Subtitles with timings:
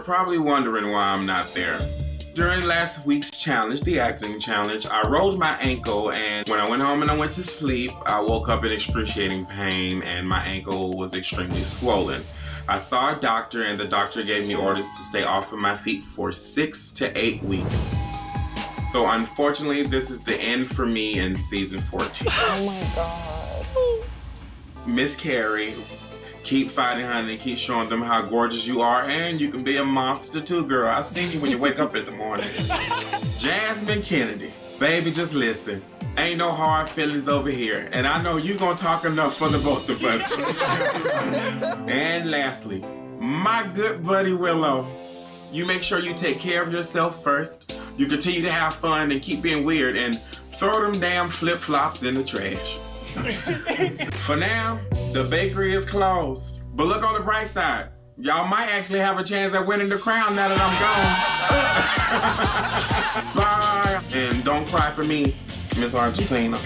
[0.00, 1.78] Hey girls, so you're probably wondering why I'm not there.
[2.34, 6.82] During last week's challenge, the acting challenge, I rolled my ankle and when I went
[6.82, 10.96] home and I went to sleep, I woke up in excruciating pain and my ankle
[10.96, 12.22] was extremely swollen.
[12.68, 15.76] I saw a doctor and the doctor gave me orders to stay off of my
[15.76, 17.94] feet for six to eight weeks.
[18.90, 22.28] So unfortunately, this is the end for me in season 14.
[22.30, 24.86] Oh my god.
[24.86, 25.74] Miss Kerri,
[26.42, 27.36] keep fighting, honey.
[27.36, 30.88] Keep showing them how gorgeous you are, and you can be a monster too, girl.
[30.88, 32.48] I seen you when you wake up in the morning.
[33.38, 35.82] Jasmine Kennedie, baby, just listen.
[36.16, 39.58] Ain't no hard feelings over here, and I know you gonna talk enough for the
[39.58, 40.22] both of us.
[41.88, 42.84] and lastly,
[43.18, 44.88] my good buddy Willow,
[45.52, 47.80] you make sure you take care of yourself first.
[47.96, 50.20] You continue to have fun and keep being weird, and
[50.52, 52.78] throw them damn flip flops in the trash.
[54.20, 54.80] For now,
[55.12, 56.62] the bakery is closed.
[56.74, 57.88] But look on the bright side.
[58.16, 60.76] Y'all might actually have a chance at winning the crown now that I'm
[63.34, 63.34] gone.
[63.44, 64.02] Bye.
[64.12, 65.34] And don't cry for me,
[65.78, 66.60] Miss Argentina.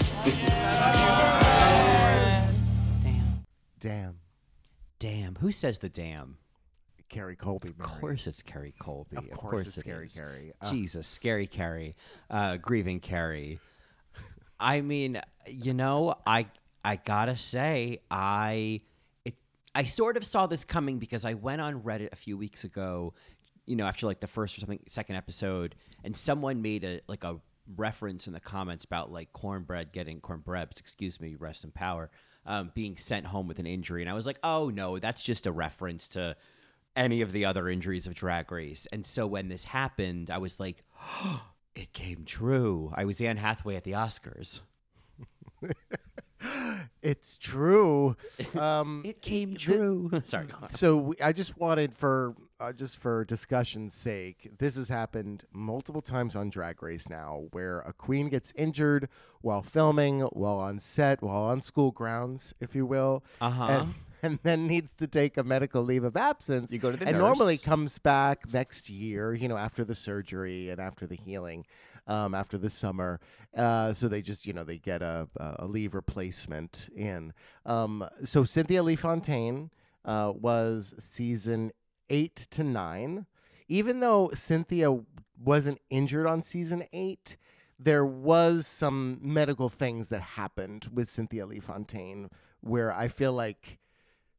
[3.01, 3.45] Damn.
[3.79, 4.19] Damn.
[4.99, 5.35] Damn.
[5.35, 6.37] Who says the damn?
[7.09, 7.69] Kerri Colby.
[7.69, 9.17] Of course it's Kerri Colby.
[9.17, 10.13] Of course it's Scary is.
[10.13, 10.51] Kerri.
[10.59, 11.93] Uh, Jesus, scary Kerri.
[12.29, 13.59] Uh, grieving Kerri.
[14.59, 16.47] I mean, you know, I
[16.83, 18.81] I gotta say, I
[19.23, 19.35] it
[19.73, 23.13] I sort of saw this coming because I went on Reddit a few weeks ago,
[23.65, 27.23] you know, after like the first or something second episode, and someone made a like
[27.23, 27.37] a
[27.75, 32.11] reference in the comments about like Kornbread getting Kornbreads, excuse me, rest in power,
[32.45, 35.47] um, being sent home with an injury, and I was like, oh no, that's just
[35.47, 36.35] a reference to
[36.95, 38.87] any of the other injuries of Drag Race.
[38.91, 40.83] And so when this happened, I was like,
[41.75, 42.91] it came true.
[42.95, 44.61] I was Anne Hathaway at the Oscars.
[47.01, 48.15] It's true.
[48.59, 50.11] Um, It came th- true.
[50.25, 50.47] Sorry.
[50.69, 56.01] so we, I just wanted for uh, just for discussion's sake, this has happened multiple
[56.01, 59.09] times on Drag Race now, where a queen gets injured
[59.41, 63.63] while filming, while on set, while on school grounds, if you will, Uh-huh.
[63.65, 63.93] and,
[64.35, 66.71] and then needs to take a medical leave of absence.
[66.71, 70.69] You go to the and normally comes back next year, you know, after the surgery
[70.69, 71.65] and after the healing,
[72.07, 73.19] um, after the summer.
[73.55, 77.33] Uh, so they just, you know, they get a, a leave replacement in.
[77.65, 79.69] Um, so Cynthia Lee Fontaine
[80.03, 81.71] uh, was season
[82.09, 83.27] eight to nine.
[83.67, 84.99] Even though Cynthia
[85.39, 87.37] wasn't injured on season eight,
[87.77, 92.29] there was some medical things that happened with Cynthia Lee Fontaine
[92.61, 93.77] where I feel like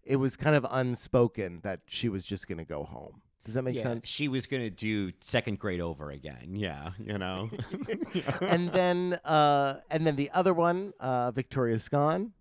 [0.07, 3.21] it was kind of unspoken that she was just going to go home.
[3.45, 4.09] Does that make Yeah, sense?
[4.09, 6.55] she was going to do second grade over again.
[6.55, 7.51] Yeah, you know.
[8.41, 12.33] and then, uh, and then the other one, uh, Victoria Scone,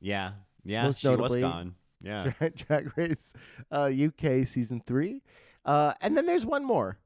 [0.00, 0.32] yeah.
[0.64, 1.74] Yeah, Most she notably- was gone.
[2.00, 2.30] Yeah.
[2.38, 3.34] Drag, Drag Race
[3.72, 5.22] uh, UK season three,
[5.64, 6.98] uh, and then there's one more.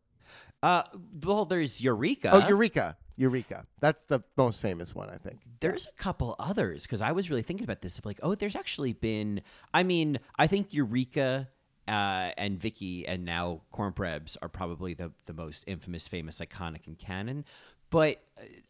[0.62, 0.82] Uh
[1.24, 2.30] well, there's Eureka.
[2.32, 3.66] Oh, Eureka, Eureka.
[3.80, 5.40] That's the most famous one, I think.
[5.60, 8.56] There's a couple others because I was really thinking about this of like, oh, there's
[8.56, 9.42] actually been.
[9.72, 11.48] I mean, I think Eureka
[11.88, 16.94] uh, and Vicky and now Kornbreads are probably the the most infamous, famous, iconic in
[16.94, 17.44] canon.
[17.90, 18.22] But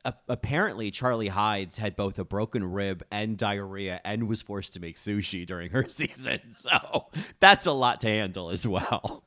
[0.05, 4.81] uh, apparently, Charlie Hides had both a broken rib and diarrhea, and was forced to
[4.81, 6.41] make sushi during her season.
[6.59, 7.07] So
[7.39, 9.23] that's a lot to handle as well.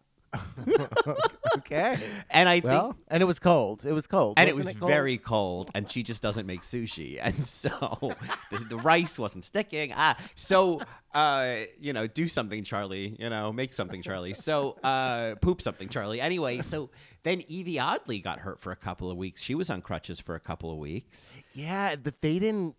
[1.57, 1.97] Okay.
[2.29, 3.85] And I think and it was cold.
[3.85, 4.33] It was cold.
[4.37, 4.91] and it was wasn't cold?
[4.91, 8.13] very cold, and she just doesn't make sushi, and so
[8.51, 9.93] the, the rice wasn't sticking.
[9.95, 10.81] Ah, so
[11.13, 13.15] uh, you know, do something, Charlie.
[13.17, 14.33] You know, make something, Charlie.
[14.33, 16.19] So uh, poop something, Charlie.
[16.19, 16.89] Anyway, so
[17.23, 19.41] then Evie Oddly got hurt for a couple of weeks.
[19.41, 21.37] She was on crutches for a couple of weeks.
[21.53, 22.75] Yeah, but they didn't.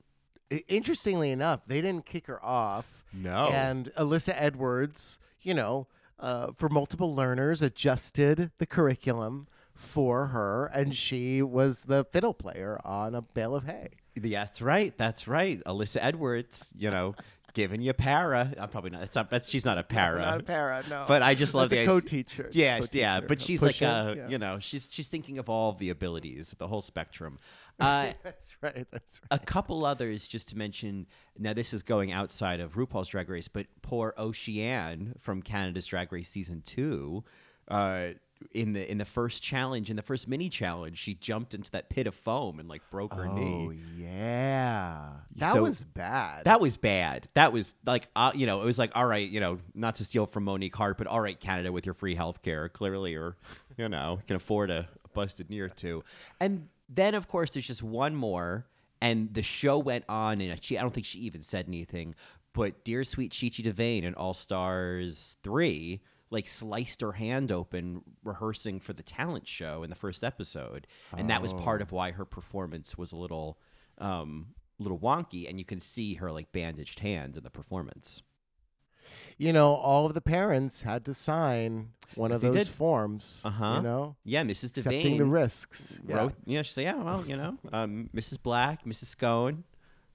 [0.69, 3.05] Interestingly enough, they didn't kick her off.
[3.13, 3.47] No.
[3.47, 5.89] And Alyssa Edwards, you know,
[6.19, 12.81] uh, for multiple learners, adjusted the curriculum for her, and she was the fiddle player
[12.85, 13.89] on a bale of hay.
[14.17, 14.97] That's right.
[14.97, 15.63] That's right.
[15.67, 16.73] Alyssa Edwards.
[16.75, 17.15] You know,
[17.53, 18.53] giving you para.
[18.59, 19.03] I'm probably not.
[19.03, 19.29] It's not.
[19.31, 20.21] That's she's not a para.
[20.21, 21.05] Not a para, no.
[21.07, 22.51] But I just love That's the a co-teacher.
[22.53, 22.99] Yeah, Co-teacher.
[22.99, 24.29] yeah, but A she's like, push-in, uh, yeah.
[24.29, 27.39] you know, she's she's thinking of all the abilities, the whole spectrum.
[27.81, 28.87] Uh, That's right.
[28.91, 29.39] That's right.
[29.41, 31.07] a couple others, just to mention.
[31.39, 36.11] Now, this is going outside of RuPaul's Drag Race, but poor Oceane from Canada's Drag
[36.13, 37.23] Race season two.
[37.69, 38.09] Uh,
[38.53, 41.89] in the in the first challenge, in the first mini challenge, she jumped into that
[41.89, 43.67] pit of foam and like broke her knee.
[43.69, 46.45] Oh yeah, that So- was bad.
[46.45, 47.29] That was bad.
[47.35, 50.05] That was like, uh, you know, it was like, all right, you know, not to
[50.05, 53.37] steal from Monique Heart, but all right, Canada with your free health care, clearly, or,
[53.79, 56.05] you know, can afford a, a busted knee or two.
[56.41, 58.67] And then, of course, there's just one more,
[59.01, 62.15] and the show went on, and she, I don't think she even said anything,
[62.53, 66.01] but Dear Sweet Chi Chi DeVayne in All Stars 3
[66.31, 70.87] like sliced her hand open rehearsing for the talent show in the first episode,
[71.17, 73.59] and that was part of why her performance was a little,
[73.99, 74.49] um,
[74.79, 75.49] little wonky.
[75.49, 78.23] And you can see her like bandaged hand in the performance.
[79.39, 83.43] You know, all of the parents had to sign one of those forms.
[83.45, 83.75] Uh-huh.
[83.77, 84.71] You know, Yeah, Mrs.
[84.73, 84.79] DeVayne.
[84.79, 85.99] Accepting the risks.
[86.09, 86.17] Yeah.
[86.17, 86.35] wrote.
[86.47, 88.43] Yeah, she said, "Yeah, well, you know, um, Mrs.
[88.43, 89.07] Black, Mrs.
[89.07, 89.65] Scone."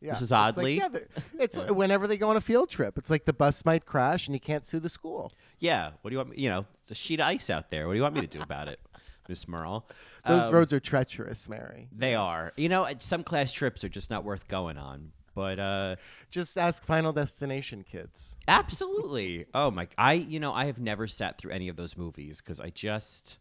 [0.04, 0.14] Yeah.
[0.16, 0.22] Mrs.
[0.24, 0.78] It's like, Oddly.
[0.78, 0.90] yeah,
[1.40, 2.98] it's whenever they go on a field trip.
[2.98, 5.32] It's like the bus might crash and you can't sue the school.
[5.60, 6.30] Yeah, what do you want?
[6.32, 7.86] Me, you know, it's a sheet of ice out there.
[7.86, 8.80] What do you want me to do about it,
[9.30, 9.88] Miss Merle?
[10.28, 11.88] Those Um, roads are treacherous, Mary.
[11.96, 12.52] They are.
[12.58, 15.12] You know, some class trips are just not worth going on.
[15.34, 15.96] But uh
[16.30, 18.36] Just ask Final Destination kids.
[18.48, 19.46] absolutely.
[19.54, 22.60] Oh my I you know, I have never sat through any of those movies cuz
[22.60, 23.38] I just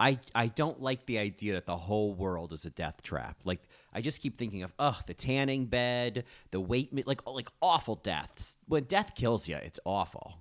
[0.00, 3.38] I I don't like the idea that the whole world is a death trap.
[3.44, 3.62] Like
[3.92, 8.56] I just keep thinking of ugh, the tanning bed, the weight like like awful deaths.
[8.66, 10.38] When death kills you, it's awful.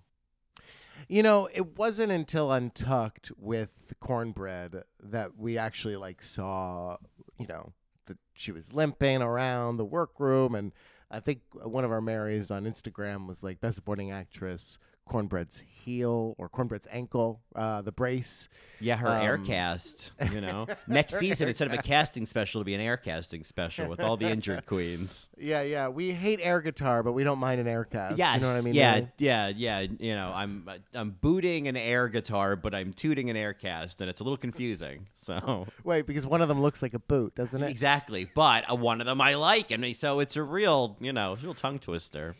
[1.07, 6.97] You know, it wasn't until Untucked with Kornbread that we actually like saw,
[7.37, 7.73] you know,
[8.05, 10.71] that she was limping around the workroom, and
[11.13, 14.79] I think one of our Marys on Instagram was like best supporting actress.
[15.09, 18.47] Kornbread's heel or Kornbread's ankle, uh, the brace.
[18.79, 20.65] Yeah, her air Um, cast, you know.
[20.87, 24.17] Next season instead of a casting special it'll be an air casting special with all
[24.17, 25.29] the injured queens.
[25.37, 25.87] Yeah, yeah.
[25.89, 28.17] We hate air guitar, but we don't mind an air cast.
[28.17, 28.35] Yes.
[28.35, 28.73] You know what I mean?
[28.73, 29.79] Yeah, yeah, yeah.
[29.81, 34.09] You know, I'm I'm booting an air guitar, but I'm tooting an air cast, and
[34.09, 35.07] it's a little confusing.
[35.23, 37.69] So Wait, because one of them looks like a boot, doesn't it?
[37.69, 41.37] exactly, but uh, one of them I like, and so it's a real, you know,
[41.41, 42.35] real tongue twister.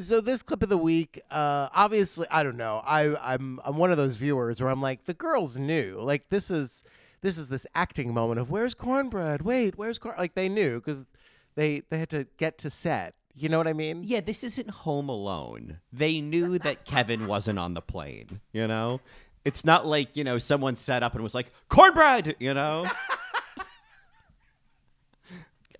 [0.00, 2.82] So this clip of the week, uh, obviously, I don't know.
[2.84, 5.98] I, I'm I'm one of those viewers where I'm like, the girls knew.
[6.00, 6.84] Like this is
[7.20, 9.42] this is this acting moment of where's Kornbread?
[9.42, 10.16] Wait, where's corn?
[10.18, 11.04] Like they knew because
[11.54, 13.14] they they had to get to set.
[13.34, 14.02] You know what I mean?
[14.04, 15.78] Yeah, this isn't Home Alone.
[15.92, 18.40] They knew that Kevin wasn't on the plane.
[18.52, 19.00] You know,
[19.44, 22.34] it's not like you know someone set up and was like Kornbread.
[22.38, 22.90] You know.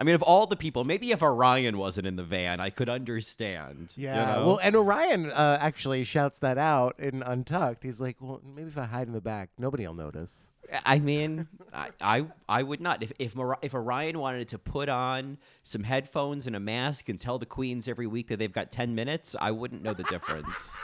[0.02, 2.88] I mean, of all the people, maybe if Orion wasn't in the van, I could
[2.88, 3.92] understand.
[3.94, 4.34] you Yeah.
[4.34, 4.46] know?
[4.48, 7.84] Well, and Orion uh, actually shouts that out in Untucked.
[7.84, 10.50] He's like, well, maybe if I hide in the back, nobody will notice.
[10.84, 14.88] I mean, I, I I would not if if Mar- if Orion wanted to put
[14.88, 18.72] on some headphones and a mask and tell the queens every week that they've got
[18.72, 20.76] ten minutes, I wouldn't know the difference.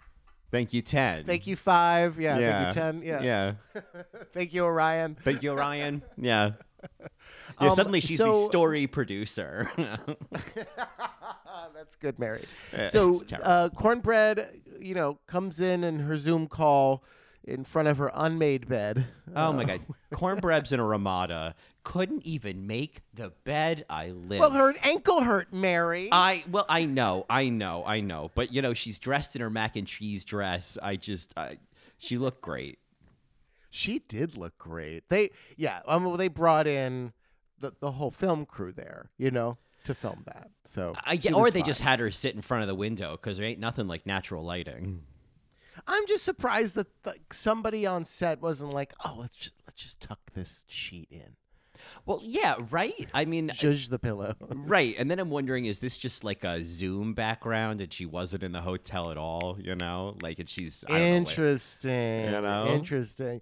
[0.50, 1.24] Thank you, ten.
[1.24, 2.20] Thank you, five.
[2.20, 2.38] Yeah.
[2.38, 2.72] Yeah.
[2.72, 3.02] Thank you, ten.
[3.02, 3.22] Yeah.
[3.22, 3.82] Yeah.
[4.34, 5.16] Thank you, Orion.
[5.24, 6.02] Thank you, Orion.
[6.18, 6.52] Yeah.
[7.60, 9.70] Yeah, Um, suddenly she's the story producer.
[11.74, 12.44] That's good, Mary.
[12.72, 17.04] Yeah, so uh, Kornbread, you know, comes in in her Zoom call
[17.44, 19.06] in front of her unmade bed.
[19.34, 19.80] oh my god,
[20.12, 21.54] Kornbread's in a Ramada
[21.86, 24.40] couldn't even make the bed I live.
[24.40, 26.08] Well, her ankle hurt, Mary.
[26.10, 29.50] I well, I know, I know, I know, but you know, she's dressed in her
[29.50, 30.76] mac and cheese dress.
[30.82, 31.58] I just, I,
[31.96, 32.80] she looked great.
[33.70, 35.08] she did look great.
[35.10, 37.12] They, yeah, um, they brought in
[37.58, 40.50] the the whole film crew there, you know, to film that.
[40.64, 43.38] So, I get, or they just had her sit in front of the window because
[43.38, 44.84] there ain't nothing like natural lighting.
[44.84, 45.82] Mm.
[45.86, 50.00] I'm just surprised that like somebody on set wasn't like, oh, let's just, let's just
[50.00, 51.36] tuck this sheet in,
[52.06, 53.06] Well, yeah, right.
[53.12, 54.34] I mean, uh, judge the pillow.
[54.50, 54.94] right.
[54.98, 58.52] And then I'm wondering, is this just like a Zoom background, and she wasn't in
[58.52, 59.58] the hotel at all?
[59.60, 62.24] You know, like, and she's I don't know, like- Interesting.
[62.24, 62.66] You know?
[62.72, 63.40] Interesting.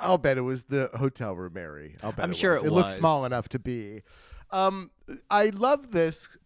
[0.00, 1.96] I'll bet it was the hotel room, Mary.
[2.02, 2.62] I'll bet I'm it sure was.
[2.62, 4.02] it It looked small enough to be.
[4.50, 4.90] Um,
[5.30, 6.36] I love this.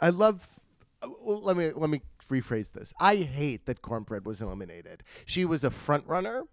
[0.00, 0.58] I love.
[1.02, 2.92] Well, let me let me rephrase this.
[3.00, 5.02] I hate that Kornbread was eliminated.
[5.24, 6.44] She was a front runner.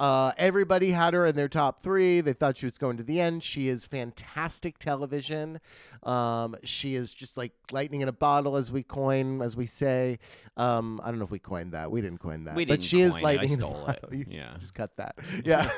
[0.00, 2.22] Uh, everybody had her in their top three.
[2.22, 3.42] They thought she was going to the end.
[3.42, 5.60] She is fantastic television.
[6.04, 10.18] Um, she is just like lightning in a bottle, as we coin, as we say.
[10.56, 11.90] Um, I don't know if we coined that.
[11.90, 12.54] We didn't coin that.
[12.54, 13.20] We but didn't she is coin it.
[13.20, 14.04] I lightning in a stole it.
[14.12, 14.54] You Yeah.
[14.58, 15.16] just cut that.
[15.44, 15.68] Yeah.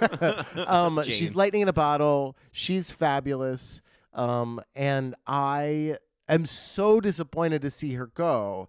[0.69, 2.37] um, she's lightning in a bottle.
[2.52, 3.83] She's fabulous.
[4.14, 5.97] Um, and I
[6.29, 8.69] am so disappointed to see her go.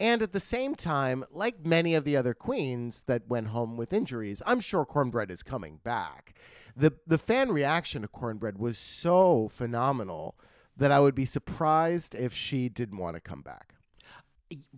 [0.00, 3.92] And at the same time, like many of the other queens that went home with
[3.92, 6.34] injuries, I'm sure Kornbread is coming back.
[6.76, 10.36] The the fan reaction to Kornbread was so phenomenal
[10.76, 13.74] that I would be surprised if she didn't want to come back.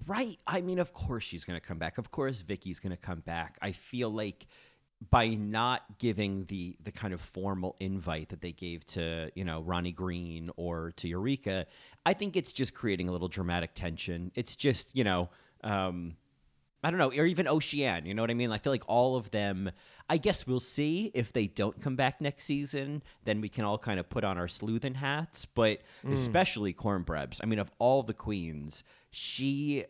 [0.06, 0.38] Right.
[0.46, 1.98] I mean, of course she's going to come back.
[1.98, 3.58] Of course Vicky's going to come back.
[3.60, 4.46] I feel like
[5.10, 9.60] by not giving the the kind of formal invite that they gave to, you know,
[9.60, 11.66] Ronnie Green or to Eureka,
[12.06, 14.30] I think it's just creating a little dramatic tension.
[14.34, 15.30] It's just, you know,
[15.62, 16.16] um
[16.82, 18.50] I don't know, or even Ocean, you know what I mean?
[18.50, 19.70] I feel like all of them,
[20.10, 23.78] I guess we'll see if they don't come back next season, then we can all
[23.78, 25.80] kind of put on our sleuthen hats, but
[26.12, 27.40] especially Cornbrebs.
[27.42, 29.86] I mean, of all the queens, she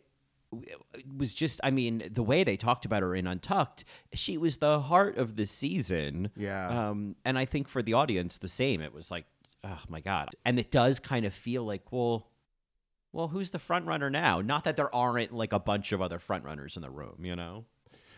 [1.17, 4.79] was just I mean the way they talked about her in Untucked, she was the
[4.79, 6.29] heart of the season.
[6.37, 6.89] Yeah.
[6.89, 8.79] Um, and I think for the audience the same.
[8.79, 9.25] It was like,
[9.65, 12.27] oh my god, and it does kind of feel like, well,
[13.11, 14.41] well, who's the front runner now?
[14.41, 17.35] Not that there aren't like a bunch of other front runners in the room, you
[17.35, 17.65] know.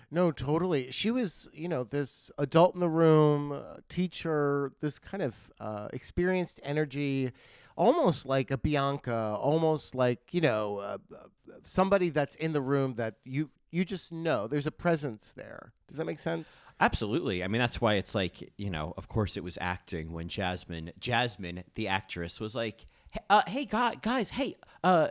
[0.10, 0.90] No, totally.
[0.92, 5.90] She was, you know, this adult in the room, uh, teacher, this kind of uh,
[5.92, 7.32] experienced energy,
[7.76, 11.28] almost like a Bianca, almost like you know, uh, uh,
[11.64, 14.48] somebody that's in the room that you you just know.
[14.48, 15.74] There's a presence there.
[15.88, 16.58] Does that make sense?
[16.80, 17.44] Absolutely.
[17.44, 20.92] I mean, that's why it's like, you know, of course it was acting when Jasmine,
[21.00, 25.10] Jasmine, the actress, was like, "Hey, uh, hey guy, guys, hey, uh,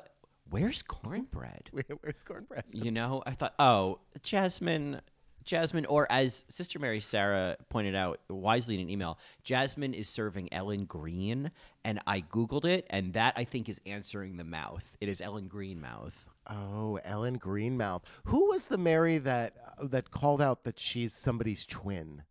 [0.50, 1.68] where's Kornbread?
[1.72, 2.62] Where, where's Kornbread?
[2.72, 5.00] You know, I thought, oh, Jasmine,
[5.44, 10.52] Jasmine, or as Sister Mary Sarah pointed out wisely in an email, Jasmine is serving
[10.52, 11.50] Ellen Green,
[11.84, 14.84] and I Googled it, and that I think is answering the mouth.
[15.00, 16.25] It is Ellen Greenmouth.
[16.48, 18.02] Oh, Ellen Greenmouth.
[18.26, 22.22] Who was the Mary that uh, that called out that she's somebody's twin?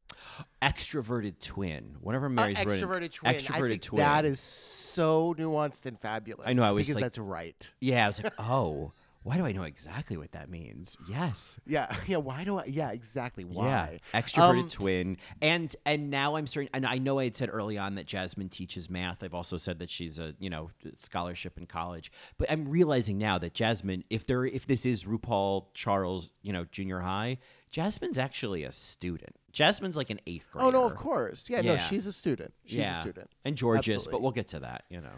[0.62, 1.96] Extroverted twin.
[2.02, 3.36] Whenever Uh, Mary's written- extroverted twin.
[3.36, 4.00] I Extroverted think twin.
[4.00, 6.48] that is so nuanced and fabulous.
[6.48, 7.74] I know, I was because like- that's right.
[7.80, 8.94] Yeah, I was like, oh,
[9.26, 11.00] why do I know exactly what that means?
[11.10, 11.58] Yes.
[11.66, 12.18] Yeah, yeah.
[12.18, 12.66] Why do I?
[12.66, 13.44] Yeah, exactly.
[13.44, 14.00] Why?
[14.14, 16.70] Yeah, extroverted Um, twin, and and now I'm starting.
[16.76, 19.24] And I know I had said early on that Jasmine teaches math.
[19.24, 22.12] I've also said that she's a you know scholarship in college.
[22.38, 26.66] But I'm realizing now that Jasmine, if there, if this is RuPaul Charles, you know,
[26.66, 27.40] junior high,
[27.72, 29.38] Jasmine's actually a student.
[29.52, 30.68] Jasmine's like an eighth grader.
[30.68, 31.50] Oh no, of course.
[31.50, 32.54] Yeah, no, she's a student.
[32.64, 33.00] She's yeah.
[33.00, 33.32] a student.
[33.44, 34.12] and Jorgeous, Absolutely.
[34.12, 34.84] but we'll get to that.
[34.90, 35.18] You know.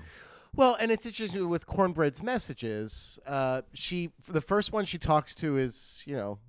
[0.57, 3.19] Well, and it's interesting with Kornbread's messages.
[3.27, 6.39] Uh, she the first one she talks to is you know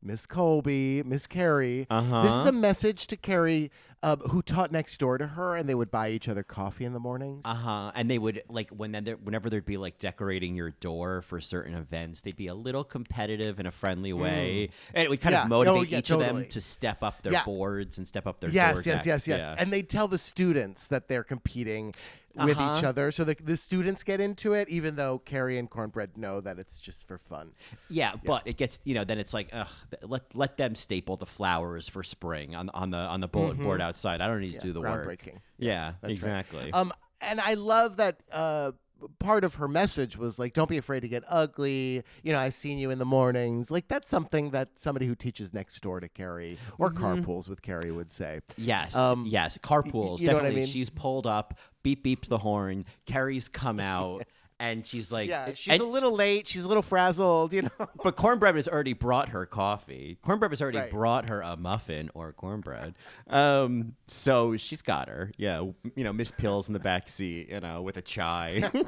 [0.00, 1.86] Miss Colby, Miss Kerri.
[1.90, 2.22] Uh-huh.
[2.22, 5.74] This is a message to Kerri, uh, who taught next door to her, and they
[5.74, 7.42] would buy each other coffee in the mornings.
[7.44, 7.92] Uh huh.
[7.96, 11.74] And they would like when there, whenever there'd be like decorating your door for certain
[11.74, 15.38] events, they'd be a little competitive in a friendly way, and it would kind Mm.
[15.38, 15.44] Yeah.
[15.46, 17.44] of Oh, motivate yeah, each of them to step up their Yeah.
[17.44, 19.40] boards and step up their Yes, yes, yes, yes.
[19.40, 19.56] Yeah.
[19.58, 21.92] And they tell the students that they're competing
[22.38, 22.88] with each Uh-huh.
[22.88, 23.10] other.
[23.10, 26.78] So the, the students get into it, even though Kerri and Kornbread know that it's
[26.80, 27.52] just for fun.
[27.88, 29.68] yeah, but it gets you know then it's like ugh,
[30.02, 33.80] let let them staple the flowers for spring on on the on the bulletin board
[33.80, 34.20] outside.
[34.20, 35.08] I don't need to do the work.
[35.08, 35.36] Mm-hmm.
[35.58, 36.10] Yeah, That's right.
[36.12, 36.72] exactly.
[36.72, 38.72] Um, and I love that uh,
[39.18, 42.54] part of her message was like, "Don't be afraid to get ugly." You know, i've
[42.54, 43.70] seen you in the mornings.
[43.70, 47.04] Like that's something that somebody who teaches next door to Kerri or Mm-hmm.
[47.04, 48.40] carpools with Kerri would say.
[48.56, 49.58] Yes, Um, yes.
[49.62, 50.20] Carpools.
[50.20, 50.60] you know what I definitely.
[50.62, 50.66] mean?
[50.68, 52.84] She's pulled up, beep beep the horn.
[53.06, 54.24] Kerri's come out,
[54.60, 56.48] and she's like, Yeah, and- she's a little late.
[56.48, 57.52] She's a little frazzled.
[57.52, 57.88] You know.
[58.02, 60.18] But Kornbread has already brought her coffee.
[60.26, 60.90] Kornbread has already Right.
[60.90, 62.94] brought her a muffin or cornbread.
[63.28, 65.32] Um, so she's got her.
[65.36, 65.60] Yeah,
[65.94, 68.62] you know, Miss Pills in the back seat, you know, with a chai.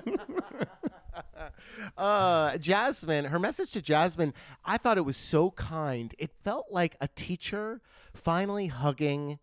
[1.96, 4.32] Uh, Jasmine, her message to Jasmine,
[4.64, 6.14] I thought it was so kind.
[6.18, 7.80] It felt like a teacher
[8.14, 9.38] finally hugging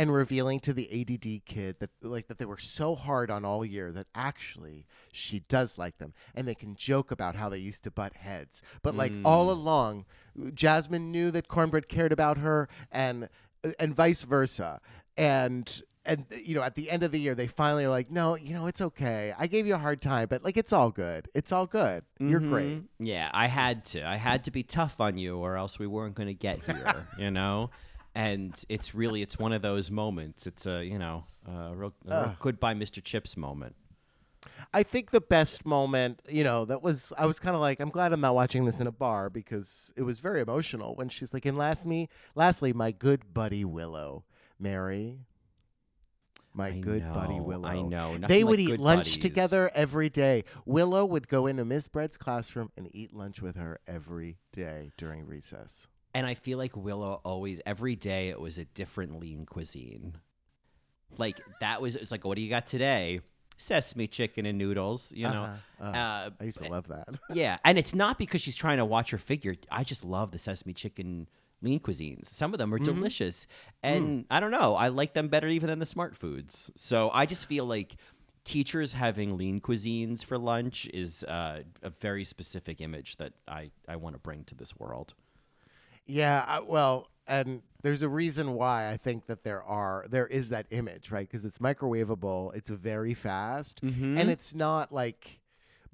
[0.00, 3.64] and revealing to the ADD kid that like that they were so hard on all
[3.64, 7.84] year that actually she does like them and they can joke about how they used
[7.84, 8.62] to butt heads.
[8.82, 10.06] But like all along,
[10.54, 13.28] Jasmine knew that Kornbread cared about her and
[13.78, 14.80] and vice versa.
[15.16, 18.34] And and you know at the end of the year they finally are like no
[18.34, 21.28] you know it's okay i gave you a hard time but like it's all good
[21.34, 22.84] it's all good you're great Mhm.
[23.00, 24.02] Yeah, I had to.
[24.08, 27.06] I had to be tough on you, or else we weren't going to get here.
[27.18, 27.68] you know.
[28.14, 30.46] And it's really, it's one of those moments.
[30.46, 33.02] It's a, you know, a real, a real goodbye, Mr.
[33.02, 33.76] Chips moment.
[34.72, 37.90] i think the best moment you know that was i was kind of like i'm
[37.90, 41.34] glad i'm not watching this in a bar because it was very emotional when she's
[41.34, 44.24] like and last me lastly my good buddy willow
[44.58, 45.18] mary
[46.54, 48.16] my I good buddy willow I know.
[48.18, 49.18] they would like eat lunch buddies.
[49.18, 53.78] together every day willow would go into miss bread's classroom and eat lunch with her
[53.86, 58.64] every day during recess And I feel like Willow always every day it was a
[58.64, 60.14] different lean cuisine.
[61.18, 63.20] Like that was it's like what do you got today?
[63.58, 65.42] Sesame chicken and noodles, you know.
[65.44, 65.98] Uh-huh, uh-huh.
[65.98, 69.10] Uh, i used to love that yeah, and it's not because she's trying to watch
[69.10, 69.54] her figure.
[69.70, 71.28] I just love the sesame chicken
[71.62, 72.26] lean cuisines.
[72.26, 72.94] Some of them are Mm-hmm.
[72.94, 73.46] delicious,
[73.84, 73.90] Mm.
[73.90, 74.74] and I don't know.
[74.76, 76.70] I like them better even than the smart foods.
[76.74, 77.96] So I just feel like
[78.44, 83.96] teachers having lean cuisines for lunch is uh, a very specific image that I I
[83.96, 85.12] want to bring to this world.
[86.10, 90.48] Yeah, I, well, and there's a reason why I think that there are there is
[90.50, 91.26] that image, right?
[91.28, 94.18] Because it's microwavable, it's very fast, Mm-hmm.
[94.18, 95.40] and it's not like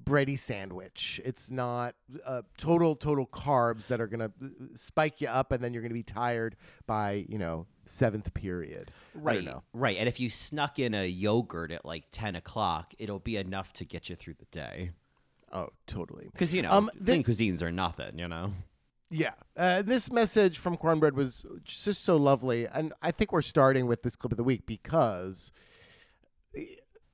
[0.03, 1.19] bready sandwich.
[1.25, 1.95] It's not
[2.25, 5.93] uh, total total carbs that are gonna uh, spike you up, and then you're gonna
[5.93, 6.55] be tired
[6.87, 8.91] by you know seventh period.
[9.13, 9.97] Right, right.
[9.97, 13.85] And if you snuck in a yogurt at like ten o'clock, it'll be enough to
[13.85, 14.91] get you through the day.
[15.53, 16.27] Oh, totally.
[16.31, 18.17] Because you know, Um, thin thi- cuisines are nothing.
[18.19, 18.51] You know.
[19.09, 19.33] Yeah.
[19.55, 22.67] Uh, this message from Kornbread was just so lovely.
[22.67, 25.51] And I think we're starting with this clip of the week because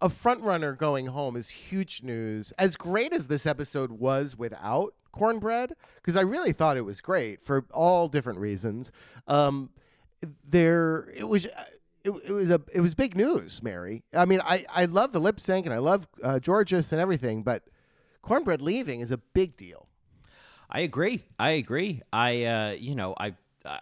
[0.02, 2.52] a frontrunner going home is huge news.
[2.58, 7.42] As great as this episode was without Kornbread, because I really thought it was great
[7.42, 8.92] for all different reasons.
[9.28, 9.70] Um,
[10.48, 11.46] there, it was.
[12.06, 14.04] It, it was a it was big news, Mary.
[14.14, 17.44] I mean, I, I love the lip sync and I love uh, Jorgeous and everything,
[17.44, 17.64] but
[18.22, 19.88] Kornbread leaving is a big deal.
[20.74, 21.24] I agree.
[21.38, 22.02] I agree.
[22.12, 23.36] I, uh, you know, I,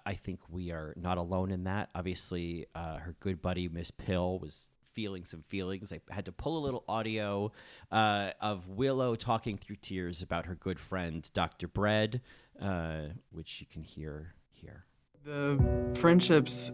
[0.06, 1.90] I think we are not alone in that.
[1.96, 5.94] Obviously, uh, her good buddy Miss Pill was feeling some feelings.
[5.94, 7.54] I had to pull a little audio
[7.94, 11.70] uh, of Willow talking through tears about her good friend Dr.
[11.70, 12.20] Bread,
[12.62, 14.84] uh, which you can hear here.
[15.24, 16.74] The friendships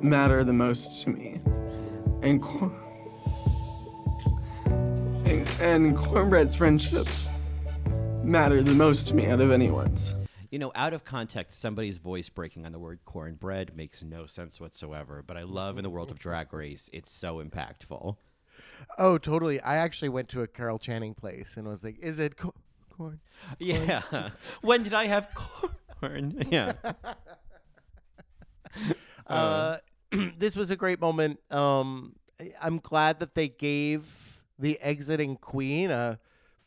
[0.00, 1.40] matter the most to me.
[2.22, 2.72] And, cor-
[5.24, 7.08] and, and Kornbread's friendship
[8.28, 10.14] matter the most to me out of anyone's.
[10.50, 14.60] You know, out of context, somebody's voice breaking on the word Kornbread makes no sense
[14.60, 15.22] whatsoever.
[15.26, 18.16] But I love in the world of Drag Race, it's so impactful.
[18.98, 19.60] Oh, totally.
[19.60, 22.54] I actually went to a Carol Channing place and was like, "Is it co-
[22.90, 23.20] corn?"
[23.58, 24.30] Yeah.
[24.62, 26.46] when did I have corn?
[26.50, 26.74] Yeah.
[29.26, 29.76] Uh,
[30.38, 31.38] this was a great moment.
[31.52, 36.18] Um, I- I'm glad that they gave the exiting queen a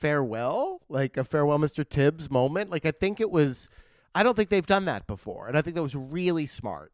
[0.01, 1.87] farewell, like a farewell, Mr.
[1.87, 2.69] Tibbs moment.
[2.69, 3.69] Like I think it was.
[4.13, 6.91] I don't think they've done that before, and I think that was really smart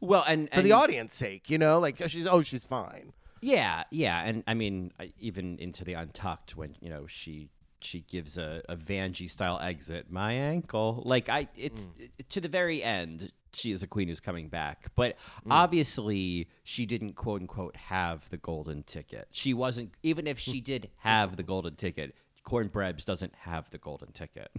[0.00, 1.48] Well, and, for the audience sake.
[1.48, 3.12] You know, like she's oh she's fine.
[3.42, 7.48] Yeah, yeah, and I mean, even into the Untucked when you know she
[7.80, 10.10] she gives a, a Vanjie style exit.
[10.10, 12.08] My ankle, like I, it's mm.
[12.28, 13.32] to the very end.
[13.52, 15.16] She is a queen who's coming back, but
[15.46, 15.50] mm.
[15.50, 19.28] obviously she didn't quote unquote have the golden ticket.
[19.32, 22.14] She wasn't even if she did have the golden ticket.
[22.46, 24.50] Kornbread doesn't have the golden ticket.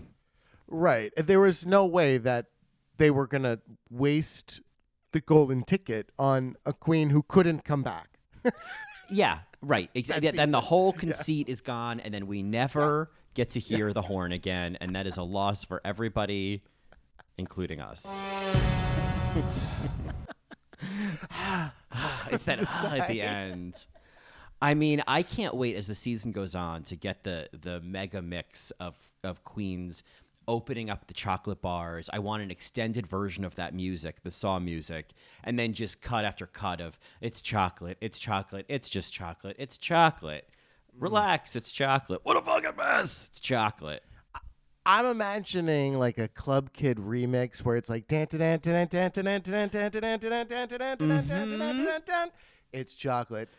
[0.68, 1.12] Right.
[1.18, 2.48] There was no way that
[2.98, 4.62] they were gonna waste
[5.12, 8.20] the golden ticket on a queen who couldn't come back.
[9.12, 9.90] Yeah, right.
[9.94, 10.32] Exactly.
[10.32, 14.32] Then the whole conceit is gone, and then we never get to hear the horn
[14.32, 16.64] again, and that is a loss for everybody,
[17.42, 18.06] including us.
[22.32, 23.76] it's that ah at the end.
[24.62, 28.22] I mean, I can't wait as the season goes on to get the the mega
[28.22, 30.04] mix of of queens
[30.48, 32.10] opening up the chocolate bars.
[32.14, 35.10] I want an extended version of that music, the saw music,
[35.44, 39.78] and then just cut after cut of it's chocolate, it's chocolate, it's just chocolate, it's
[39.78, 40.48] chocolate.
[40.98, 42.20] Relax, it's chocolate.
[42.24, 43.30] What a fucking mess!
[43.30, 44.04] It's chocolate.
[44.86, 48.08] I'm imagining like a club kid remix where it's like
[52.74, 53.50] it's chocolate.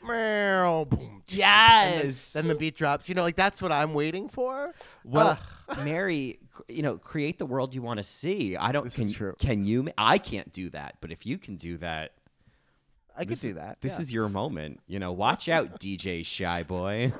[1.29, 2.33] Yes.
[2.33, 3.09] Then the beat drops.
[3.09, 4.75] You know, like that's what I'm waiting for.
[5.05, 5.39] Well,
[5.85, 8.57] Mary, you know, create the world you want to see.
[8.57, 8.85] I don't.
[8.85, 9.35] This can, is true.
[9.39, 9.89] Can you?
[9.99, 10.97] I can't do that.
[11.01, 12.13] But if you can do that,
[13.17, 13.81] I can do that.
[13.81, 14.81] This is your moment.
[14.87, 17.13] You know, watch out, DJ Shy Boy.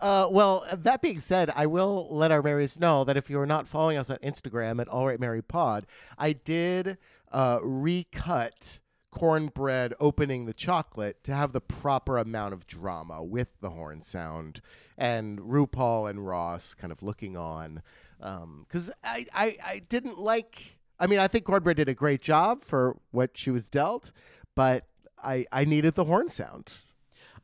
[0.00, 3.46] Uh, well, that being said, I will let our Marys know that if you are
[3.46, 5.86] not following us on Instagram at All Right Mary Pod,
[6.18, 6.98] I did
[7.32, 8.80] uh, recut
[9.14, 14.60] Kornbread opening the chocolate to have the proper amount of drama with the horn sound
[14.98, 17.82] and RuPaul and Ross kind of looking on.
[18.18, 22.62] Because I, I, I didn't like, I mean, I think Kornbread did a great job
[22.62, 24.12] for what she was dealt,
[24.54, 24.86] but
[25.22, 26.72] I, I needed the horn sound.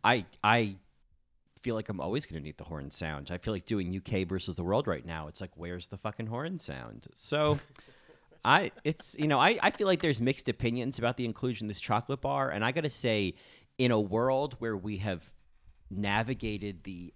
[0.05, 0.77] I I
[1.62, 3.31] feel like I'm always going to need the horn sound.
[3.31, 5.29] I feel like doing UK versus the world right now.
[5.29, 7.07] It's like, where's the fucking horn sound?
[7.14, 7.59] So.
[8.44, 11.68] I it's you know I, I feel like there's mixed opinions about the inclusion of
[11.68, 13.35] this chocolate bar and I gotta say
[13.79, 15.31] in a world where we have
[15.90, 17.14] navigated the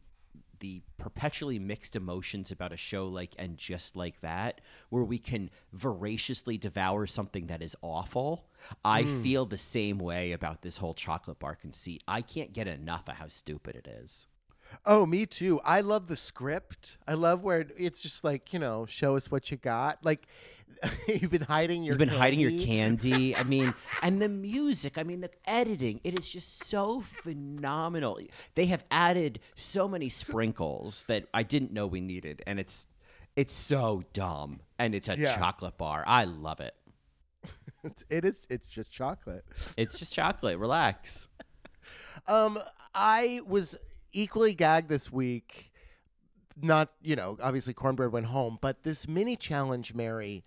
[0.60, 5.50] the perpetually mixed emotions about a show like and just like that where we can
[5.72, 8.46] voraciously devour something that is awful
[8.84, 9.22] i hmm.
[9.22, 13.16] feel the same way about this whole chocolate bar conceit i can't get enough of
[13.16, 14.26] how stupid it is
[14.84, 15.60] Oh, me too.
[15.64, 16.98] I love the script.
[17.06, 20.04] I love where it's just like, you know, show us what you got.
[20.04, 20.26] Like
[21.08, 23.22] you've been hiding your You've been hiding your candy.
[23.32, 23.36] candy.
[23.36, 24.98] I mean, and the music.
[24.98, 26.00] I mean, the editing.
[26.04, 28.18] It is just so phenomenal.
[28.54, 32.86] They have added so many sprinkles that I didn't know we needed, and it's
[33.36, 34.60] it's so dumb.
[34.78, 35.36] And it's a Yeah.
[35.38, 36.04] chocolate bar.
[36.06, 36.74] I love it.
[37.84, 39.44] It's, it is it's just chocolate.
[39.76, 40.58] It's just chocolate.
[40.58, 41.28] Relax.
[42.28, 42.58] Um
[42.94, 43.78] I was
[44.16, 45.72] equally gagged this week.
[46.60, 50.42] Not, you know, obviously Kornbread went home, but this mini challenge, Mary,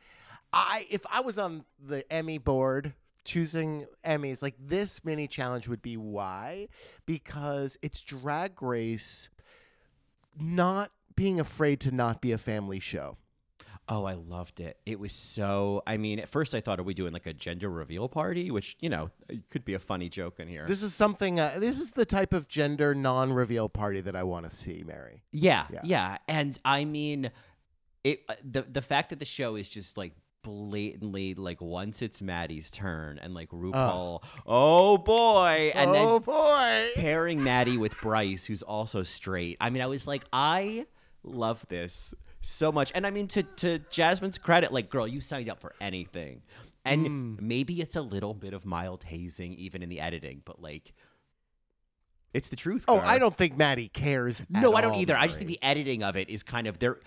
[0.51, 5.83] I if I was on the Emmy board choosing Emmys, like this mini challenge would
[5.83, 6.67] be why?
[7.05, 9.29] Because it's Drag Race
[10.39, 13.17] not being afraid to not be a family show.
[13.91, 14.77] Oh, I loved it.
[14.85, 15.81] It was so.
[15.87, 18.51] I mean, at first I thought, are we doing like a gender reveal party?
[18.51, 19.09] Which you know
[19.49, 20.65] could be a funny joke in here.
[20.67, 21.39] This is something.
[21.39, 25.23] Uh, this is the type of gender non-reveal party that I want to see, Mary.
[25.31, 25.81] yeah, Yeah.
[25.83, 27.31] yeah, And I mean,
[28.03, 28.21] it.
[28.29, 32.71] uh, The the fact that the show is just like blatantly like once it's Maddy's
[32.71, 36.87] turn and like RuPaul, oh boy, and then oh boy!
[36.95, 39.57] pairing Maddy with Bryce, who's also straight.
[39.59, 40.85] I mean, I was like, I
[41.23, 42.91] love this so much.
[42.95, 46.41] And I mean, to, to Jasmine's credit, like, girl, you signed up for anything.
[46.85, 47.35] And hmm.
[47.41, 50.93] maybe it's a little bit of mild hazing, even in the editing, but like,
[52.33, 52.85] it's the truth.
[52.87, 53.07] Oh, girl.
[53.07, 54.43] I don't think Maddy cares.
[54.49, 55.17] No, at I don't all, either.
[55.17, 56.99] I just think the editing of it is kind of there.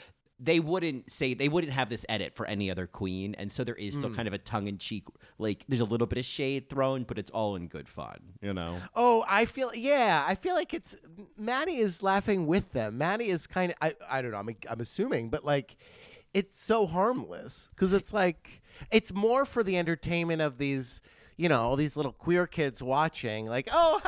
[0.44, 3.74] They wouldn't say they wouldn't have this edit for any other queen, and so there
[3.74, 4.16] is still hmm.
[4.16, 5.04] kind of a tongue in cheek.
[5.38, 8.52] Like there's a little bit of shade thrown, but it's all in good fun, you
[8.52, 8.78] know.
[8.96, 10.24] Oh, I feel yeah.
[10.26, 10.96] I feel like it's
[11.36, 12.98] Maddy is laughing with them.
[12.98, 14.38] Maddy is kind of I, I don't know.
[14.38, 15.76] I'm I'm assuming, but like
[16.34, 21.02] it's so harmless because it's like it's more for the entertainment of these
[21.36, 23.46] you know all these little queer kids watching.
[23.46, 24.00] Like oh,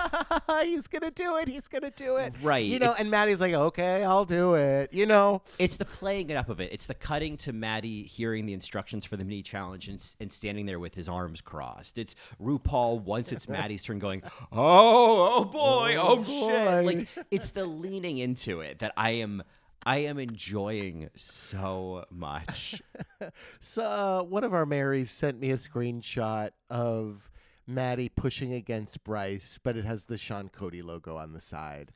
[0.64, 1.48] he's gonna do it.
[1.48, 2.34] He's gonna do it.
[2.42, 2.64] Right.
[2.64, 4.92] You know, It- and Maddy's like okay, I'll do it.
[4.92, 5.42] You know.
[5.58, 6.72] It's the playing it up of it.
[6.72, 10.66] It's the cutting to Maddy hearing the instructions for the mini challenge and, and standing
[10.66, 11.98] there with his arms crossed.
[11.98, 16.84] It's RuPaul once it's Maddy's turn going, oh, oh boy, oh, Oh, shit.
[16.84, 19.42] Like it's the leaning into it that I am
[19.86, 22.82] I am enjoying so much.
[23.60, 27.30] So uh, one of our Marys sent me a screenshot of
[27.66, 31.92] Maddy pushing against Bryce, but it has the Sean Cody logo on the side.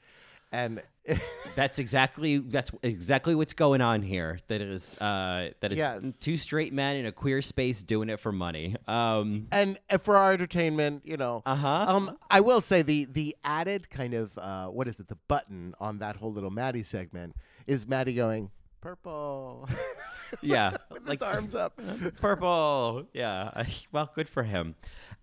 [0.50, 0.82] And
[1.56, 4.38] That's exactly that's exactly what's going on here.
[4.48, 6.18] That is uh that is Yes.
[6.20, 8.76] two straight men in a queer space doing it for money.
[8.86, 11.42] Um and uh, for our entertainment, you know.
[11.44, 11.84] Uh-huh.
[11.88, 15.08] Um, I will say the the added kind of uh, what is it?
[15.08, 17.36] The button on that whole little Maddy segment
[17.68, 18.50] is Maddy going
[18.80, 19.68] purple
[20.42, 21.80] yeah, with like his arms up.
[22.20, 23.06] purple.
[23.12, 23.64] Yeah.
[23.92, 24.74] Well, good for him.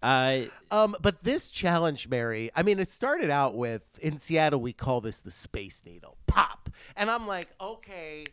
[0.04, 4.74] Uh Um, but this challenge, Mary, I mean, it started out with in Seattle we
[4.74, 8.24] call this the Space Needle pop, and I'm like, okay.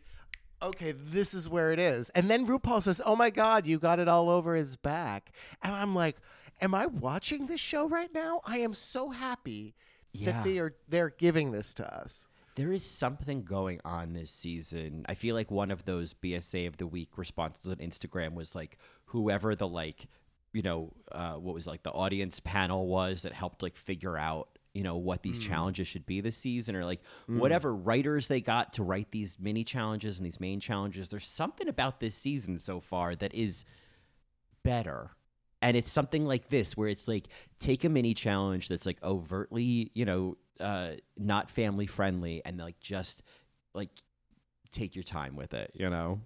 [0.61, 2.09] Okay, this is where it is.
[2.11, 5.73] And then RuPaul says, "Oh my God, you got it all over his back," and
[5.75, 6.15] I'm like,
[6.61, 8.39] "Am I watching this show right now?
[8.45, 9.75] I am so happy
[10.13, 10.31] Yeah.
[10.31, 15.05] that they are they're giving this to us." There is something going on this season.
[15.09, 18.77] I feel like one of those BSA of the week responses on Instagram was like
[19.05, 20.07] whoever the like,
[20.51, 24.49] you know, uh, what was like the audience panel was that helped like figure out
[24.73, 28.73] you know what these challenges should be this season or like whatever writers they got
[28.73, 31.09] to write these mini challenges and these main challenges.
[31.09, 33.65] There's something about this season so far that is
[34.63, 35.11] better.
[35.61, 37.27] And it's something like this where it's like
[37.59, 42.79] take a mini challenge that's like overtly you know uh not family friendly and like
[42.79, 43.23] just
[43.73, 43.89] like
[44.71, 46.19] take your time with it you know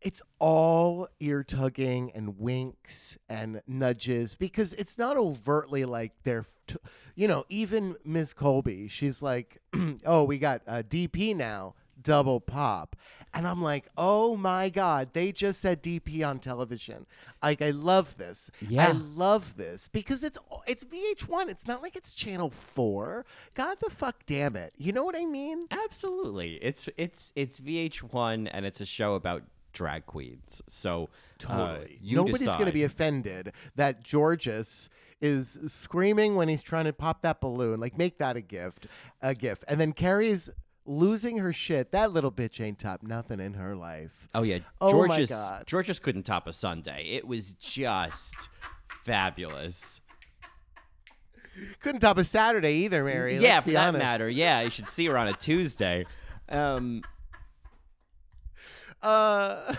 [0.00, 6.76] it's all ear tugging and winks and nudges because it's not overtly like they're, t-
[7.16, 9.58] you know, even Miss Colby, she's like,
[10.06, 12.94] oh, we got a DP now, double pop.
[13.38, 17.06] And I'm like, oh my God, they just said DP on television.
[17.40, 18.50] Like, I love this.
[18.60, 18.88] Yeah.
[18.88, 21.48] I love this because it's it's VH1.
[21.48, 23.24] It's not like it's Channel 4.
[23.54, 24.74] God the fuck damn it.
[24.76, 25.66] You know what I mean?
[25.70, 31.06] absolutely it's it's it's vh1 and it's a show about drag queens so uh,
[31.38, 31.98] Totally.
[32.02, 34.88] you Nobody's going to be offended that Jorgeous
[35.20, 37.80] is screaming when he's trying to pop that balloon.
[37.80, 38.86] Like, make that a gift,
[39.20, 39.64] a gift.
[39.68, 40.50] And then Kerri's
[40.88, 41.92] losing her shit.
[41.92, 44.28] That little bitch ain't top nothing in her life.
[44.34, 45.24] Oh yeah, Oh my
[45.68, 47.04] Jorgeous couldn't top a Sunday.
[47.10, 48.48] It was just
[49.04, 50.00] fabulous.
[51.80, 53.36] Couldn't top a Saturday either, Mary.
[53.38, 53.98] yeah, for that honest.
[53.98, 54.28] matter.
[54.30, 56.06] Yeah, you should see her on a Tuesday.
[56.48, 57.02] Um,
[59.02, 59.74] Uh,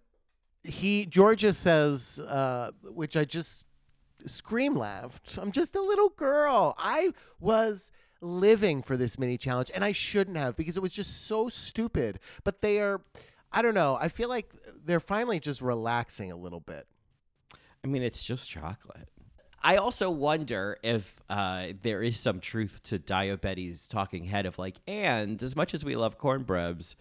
[0.64, 3.66] he Jorgeous says, uh, which I just
[4.26, 5.38] scream laughed.
[5.38, 6.74] I'm just a little girl.
[6.78, 7.90] I was
[8.22, 12.20] living for this mini challenge, and I shouldn't have because it was just so stupid.
[12.44, 13.02] But they are,
[13.52, 13.98] I don't know.
[14.00, 14.54] I feel like
[14.84, 16.86] they're finally just relaxing a little bit.
[17.84, 19.08] I mean, it's just chocolate.
[19.64, 24.58] I also wonder if uh, there is some truth to Daya Betty's talking head of
[24.58, 26.96] like, and as much as we love Kornbreads,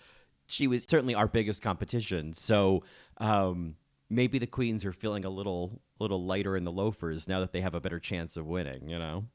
[0.46, 2.34] she was certainly our biggest competition.
[2.34, 2.84] So
[3.18, 3.76] um,
[4.10, 7.62] maybe the queens are feeling a little little lighter in the loafers now that they
[7.62, 8.90] have a better chance of winning.
[8.90, 9.26] You know.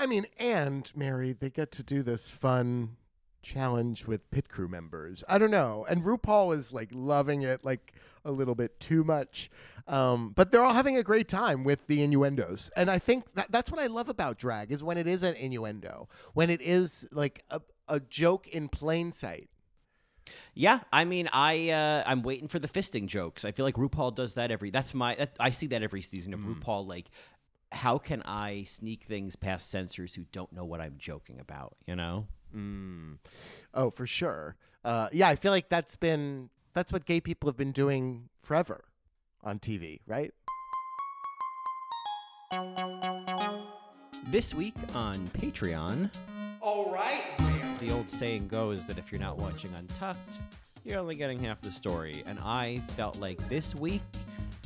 [0.00, 2.96] I mean, and Mary, they get to do this fun
[3.42, 5.22] challenge with pit crew members.
[5.28, 5.84] I don't know.
[5.90, 7.92] And RuPaul is like loving it like
[8.24, 9.50] a little bit too much.
[9.86, 12.70] Um, but they're all having a great time with the innuendos.
[12.76, 15.34] And I think that that's what I love about drag is when it is an
[15.34, 19.50] innuendo, when it is like a, a joke in plain sight.
[20.54, 23.44] Yeah, I mean, I uh, I'm waiting for the fisting jokes.
[23.44, 24.70] I feel like RuPaul does that every.
[24.70, 25.14] That's my.
[25.16, 26.86] That, I see that every season of RuPaul.
[26.86, 27.10] Like,
[27.72, 31.76] how can I sneak things past censors who don't know what I'm joking about?
[31.86, 32.26] You know.
[32.54, 33.18] Mm.
[33.74, 34.56] Oh, for sure.
[34.84, 38.84] Uh, yeah, I feel like that's been that's what gay people have been doing forever
[39.42, 40.32] on TV, right?
[44.26, 46.10] This week on Patreon,
[46.60, 47.22] All right.
[47.78, 50.38] the old saying goes that if you're not watching Untucked,
[50.84, 52.22] you're only getting half the story.
[52.26, 54.02] And I felt like this week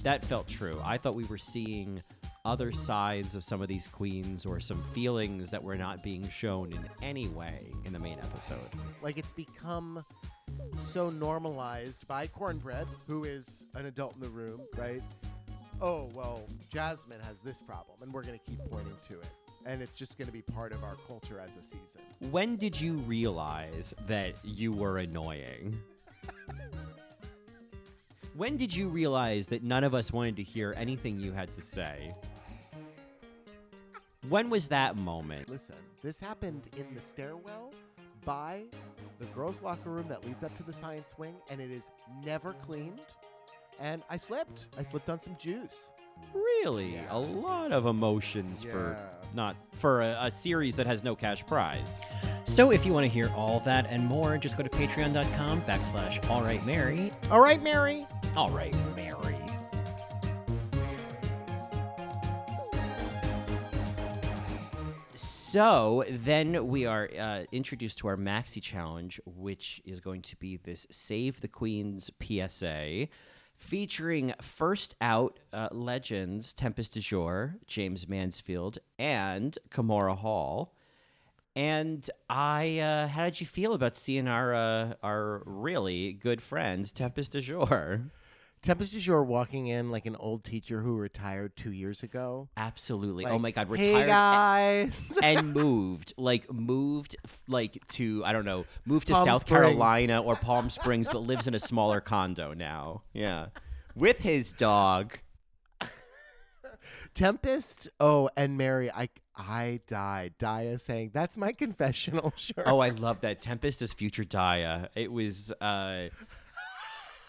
[0.03, 0.79] that felt true.
[0.85, 2.03] I thought we were seeing
[2.45, 6.73] other sides of some of these queens or some feelings that were not being shown
[6.73, 8.69] in any way in the main episode.
[9.03, 10.05] Like it's become
[10.75, 15.03] so normalized by Kornbread, who is an adult in the room, right?
[15.81, 19.29] Oh, well, Jasmine has this problem, and we're going to keep pointing to it.
[19.67, 22.03] And it's just going to be part of our culture as a season.
[22.31, 25.79] When did you realize that you were annoying?
[28.37, 31.63] when did you realize that none of us wanted to hear anything you had to
[31.63, 32.15] say?
[34.29, 35.51] When was that moment?
[35.51, 37.73] Listen, this happened in the stairwell
[38.25, 38.63] by
[39.19, 41.91] the girls' locker room that leads up to the science wing, and it is
[42.25, 43.01] never cleaned.
[43.79, 44.69] And I slipped.
[44.79, 45.91] I slipped on some juice.
[46.33, 46.95] Really?
[46.95, 47.07] Yeah.
[47.11, 48.97] A lot of emotions for
[49.35, 51.99] not for a, a series that has no cash prize.
[52.45, 56.21] So if you want to hear all that and more, just go to patreon.com backslash
[56.23, 57.13] alrightmary.
[57.31, 58.07] All right, Mary.
[58.37, 59.04] All right, Mary.
[65.55, 70.57] So then we are uh, introduced to our maxi challenge, which is going to be
[70.57, 73.07] this Save the Queens PSA,
[73.55, 80.75] featuring first out uh, legends Tempest de Jour, Jaymes Mansfield, and Kahmora Hall.
[81.55, 86.93] And I, uh, how did you feel about seeing our uh, our really good friend
[86.93, 88.11] Tempest de Jour?
[88.65, 92.49] Tempest is your walking in like an old teacher who retired two years ago.
[92.57, 93.27] Absolutely.
[93.27, 94.07] oh my God, Hey retired.
[94.09, 95.19] guys.
[95.23, 97.15] and moved like moved
[97.47, 99.67] like to i don't know moved to Palm south Springs.
[99.67, 103.47] carolina or palm springs but lives in a smaller condo now yeah
[103.95, 105.19] with his dog
[107.15, 107.89] Tempest.
[108.01, 110.35] Oh, and Mary, I I died.
[110.39, 112.65] Daya saying that's my confessional shirt.
[112.67, 116.09] oh i love that tempest is future Daya it was uh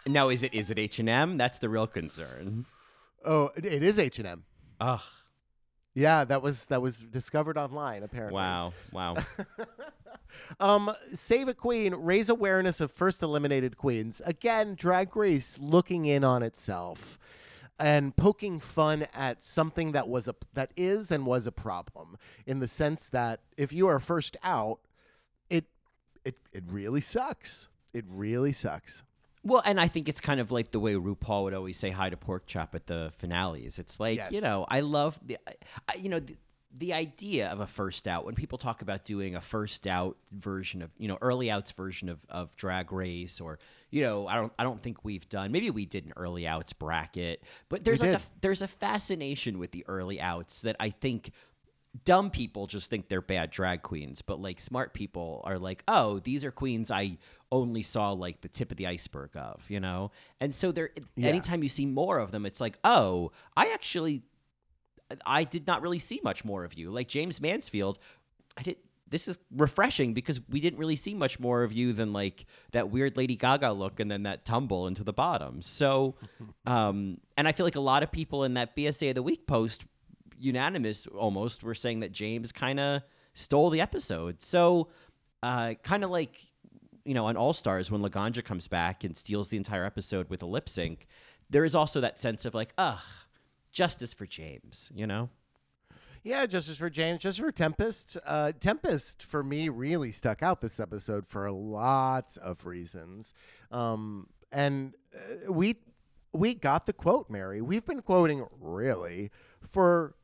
[0.07, 2.65] now is it is it h&m that's the real concern
[3.27, 4.43] Oh, it- it is H and M.
[4.79, 5.01] ugh
[5.95, 8.35] Yeah, that was that was discovered online apparently.
[8.35, 9.15] wow wow
[10.59, 14.21] Um, Save a Queen, raise awareness of first eliminated queens.
[14.25, 17.17] Again, Drag Race looking in on itself
[17.79, 22.59] and poking fun at something that was a that is and was a problem in
[22.59, 24.79] the sense that if you are first out,
[25.49, 25.65] it
[26.25, 27.69] it it really sucks.
[27.93, 29.03] It really sucks.
[29.45, 32.09] Well, and I think it's kind of like the way RuPaul would always say hi
[32.09, 33.77] to pork chop at the finales.
[33.79, 35.53] It's like you know, I love the, I,
[35.87, 36.35] I- you know, the,
[36.77, 38.25] the idea of a first out.
[38.25, 42.09] When people talk about doing a first out version of, you know, early outs version
[42.09, 43.59] of, of Drag Race, or
[43.91, 45.51] you know, I don't, I don't think we've done.
[45.53, 49.71] Maybe we did an early outs bracket, but there's like a, there's a fascination with
[49.71, 51.31] the early outs that I think
[52.03, 56.19] dumb people just think they're bad drag queens, but like smart people are like, oh,
[56.19, 57.17] these are queens I
[57.51, 60.11] only saw like the tip of the iceberg of, you know?
[60.41, 61.27] And so there Yeah.
[61.29, 64.23] anytime you see more of them, it's like, oh, I actually
[65.25, 66.89] I did not really see much more of you.
[66.91, 67.99] Like Jaymes Mansfield,
[68.57, 68.77] I did
[69.07, 72.89] this is refreshing because we didn't really see much more of you than like that
[72.89, 75.61] weird Lady Gaga look and then that tumble into the bottom.
[75.61, 76.15] So,
[76.65, 79.45] um, and I feel like a lot of people in that BSA of the week
[79.45, 79.85] post,
[80.39, 83.01] unanimous almost, were saying that Jaymes kind of
[83.33, 84.41] stole the episode.
[84.41, 84.89] So,
[85.43, 86.37] uh, kind of like
[87.03, 90.41] you know on All Stars when Laganja comes back and steals the entire episode with
[90.41, 91.07] a lip sync.
[91.49, 92.99] There is also that sense of like, ugh,
[93.71, 95.29] justice for Jaymes, you know.
[96.23, 98.17] Yeah, Justice for Jaymes, Justice for Tempest.
[98.25, 103.35] Uh, Tempest for me really stuck out this episode for lots of reasons,
[103.71, 105.75] um, and uh, we
[106.33, 107.61] we got the quote, Mary.
[107.61, 109.29] We've been quoting really
[109.69, 110.15] for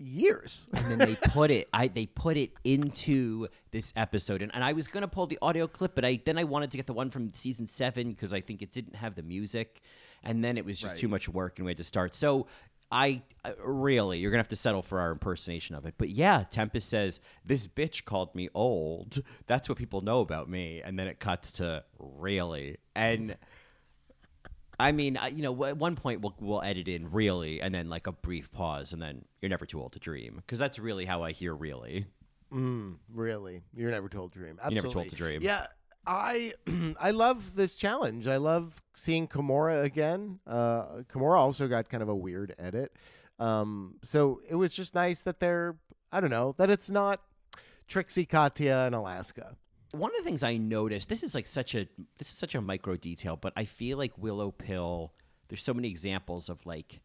[0.00, 0.68] years.
[0.74, 4.72] and then they put it I they put it into this episode and, and I
[4.72, 7.10] was gonna pull the audio clip but I then I wanted to get the one
[7.10, 9.80] from season seven because I think it didn't have the music
[10.22, 11.00] and then it was just Right.
[11.00, 12.46] too much work and we had to start so
[12.92, 15.94] I uh, really, you're gonna have to settle for our impersonation of it.
[15.96, 19.22] But yeah, Tempest says this bitch called me old.
[19.46, 23.36] That's what people know about me, and then it cuts to really, and
[24.80, 28.06] I mean, you know, at one point we'll we'll edit in really, and then like
[28.06, 31.22] a brief pause, and then you're never too old to dream, because that's really how
[31.22, 32.06] I hear really.
[32.52, 34.58] Mm, really, you're never told to dream.
[34.62, 34.74] Absolutely.
[34.74, 35.42] You're never told to dream.
[35.42, 35.66] Yeah,
[36.06, 36.54] I
[37.00, 38.26] I love this challenge.
[38.26, 40.40] I love seeing Kahmora again.
[40.46, 42.92] Uh, Kahmora also got kind of a weird edit.
[43.38, 45.76] Um, so it was just nice that they're
[46.12, 47.20] I don't know that it's not
[47.86, 49.56] Trixie Katya in Alaska.
[49.92, 52.60] One of the things I noticed, this is like such a this is such a
[52.60, 55.12] micro detail, but I feel like Willow Pill.
[55.48, 57.00] There's so many examples of like,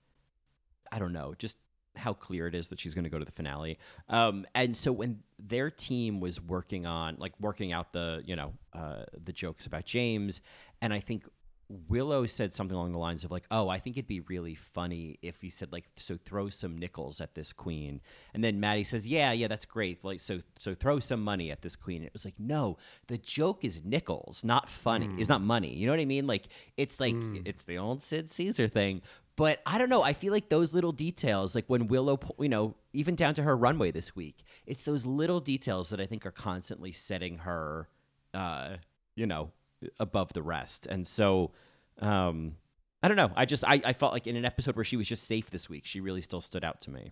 [0.91, 1.57] I don't know, just
[1.95, 3.79] how clear it is that she's going to go to the finale.
[4.09, 8.53] Um, and so when their team was working on like working out the you know
[8.73, 10.41] uh, the jokes about Jaymes,
[10.81, 11.23] and I think
[11.67, 15.17] Willow said something along the lines of like, "Oh, I think it'd be really funny
[15.21, 18.01] if we said like, so throw some nickels at this queen."
[18.33, 20.03] And then Maddy says, "Yeah, yeah, that's great.
[20.03, 23.65] Like, so so throw some money at this queen." It was like, no, the joke
[23.65, 25.09] is nickels, not funny.
[25.17, 25.73] It's not money.
[25.73, 26.27] You know what I mean?
[26.27, 26.47] Like,
[26.77, 29.01] it's like it's the old Sid Caesar thing.
[29.35, 30.01] But I don't know.
[30.01, 33.55] I feel like those little details, like when Willow, you know, even down to her
[33.57, 37.89] runway this week, it's those little details that I think are constantly setting her,
[38.33, 38.77] uh,
[39.15, 39.51] you know,
[39.99, 40.85] above the rest.
[40.85, 41.51] And so,
[41.99, 42.57] um,
[43.03, 43.31] I don't know.
[43.35, 45.69] I just I, I felt like in an episode where she was just safe this
[45.69, 47.11] week, she really still stood out to me.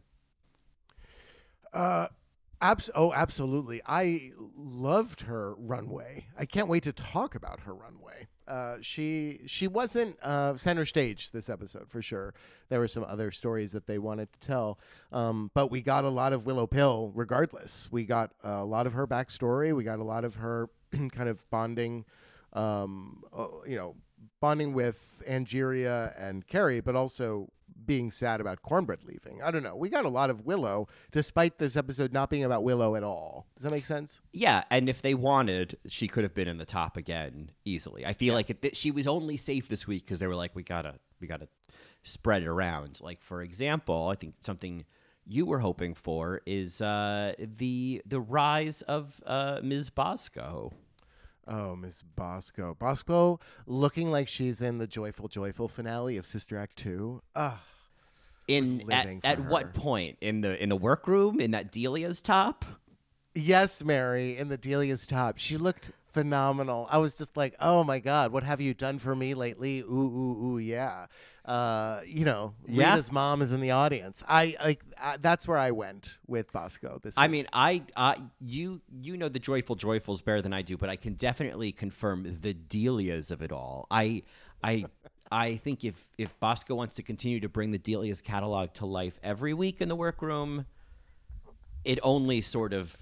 [1.72, 2.08] Uh,
[2.62, 3.82] abs- oh, absolutely.
[3.86, 6.28] I loved her runway.
[6.38, 8.28] I can't wait to talk about her runway.
[8.48, 12.34] Uh, she she wasn't uh, center stage this episode for sure.
[12.70, 14.80] There were some other stories that they wanted to tell,
[15.12, 17.12] um, but we got a lot of Willow Pill.
[17.16, 19.74] Regardless, we got a lot of her backstory.
[19.76, 20.70] We got a lot of her
[21.12, 22.04] kind of bonding,
[22.54, 23.96] um, uh, you know,
[24.40, 27.50] bonding with Angeria and Kerri, but also
[27.86, 29.42] being sad about Kornbread leaving.
[29.42, 29.76] I don't know.
[29.76, 33.48] We got a lot of Willow, despite this episode not being about Willow at all.
[33.56, 34.22] Does that make sense?
[34.32, 38.06] Yeah, and if they wanted, she could have been in the top again easily.
[38.06, 40.64] I feel like it, she was only safe this week because they were like, we
[40.64, 41.48] gotta, we gotta
[42.04, 43.00] spread it around.
[43.02, 44.86] Like for example, I think something
[45.26, 49.90] you were hoping for is uh, the the rise of uh, Ms.
[49.90, 50.74] Bosco.
[51.48, 52.76] Oh, Miss Bosco.
[52.80, 57.22] Bosco looking like she's in the Joyful Joyful finale of Sister Act 2.
[57.36, 57.54] Ugh.
[58.48, 59.50] In at, at her.
[59.50, 62.66] what point in the in the workroom in that Delia's top?
[63.34, 65.38] Yes, Mary, in the Delia's top.
[65.38, 66.88] She looked phenomenal.
[66.90, 69.80] I was just like, oh my God, what have you done for me lately?
[69.82, 71.08] Ooh, ooh, ooh, yeah.
[71.46, 72.92] Uh, you know, Yeah.
[72.92, 74.24] Rita's mom is in the audience.
[74.30, 77.32] I like uh, that's where I went with Bosco this I week.
[77.32, 80.96] mean, I, I, you, you know the joyful joyfuls better than I do, but I
[80.96, 83.88] can definitely confirm the Delias of it all.
[83.92, 84.24] I,
[84.64, 84.86] I,
[85.32, 89.20] I think if if Bosco wants to continue to bring the Delias catalog to life
[89.24, 90.66] every week in the workroom,
[91.84, 92.96] it only sort of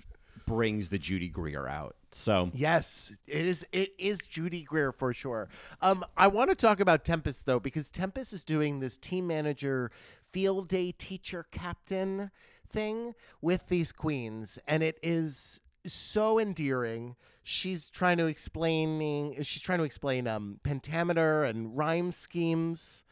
[0.48, 1.96] brings the Judy Greer out.
[2.14, 3.66] So Yes, it is.
[3.72, 5.48] It is Judy Greer for sure.
[5.82, 9.92] Um, I want to talk about Tempest though because Tempest is doing this team manager,
[10.32, 12.32] field day teacher captain
[12.70, 17.16] thing with these queens, and it is so endearing.
[17.44, 19.42] She's trying to explaining.
[19.44, 23.04] She's trying to explain um, pentameter and rhyme schemes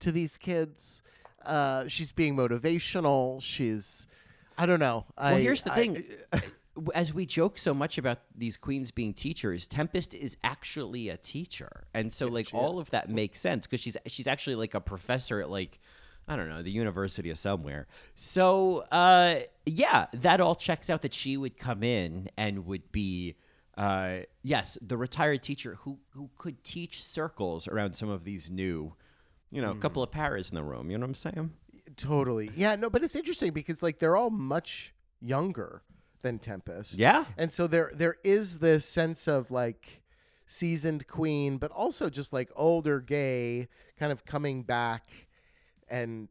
[0.00, 1.02] to these kids.
[1.44, 3.40] Uh, she's being motivational.
[3.40, 4.06] She's,
[4.58, 5.04] I don't know.
[5.16, 6.04] Well, I- here's the I- thing.
[6.94, 11.86] As we joke so much about these queens being teachers, Tempest is actually a teacher,
[11.94, 15.40] and so like all of that makes sense because she's she's actually like a professor
[15.40, 15.78] at like
[16.28, 17.86] I don't know the University of somewhere.
[18.14, 21.02] So uh, yeah, that all checks out.
[21.02, 23.36] That she would come in and would be.
[23.76, 28.94] Uh, yes, the retired teacher who who could teach circles around some of these new,
[29.50, 30.90] you know, a couple of paras in the room.
[30.90, 31.50] You know what I'm saying?
[31.96, 32.50] Totally.
[32.56, 35.82] Yeah, no, but it's interesting because like they're all much younger
[36.22, 36.98] than Tempest.
[36.98, 37.26] Yeah.
[37.36, 40.02] And so there there is this sense of like
[40.46, 45.28] seasoned queen, but also just like older gay kind of coming back
[45.88, 46.28] and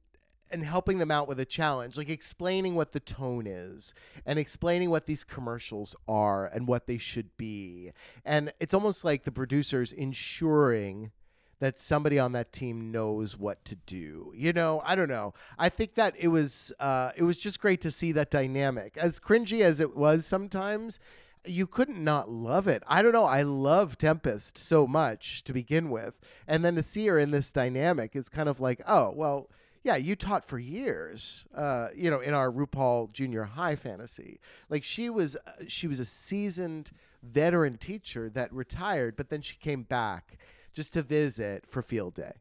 [0.52, 3.94] and helping them out with a challenge, like explaining what the tone is
[4.26, 7.92] and explaining what these commercials are and what they should be.
[8.24, 11.12] And it's almost like the producers ensuring
[11.60, 14.34] that somebody on that team knows what to do.
[14.36, 15.34] You know, I don't know.
[15.58, 18.98] I think that it was uh, it was just great to see that dynamic.
[18.98, 21.00] As cringy as it was sometimes,
[21.46, 22.84] you couldn't not love it.
[22.88, 23.26] I don't know.
[23.26, 27.52] I love Tempest so much to begin with, and then to see her in this
[27.52, 29.50] dynamic is kind of like, oh well.
[29.84, 34.40] Yeah, you taught for years, uh, you know, in our RuPaul Junior High fantasy.
[34.68, 36.90] Like she was, uh, she was a seasoned
[37.22, 40.40] veteran teacher that retired, but then she came back
[40.76, 42.34] just to visit for field day.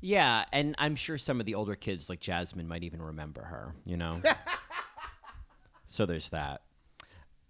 [0.00, 3.74] Yeah, and I'm sure some of the older kids like Jasmine might even remember her,
[3.84, 4.20] you know.
[5.86, 6.62] so there's that.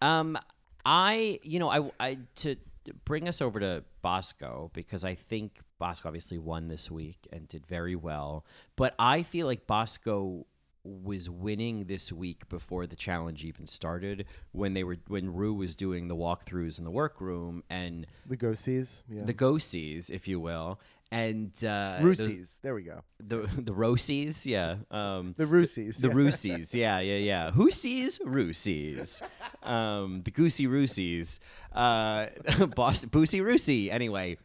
[0.01, 0.39] Um
[0.87, 2.57] I, you know, I I to
[3.05, 7.67] bring us over to Bosco because I think Bosco obviously won this week and did
[7.67, 8.47] very well,
[8.77, 10.47] but I feel like Bosco
[10.87, 15.75] was winning this week before the challenge even started when they were when Rue was
[15.75, 19.03] doing the walkthroughs in the workroom and The ghosties.
[19.09, 19.25] Yeah.
[19.25, 20.79] the ghosties, if you will,
[21.11, 22.59] and uh, Roosies.
[22.63, 23.03] There we go.
[23.19, 25.99] the the Rosies, yeah, um, The Roosies.
[26.01, 26.15] the yeah.
[26.15, 27.51] Roosies, yeah, yeah, yeah.
[27.59, 29.21] Who sees Roosies?
[29.63, 31.39] Um, the Goosey Roosies,
[31.73, 32.27] uh,
[32.77, 33.91] Boss Boosie Roosie.
[33.93, 34.39] Anyway,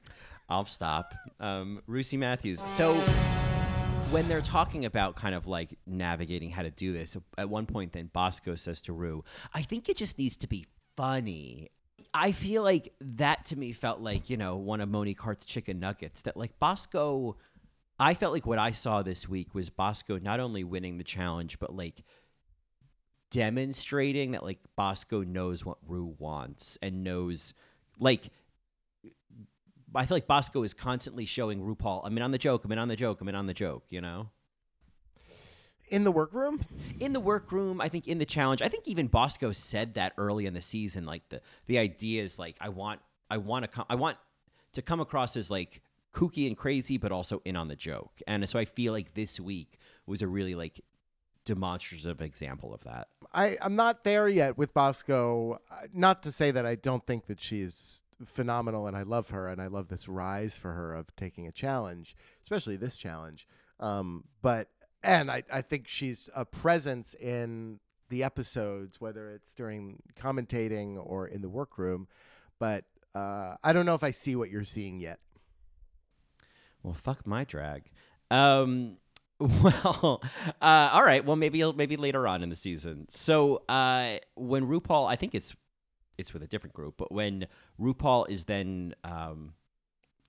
[0.50, 1.14] I'll stop.
[1.40, 2.62] Um, Roosie Matthews.
[2.78, 2.94] So
[4.12, 7.94] when they're talking about kind of like navigating how to do this, at one point,
[7.94, 10.66] then Bosco says to Rue, "I think it just needs to be
[10.98, 11.70] funny."
[12.14, 15.80] I feel like that to me felt like you know one of Monique Heart's chicken
[15.80, 16.24] nuggets.
[16.24, 17.38] That like Bosco,
[18.00, 21.58] I felt like what I saw this week was Bosco not only winning the challenge,
[21.58, 22.04] but like
[23.30, 27.54] demonstrating that like Bosco knows what Rue wants and knows
[27.98, 28.30] like
[29.96, 32.80] I feel like Bosco is constantly showing RuPaul, I'm in on the joke, I'm in
[32.80, 34.30] on the joke, I'm in on the joke, you know?
[35.90, 36.64] In the workroom?
[37.02, 40.46] In the workroom, I think in the challenge, I think even Bosco said that early
[40.46, 41.06] in the season.
[41.06, 44.18] Like the the idea is like I want I want to come I want
[44.72, 45.82] to come across as like
[46.14, 48.22] kooky and crazy, but also in on the joke.
[48.26, 50.80] And so I feel like this week was a really like
[51.44, 53.08] demonstrative example of that.
[53.34, 55.60] I, I'm not there yet with Bosco.
[55.72, 59.48] Uh, Not to say that I don't think that she's phenomenal and I love her
[59.48, 63.48] and I love this rise for her of taking a challenge, especially this challenge.
[63.80, 64.70] Um, but,
[65.04, 71.28] and I, I think she's a presence in the episodes, whether it's during commentating or
[71.28, 72.08] in the workroom.
[72.60, 75.20] But uh, I don't know if I see what you're seeing yet.
[76.84, 77.90] Well, fuck my drag.
[78.30, 78.98] Um,
[79.40, 80.22] well,
[80.62, 81.26] uh, all right.
[81.26, 83.08] Well, maybe maybe later on in the season.
[83.10, 85.56] So uh, when RuPaul, I think it's
[86.22, 87.48] it's with a different group, but when
[87.80, 89.54] RuPaul is then um,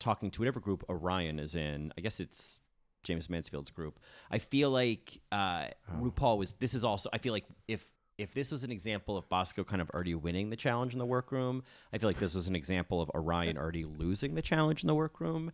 [0.01, 2.59] talking to whatever group Orion is in, I guess it's
[3.05, 4.01] Jaymes Mansfield's group.
[4.31, 5.67] I feel like uh,
[6.01, 6.55] RuPaul was.
[6.59, 7.09] This is also.
[7.13, 7.85] I feel like if
[8.19, 11.07] if this was an example of Bosco kind of already winning the challenge in the
[11.07, 11.63] workroom,
[11.93, 14.95] I feel like this was an example of Orion already losing the challenge in the
[14.95, 15.53] workroom.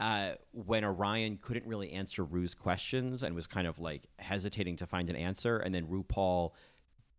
[0.00, 4.86] Uh, when Orion couldn't really answer Rue's questions and was kind of like hesitating to
[4.86, 6.52] find an answer, and then RuPaul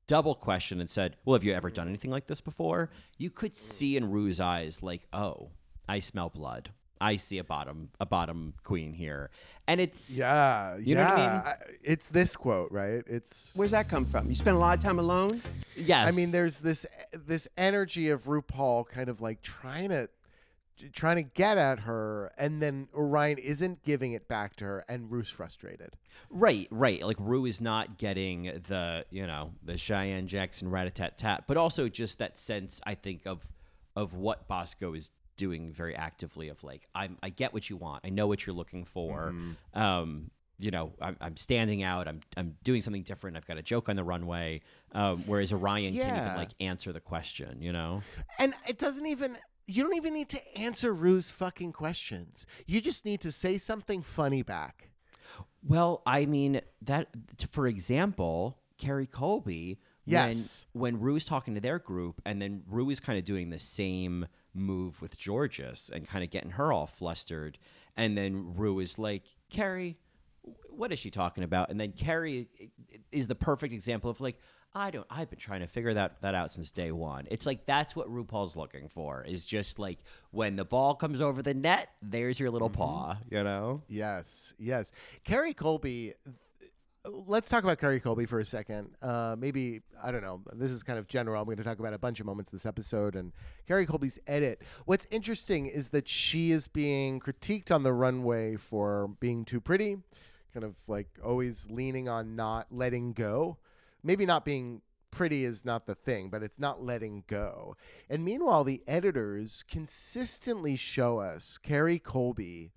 [0.10, 1.90] double question and said, "Well, have you ever done mm.
[1.90, 3.58] anything like this before?" You could mm.
[3.58, 5.52] see in Rue's eyes, like, "Oh,
[5.88, 6.72] I smell blood.
[7.00, 9.30] I see a bottom, a bottom queen here,"
[9.68, 11.78] and it's Yeah, You know what I mean?
[11.84, 13.04] It's this quote, right?
[13.08, 14.28] It's Where's that come from?
[14.28, 15.42] You spend a lot of time alone?
[15.78, 16.08] yes.
[16.08, 20.10] I mean, there's this this energy of RuPaul kind of like trying to
[20.94, 25.12] trying to get at her, and then Orion isn't giving it back to her, and
[25.12, 25.96] Rue's frustrated.
[26.30, 27.02] Right, right.
[27.04, 31.46] Like Rue is not getting the, you know, the Cheyenne Jackson rat a tat tat,
[31.48, 33.48] but also just that sense I think of
[33.96, 38.06] of what Bosco is doing very actively of like I'm I get what you want.
[38.06, 39.34] I know what you're looking for.
[39.74, 42.08] Um, you know, I'm, I'm standing out.
[42.08, 43.38] I'm I'm doing something different.
[43.38, 44.62] I've got a joke on the runway.
[44.92, 47.62] Um, whereas Orion can't even like answer the question.
[47.62, 48.02] You know.
[48.38, 49.38] And it doesn't even.
[49.70, 52.48] You don't even need to answer Rue's fucking questions.
[52.66, 54.90] You just need to say something funny back.
[55.62, 57.10] Well, I mean that
[57.52, 59.78] for example, Kerri Colby.
[60.06, 60.66] Yes.
[60.74, 63.60] When when Rue's talking to their group, and then Rue is kind of doing the
[63.60, 67.60] same move with Jorgeous and kind of getting her all flustered,
[67.96, 69.98] and then Rue is like, Kerri,
[70.72, 71.70] what is she talking about?
[71.70, 72.48] And then Kerri
[73.12, 74.40] is the perfect example of like.
[74.74, 75.08] I don't.
[75.10, 77.28] I've been trying to figure that that out since day one.
[77.32, 79.24] It's like that's what RuPaul's looking for.
[79.28, 79.98] Is just like
[80.32, 83.18] when the ball comes over the net, there's your little paw.
[83.30, 83.82] You know.
[83.88, 84.92] Yes, yes.
[85.26, 86.14] Kerri Colby.
[87.06, 88.90] Let's talk about Kerri Colby for a second.
[89.02, 90.42] Uh, maybe I don't know.
[90.54, 91.42] This is kind of general.
[91.42, 93.32] I'm going to talk about a bunch of moments this episode and
[93.68, 94.62] Kerri Colby's edit.
[94.86, 99.98] What's interesting is that she is being critiqued on the runway for being too pretty,
[100.54, 103.58] kind of like always leaning on not letting go.
[104.04, 104.82] Maybe not being
[105.12, 107.76] pretty is not the thing, but it's not letting go.
[108.10, 112.72] And meanwhile, the editors consistently show us Kerri Colby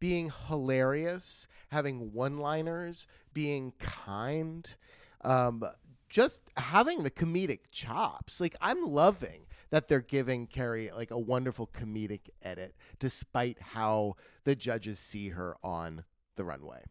[0.00, 4.74] being hilarious, having one liners, being kind,
[5.22, 5.64] um,
[6.08, 8.40] just having the comedic chops.
[8.40, 14.56] Like, I'm loving that they're giving Kerri like a wonderful comedic edit, despite how the
[14.56, 16.82] judges see her on the runway.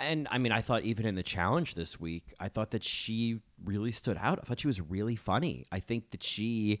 [0.00, 3.40] And I mean, I thought even in the challenge this week, I thought that she
[3.64, 4.38] really stood out.
[4.42, 5.66] I thought she was really funny.
[5.70, 6.80] I think that she,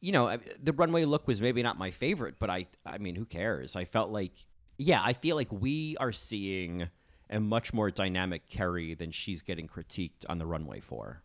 [0.00, 3.24] you know, the runway look was maybe not my favorite, but I, I mean, who
[3.24, 3.76] cares?
[3.76, 4.32] I felt like
[4.78, 6.88] yeah, I feel like we are seeing
[7.30, 11.22] a much more dynamic Kerri than she's getting critiqued on the runway for.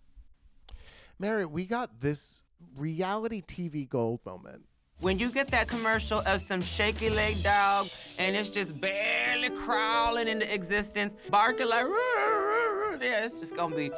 [1.19, 2.43] Mary, we got this
[2.75, 4.65] reality TV gold moment.
[5.01, 7.87] When you get that commercial of some shaky leg dog
[8.19, 13.55] and it's just barely crawling into existence, barking like, "Roo, roo, roo," yeah, it's just
[13.55, 13.91] gonna be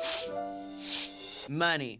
[1.49, 1.99] money.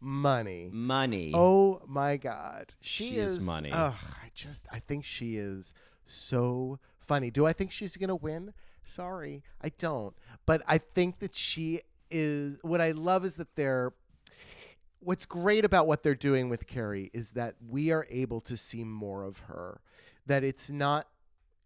[0.00, 0.70] Money.
[0.72, 1.32] Money.
[1.34, 2.72] Oh my God.
[2.80, 3.72] She, She is money.
[3.72, 5.74] Ugh, I just, I think she is
[6.06, 7.32] so funny.
[7.32, 8.54] Do I think she's going to win?
[8.84, 10.14] Sorry, I don't.
[10.46, 11.80] But I think that she
[12.12, 13.92] is, what I love is that they're,
[15.00, 18.84] what's great about what they're doing with Kerri is that we are able to see
[18.84, 19.80] more of her.
[20.26, 21.08] That it's not,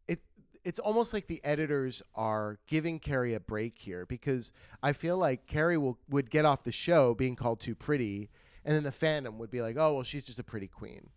[0.07, 0.21] it,
[0.65, 4.53] it's almost like the editors are giving Kerri a break here because
[4.83, 8.31] I feel like Kerri will would get off the show being called too pretty,
[8.65, 11.11] and then the fandom would be like, "Oh, well, she's just a pretty queen."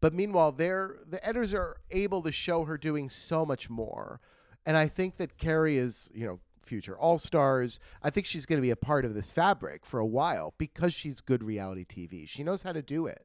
[0.00, 4.20] But meanwhile, they're the editors are able to show her doing so much more,
[4.64, 7.80] and I think that Kerri is, you know, future All Stars.
[8.02, 10.92] I think she's going to be a part of this fabric for a while because
[10.92, 12.28] she's good reality TV.
[12.28, 13.24] She knows how to do it.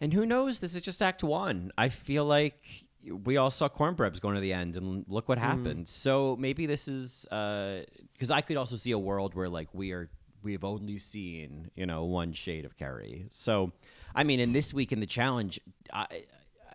[0.00, 0.58] And who knows?
[0.58, 1.70] This is just Act One.
[1.78, 2.86] I feel like
[3.24, 5.42] we all saw Kornbread's going to the end, and look what mm.
[5.42, 5.88] happened.
[5.88, 7.82] So maybe this is uh,
[8.12, 10.10] because I could also see a world where like we are
[10.42, 13.26] we've only seen you know one shade of Kerri.
[13.30, 13.72] So
[14.14, 15.60] I mean, in this week in the challenge,
[15.92, 16.24] I.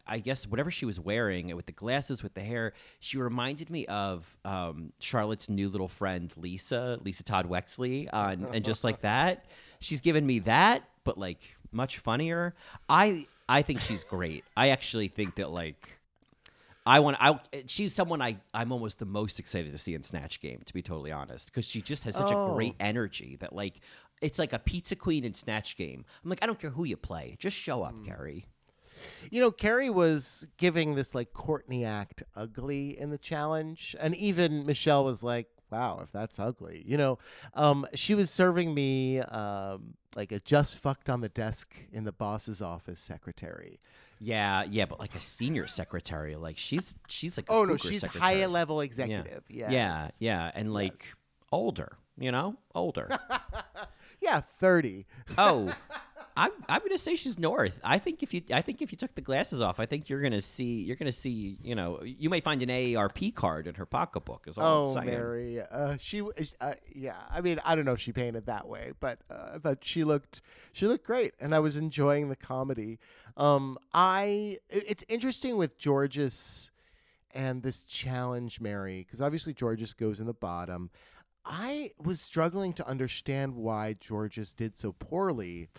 [0.08, 3.86] I guess whatever she was wearing with the glasses, with the hair, she reminded me
[3.88, 9.46] of um, Charlotte's new little friend Lisa, Lisa Todd Wexley, on and just like that,
[9.80, 11.42] she's given me that, but like
[11.72, 12.56] much funnier.
[12.90, 14.44] I I think she's great.
[14.56, 15.98] I actually think that like
[16.86, 20.40] I want I she's someone I I'm almost the most excited to see in Snatch
[20.40, 23.82] Game to be totally honest because she just has such a great energy that like
[24.22, 26.06] it's like a pizza queen in Snatch Game.
[26.24, 28.46] I'm like I don't care who you play, just show up, Kerri.
[29.32, 34.66] You know, Kerri was giving this like Courtney Act ugly in the challenge, and even
[34.66, 37.18] Michelle was like, "Wow, if that's ugly," you know.
[37.54, 42.12] Um, she was serving me um, like a just fucked on the desk in the
[42.12, 43.80] boss's office secretary.
[44.20, 48.02] Yeah, yeah, but like a senior secretary, like she's she's like a Oh no, she's
[48.02, 48.40] secretary.
[48.40, 48.86] high level Yeah.
[48.86, 49.44] executive.
[49.50, 49.72] Yes.
[49.72, 51.04] Yeah, yeah, and like
[51.52, 53.10] older, you know, older.
[54.22, 55.06] yeah, thirty.
[55.38, 55.72] oh,
[56.38, 57.80] I'm I'm gonna say she's north.
[57.84, 60.22] I think if you I think if you took the glasses off, I think you're
[60.22, 63.86] gonna see you're gonna see you know you might find an AARP card in her
[63.88, 64.46] pocketbook.
[64.48, 65.02] Is all Oh.
[65.02, 65.60] Mary.
[65.62, 66.22] Uh, she,
[66.62, 67.16] uh, yeah.
[67.32, 70.04] I mean, I don't know if she painted that way, but uh, I thought she
[70.04, 70.42] looked,
[70.74, 73.00] she looked great, and I was enjoying the comedy.
[73.36, 76.70] Um, i- it's interesting with Jorgeous
[77.34, 80.92] and this challenge, Mary, because obviously Jorgeous goes in the bottom.
[81.46, 85.70] I was struggling to understand why Jorgeous did so poorly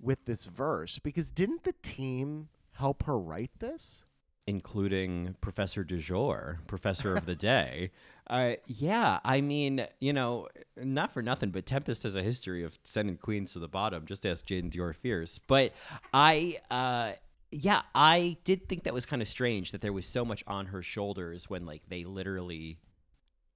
[0.00, 4.04] with this verse because didn't the team help her write this?
[4.46, 7.92] including Professor Du jour, Professor of the Day.
[8.28, 12.76] Uh, yeah, I mean, you know, not for nothing, but Tempest has a history of
[12.82, 14.06] sending queens to the bottom.
[14.06, 15.38] Just ask Jaidynn Diore Fierce.
[15.38, 15.72] But
[16.12, 17.12] I, uh,
[17.52, 20.66] yeah, I did think that was kind of strange that there was so much on
[20.66, 22.78] her shoulders when, like, they literally,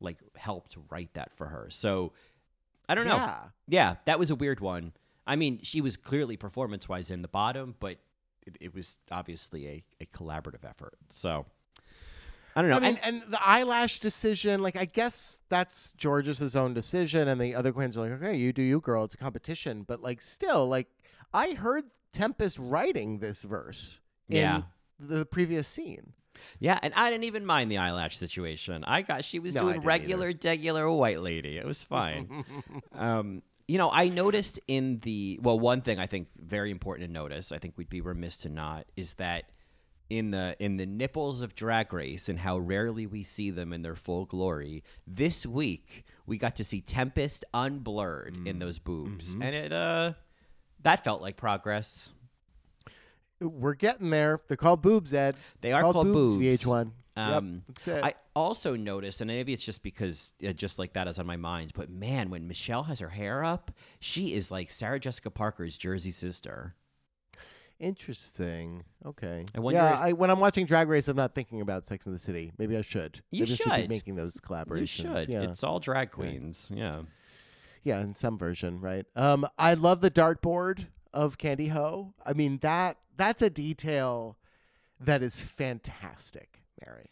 [0.01, 1.71] like, helped write that for her.
[1.71, 2.13] So
[2.89, 3.17] I don't know.
[3.17, 3.39] Yeah.
[3.67, 4.93] Yeah, that was a weird one.
[5.27, 7.99] I mean, she was clearly performance wise in the bottom, but
[8.47, 10.95] it, it was obviously a, a collaborative effort.
[11.11, 11.47] So
[12.57, 12.77] I don't know.
[12.77, 17.41] I mean, and, and the eyelash decision, like I guess that's Jorgeous' own decision, and
[17.41, 19.05] the other queens are like, okay, you do you, girl.
[19.05, 20.89] It's a competition, but like still, like
[21.33, 24.63] I heard Tempest writing this verse in Yeah.
[25.01, 26.13] the previous scene.
[26.61, 28.85] yeah, and I didn't even mind the eyelash situation.
[28.85, 31.57] I got she was No, doing regular, degular white lady.
[31.57, 32.45] It was fine.
[32.93, 37.13] um, you know, I noticed in the well, one thing I think very important to
[37.13, 37.51] notice.
[37.53, 39.45] I think we'd be remiss to not is that
[40.11, 43.81] in the in the nipples of drag race and how rarely we see them in
[43.81, 48.47] their full glory this week we got to see tempest unblurred Mm.
[48.47, 49.43] in those boobs Mm-hmm.
[49.43, 50.13] and it uh
[50.83, 52.13] that felt like progress
[53.49, 54.41] We're getting there.
[54.49, 55.37] They're called boobs, Ed.
[55.61, 56.37] They are called boobs.
[56.37, 56.91] VH1.
[57.17, 58.03] Um, yep.
[58.03, 61.37] I also noticed, and maybe it's just because uh, just like that is on my
[61.37, 63.71] mind, but man, when Michelle has her hair up,
[64.01, 66.75] she is like Sarah Jessica Parker's Jersey sister.
[67.79, 68.85] Interesting.
[69.05, 69.45] Okay.
[69.55, 72.07] I wonder yeah, if- I, when I'm watching Drag Race, I'm not thinking about Sex
[72.07, 72.53] in the City.
[72.59, 73.23] Maybe I should.
[73.31, 74.81] You Maybe I should be making those collaborations.
[74.81, 75.29] You should.
[75.29, 75.43] Yeah.
[75.43, 76.71] It's all drag queens.
[76.73, 77.03] Yeah.
[77.83, 79.05] Yeah, in some version, right?
[79.15, 82.15] Um, I love the dartboard of Kandy Ho.
[82.25, 84.37] I mean that that's a detail
[85.01, 87.11] that is fantastic, Mary.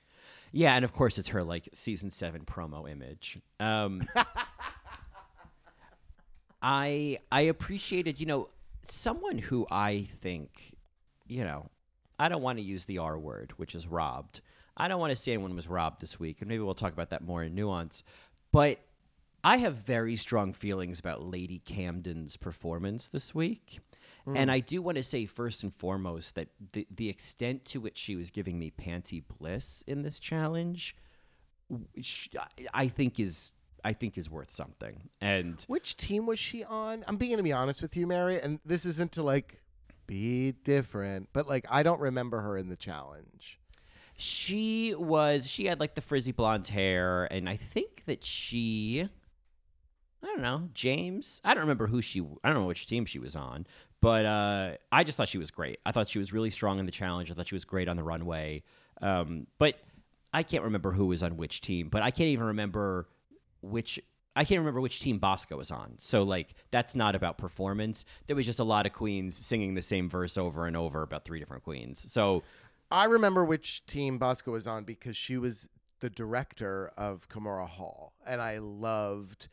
[0.52, 3.38] Yeah, and of course it's her like season seven promo image.
[3.58, 4.06] Um,
[6.62, 8.48] I I appreciated, you know,
[8.86, 10.76] someone who I think,
[11.26, 11.70] you know,
[12.18, 14.42] I don't want to use the R word, which is robbed.
[14.76, 17.10] I don't want to say anyone was robbed this week, and maybe we'll talk about
[17.10, 18.02] that more in nuance.
[18.52, 18.78] But
[19.44, 23.80] I have very strong feelings about Lady Camden's performance this week.
[24.26, 24.52] And mm.
[24.52, 28.16] I do want to say first and foremost that the the extent to which she
[28.16, 30.96] was giving me panty bliss in this challenge,
[32.72, 33.52] I think is
[33.84, 35.08] I think is worth something.
[35.20, 37.04] And Which team was she on?
[37.08, 39.60] I'm being to be honest with you, Mary, and this isn't to like
[40.06, 43.58] be different, but like I don't remember her in the challenge.
[44.16, 49.08] She was she had like the frizzy blonde hair and I think that she
[50.22, 51.40] I don't know, James.
[51.44, 53.66] I don't remember who she I don't know which team she was on,
[54.02, 55.78] but uh I just thought she was great.
[55.86, 57.30] I thought she was really strong in the challenge.
[57.30, 58.62] I thought she was great on the runway.
[59.00, 59.76] Um but
[60.34, 63.08] I can't remember who was on which team, but I can't even remember
[63.62, 63.98] which
[64.34, 65.94] I can't remember which team Bosco was on.
[65.98, 68.04] So like that's not about performance.
[68.26, 71.24] There was just a lot of queens singing the same verse over and over about
[71.24, 72.04] three different queens.
[72.12, 72.42] So
[72.90, 75.68] I remember which team Bosco was on because she was
[76.00, 79.48] the director of Kahmora Hall, and I loved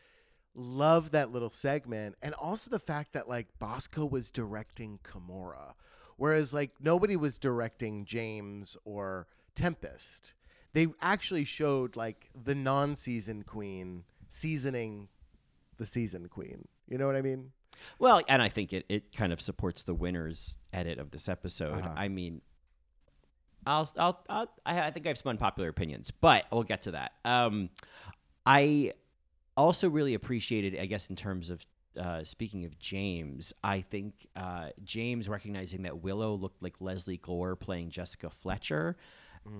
[0.56, 5.74] loved that little segment, and also the fact that like Bosco was directing Kahmora,
[6.18, 10.34] whereas like nobody was directing Jaymes or Tempest.
[10.74, 15.08] They actually showed like the non-season queen seasoning
[15.78, 16.68] the season queen.
[16.88, 17.52] You know what I mean?
[17.98, 21.80] Well, and I think it, it kind of supports the winners edit of this episode.
[21.80, 21.94] Uh-huh.
[21.96, 22.42] I mean,
[23.66, 27.14] I'll, I'll, I'll I, I think I've spun popular opinions, but we'll get to that.
[27.26, 27.70] Um,
[28.46, 28.94] I
[29.60, 31.66] also really appreciated, I guess, in terms of
[32.00, 37.56] uh, speaking of Jaymes, I think uh, Jaymes recognizing that Willow looked like Lesley Gore
[37.56, 38.96] playing Jessica Fletcher.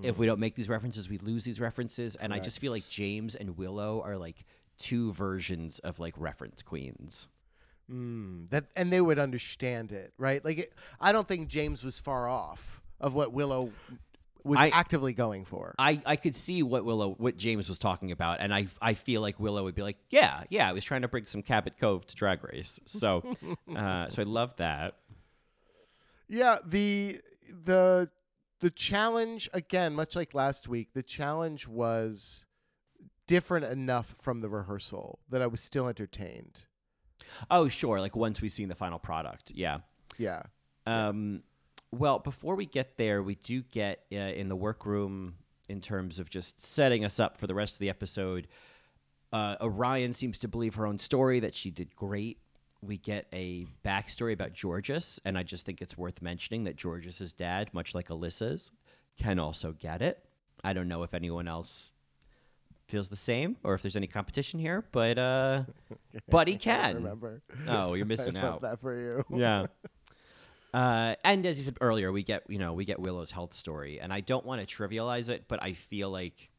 [0.02, 2.84] If we don't make these references, we lose these references, and I just feel like
[2.84, 4.44] Jaymes and Willow are like
[4.78, 7.28] two versions of like reference queens.
[7.90, 10.44] Mm, that and they would understand it, right?
[10.44, 13.72] Like it, I don't think Jaymes was far off of what Willow
[14.44, 15.74] was I- actively going for.
[15.78, 19.20] I, I could see what Willow what Jaymes was talking about, and I I feel
[19.20, 22.06] like Willow would be like, yeah, yeah, I was trying to bring some Cabot Cove
[22.06, 23.36] to Drag Race, so
[23.76, 24.94] uh, so I love that.
[26.28, 28.08] Yeah, the the
[28.60, 32.46] the challenge again, much like last week, the challenge was
[33.26, 36.66] different enough from the rehearsal that I was still entertained.
[37.50, 39.78] Oh sure, like once we've seen the final product, yeah.
[40.18, 40.42] Yeah.
[40.86, 41.42] Um,
[41.92, 45.34] well, before we get there, we do get uh, in the workroom
[45.68, 48.46] in terms of just setting us up for the rest of the episode.
[49.32, 52.38] Uh, Orion seems to believe her own story that she did great.
[52.82, 57.32] We get a backstory about Jorgeous, and I just think it's worth mentioning that Jorgeous'
[57.32, 58.72] dad, much like Alyssa's,
[59.18, 60.24] can also get it.
[60.64, 61.92] I don't know if anyone else
[62.88, 65.62] feels the same or if there's any competition here, but uh,
[66.28, 66.94] but he I can.
[66.96, 67.42] remember.
[67.68, 68.62] Oh, you're missing out.
[68.62, 69.24] that for you.
[69.38, 69.66] Yeah.
[70.72, 74.00] Uh, and as you said earlier, we get you know we get Willow's health story,
[74.00, 76.50] and I don't want to trivialize it, but I feel like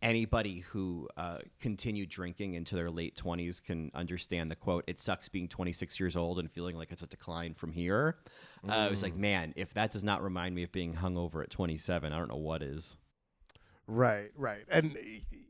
[0.00, 4.84] anybody who uh, continued drinking into their late twenties can understand the quote.
[4.86, 8.16] It sucks being 26 years old and feeling like it's a decline from here.
[8.68, 11.50] Uh, I was like, man, if that does not remind me of being hungover at
[11.50, 12.96] 27, I don't know what is.
[13.86, 14.64] Right, right.
[14.68, 14.96] And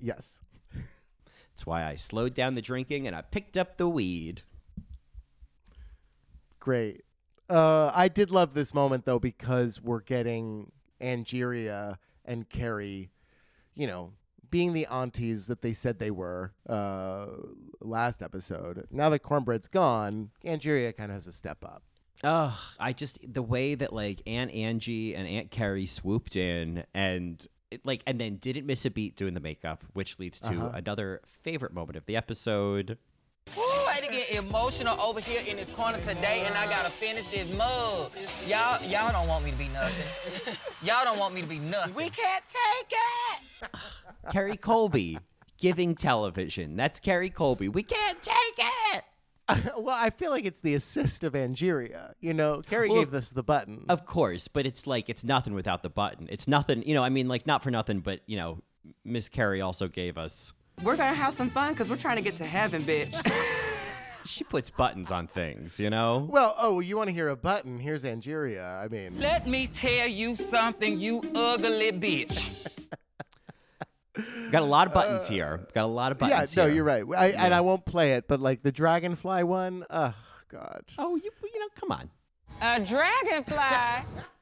[0.01, 0.41] yes.
[0.75, 4.43] That's why I slowed down the drinking and I picked up the weed.
[6.59, 7.03] Great.
[7.51, 13.09] Uh, I did love this moment though because we're getting Angeria and Kerri,
[13.75, 14.13] you know,
[14.51, 17.27] being the aunties that they said they were uh,
[17.81, 18.87] last episode.
[18.91, 21.83] Now that Kornbread's gone, Angeria kind of has a step up.
[22.25, 27.45] Oh, I just the way that like Aunt Angie and Aunt Kerri swooped in and
[27.71, 30.71] it, like and then didn't miss a beat doing the makeup, which leads to Uh-huh.
[30.75, 32.97] another favorite moment of the episode.
[33.93, 37.27] Woo, I to get emotional over here in this corner today, and I gotta finish
[37.29, 38.11] this mug.
[38.47, 40.55] Y'all, y'all don't want me to be nothing.
[40.83, 41.95] y'all don't want me to be nothing.
[41.95, 42.93] We can't take
[43.63, 43.71] it.
[44.33, 45.19] Kerri Colby
[45.59, 46.77] giving television.
[46.77, 47.69] That's Kerri Colby.
[47.69, 49.05] We can't take it.
[49.77, 52.15] well, I feel like it's the assist of Angeria.
[52.21, 53.85] You know, Kerri Well, gave us the button.
[53.89, 56.29] Of course, but it's like it's nothing without the button.
[56.31, 58.63] It's nothing, you know, I mean like not for nothing, but you know,
[59.05, 62.37] Miss Kerri also gave us We're gonna have some fun because we're trying to get
[62.37, 63.21] to heaven, bitch.
[64.25, 66.27] she puts buttons on things, you know?
[66.31, 67.79] well, oh, you want to hear a button?
[67.79, 68.83] Here's Angeria.
[68.83, 72.69] I mean, Let me tell you something, you ugly bitch.
[74.51, 75.67] Got a lot of buttons here.
[75.75, 76.55] Got a lot of buttons.
[76.55, 76.77] yeah, no, here.
[76.77, 77.05] you're right.
[77.17, 80.15] I, And I won't play it, but like the dragonfly one, oh
[80.49, 80.85] god.
[80.99, 82.11] Oh, you you know, come on.
[82.61, 84.07] A dragonfly.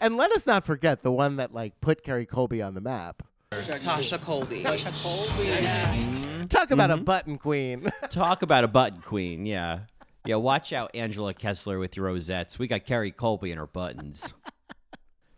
[0.00, 3.22] And let us not forget the one that like put Kerri Colby on the map.
[3.60, 4.62] Tasha Colby.
[4.62, 6.46] Tasha Colby.
[6.48, 7.00] Talk about Mm-hmm.
[7.00, 7.90] a button queen.
[8.10, 9.80] Talk about a button queen, yeah.
[10.24, 12.58] Yeah, watch out, Angela Kessler, with your rosettes.
[12.58, 14.32] We got Kerri Colby in her buttons.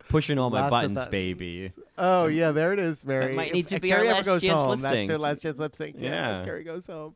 [0.07, 1.11] Pushing all my Lots of buttons, buttons.
[1.11, 1.71] baby.
[1.97, 3.33] Oh yeah, there it is, Mary.
[3.33, 4.69] might need to if be our Kerri ever last goes chance home.
[4.69, 5.95] lip That's her last chance lip sync.
[5.97, 6.41] Yeah, Yeah.
[6.43, 7.15] if Kerri goes home.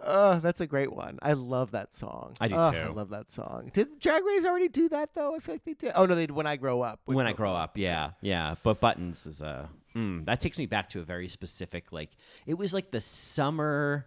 [0.00, 1.18] Oh, that's a great one.
[1.20, 2.34] I love that song.
[2.40, 2.76] I do Oh, too.
[2.78, 3.70] I love that song.
[3.74, 5.34] Did Drag Race already do that though?
[5.34, 5.92] I feel like they did.
[5.96, 7.00] Oh no, they did when I grow up.
[7.06, 7.38] with when I Coco.
[7.42, 8.54] grow up, yeah, yeah.
[8.62, 9.68] But buttons is a
[9.98, 12.10] mm, that takes me back to a very specific like
[12.46, 14.06] it was like the summer.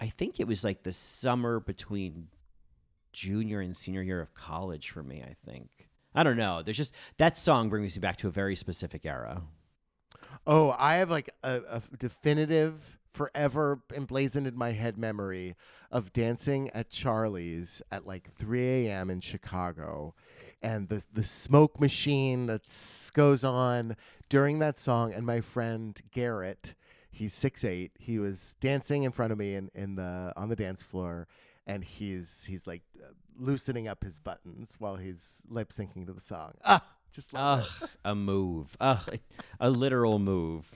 [0.00, 2.28] I think it was like the summer between
[3.12, 5.22] junior and senior year of college for me.
[5.22, 5.68] I think
[6.14, 6.62] I don't know.
[6.62, 9.42] There's just that song brings me back to a very specific era.
[10.46, 15.54] Oh, I have like a, a definitive, forever emblazoned in my head memory
[15.90, 19.10] of dancing at Charlie's at like 3 a.m.
[19.10, 20.14] in Chicago,
[20.62, 22.62] and the the smoke machine that
[23.14, 23.96] goes on
[24.32, 25.12] during that song.
[25.12, 26.74] And my friend Garrett,
[27.10, 27.92] he's six eight.
[27.98, 31.28] He was dancing in front of me in, in the on the dance floor,
[31.66, 36.20] and he's he's like uh, loosening up his buttons while he's lip syncing to the
[36.22, 36.54] song.
[36.64, 38.74] Ah, just love Ugh, a move.
[38.80, 39.18] Ugh,
[39.60, 40.70] a literal move.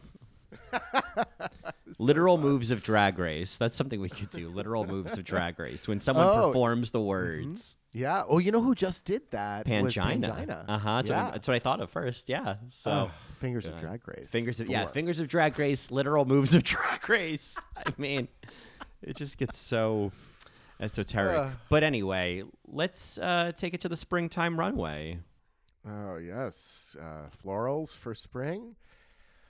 [1.99, 3.57] literal moves of drag race.
[3.57, 4.49] That's something we could do.
[4.51, 5.89] Literal moves of drag race.
[5.89, 7.77] When someone Oh, performs the words.
[7.97, 8.25] Yeah.
[8.29, 9.65] Oh, you know who just did that?
[9.67, 10.21] Pangina.
[10.23, 10.65] Pangina.
[10.69, 10.97] Uh huh.
[10.97, 11.31] That's, what I- Yeah.
[11.31, 12.29] that's what I thought of first.
[12.29, 12.57] Yeah.
[12.69, 14.31] So Oh, fingers of drag race.
[14.31, 15.91] fingers of yeah, fingers of drag race.
[15.91, 17.57] Literal moves of drag race.
[17.77, 18.29] I mean,
[19.03, 20.13] it just gets so
[20.79, 21.39] esoteric.
[21.39, 21.53] Ugh.
[21.71, 25.19] but anyway, let's uh, take it to the springtime runway.
[25.89, 28.77] Oh yes, uh, florals for spring.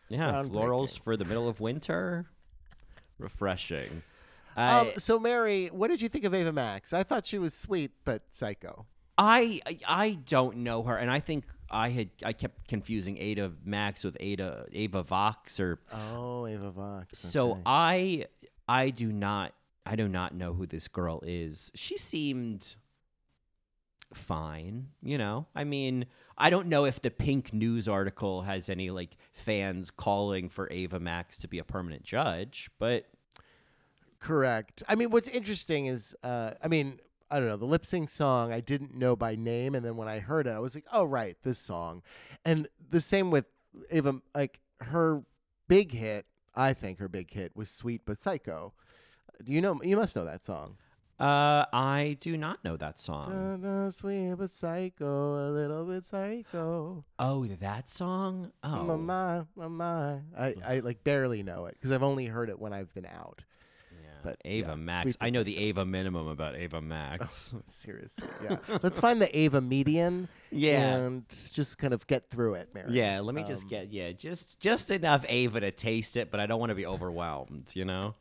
[0.09, 2.27] Yeah, florals for the middle of winter.
[3.19, 4.03] Refreshing.
[4.57, 6.93] Um, so Mary, what did you think of Ava Max?
[6.93, 8.87] I thought she was sweet but psycho.
[9.19, 14.05] I I don't know her, and I think I had I kept confusing Ada Max
[14.05, 17.19] with Ada Ava Vox or Oh, Ava Vox.
[17.19, 17.61] So.
[17.67, 18.27] I
[18.69, 19.53] I do not
[19.85, 21.71] I do not know who this girl is.
[21.75, 22.77] She seemed
[24.15, 25.47] fine, you know.
[25.55, 26.07] I mean,
[26.39, 31.01] I don't know if the Pink News article has any like fans calling for Ava
[31.01, 33.07] Max to be a permanent judge, but
[34.27, 34.83] Correct.
[34.89, 36.99] I mean, what's interesting is, uh, I mean,
[37.31, 40.09] I don't know, the lip sync song I didn't know by name, and then when
[40.09, 42.03] I heard it, I was like, oh right, this song.
[42.45, 43.47] And the same with
[43.91, 45.23] Ava, like her
[45.69, 46.27] big hit.
[46.57, 48.73] I think her big hit was "Sweet but Psycho."
[49.45, 49.79] Do you know?
[49.83, 50.77] You must know that song.
[51.21, 53.91] uh I do not know that song.
[53.91, 57.05] Sweet but psycho, a little bit psycho.
[57.19, 58.51] Oh, that song?
[58.65, 58.97] Oh.
[58.97, 60.19] my, my my.
[60.37, 63.45] I, I like barely know it because I've only heard it when I've been out.
[64.27, 65.17] But, Ava yeah, Max.
[65.21, 67.55] I know the Ava minimum about Ava Max.
[67.69, 68.57] Seriously, yeah.
[68.83, 70.29] Let's find the Ava median.
[70.51, 70.97] Yeah.
[70.97, 72.89] and just kind of get through it, Mary.
[72.93, 76.41] Yeah, let me just Um, get yeah, just just enough Ava to taste it, but
[76.41, 77.71] I don't want to be overwhelmed.
[77.75, 78.15] You know,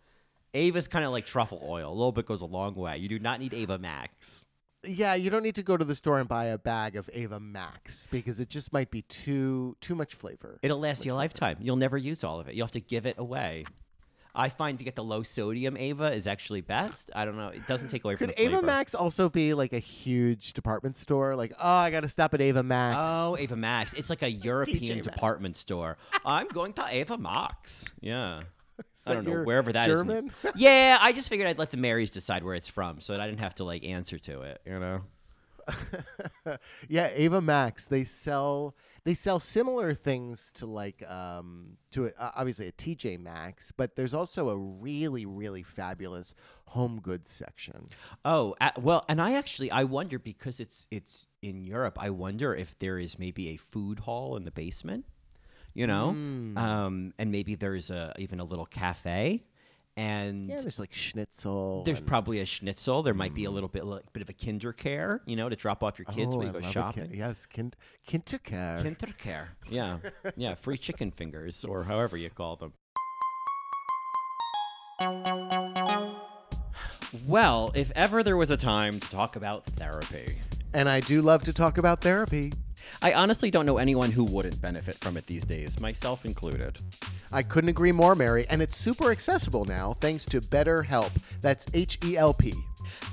[0.53, 1.89] Ava's kind of like truffle oil.
[1.89, 2.97] A little bit goes a long way.
[2.97, 4.45] You do not need Ava Max.
[4.87, 7.39] Yeah, you don't need to go to the store and buy a bag of Ava
[7.39, 10.59] Max because it just might be too too much flavor.
[10.61, 11.57] It'll last you a lifetime.
[11.59, 12.53] You'll never use all of it.
[12.53, 13.65] You'll have to give it away.
[14.35, 17.09] I find to get the low sodium Ava is actually best.
[17.15, 17.47] I don't know.
[17.47, 18.65] It doesn't take away from Could the Ava flavor.
[18.65, 21.35] Max also be like a huge department store?
[21.35, 22.97] Like, oh, I got to stop at Ava Max.
[22.99, 23.93] Oh, Ava Max.
[23.93, 25.07] It's like a European Max.
[25.07, 25.97] department store.
[26.25, 27.85] I'm going to Ava Max.
[28.01, 28.41] Yeah.
[29.07, 29.99] I don't know wherever that is.
[29.99, 30.31] German?
[30.55, 33.27] yeah, I just figured I'd let the Marys decide where it's from, so that I
[33.27, 34.61] didn't have to like answer to it.
[34.65, 35.01] You know.
[36.89, 37.85] yeah, Ava Max.
[37.85, 38.75] They sell
[39.05, 44.13] they sell similar things to like um to a, obviously a TJ Maxx, but there's
[44.13, 46.35] also a really really fabulous
[46.65, 47.87] home goods section.
[48.25, 51.97] Oh, uh, well, and I actually I wonder because it's it's in Europe.
[52.01, 55.05] I wonder if there is maybe a food hall in the basement,
[55.73, 56.57] you know, Hmm.
[56.57, 59.45] um, and maybe there's a even a little cafe,
[59.97, 61.83] and Yeah, there's like schnitzel.
[61.83, 63.03] there's and- probably a schnitzel.
[63.03, 63.53] There might be a mm.
[63.53, 66.35] little bit like, bit of a kinder care, you know, to drop off your kids
[66.35, 67.07] oh, when I you go love shopping.
[67.09, 67.75] Kin- yes, kind
[68.07, 68.83] Kindercare.
[68.83, 69.97] Kinder care, yeah,
[70.35, 72.73] yeah, free chicken fingers or however you call them.
[77.25, 80.39] Well, if ever there was a time to talk about therapy,
[80.73, 82.51] and I do love to talk about therapy.
[83.01, 86.77] I honestly don't know anyone who wouldn't benefit from it these days, myself included.
[87.31, 91.11] I couldn't agree more, Mary, and it's super accessible now thanks to BetterHelp.
[91.41, 92.53] That's H E L P.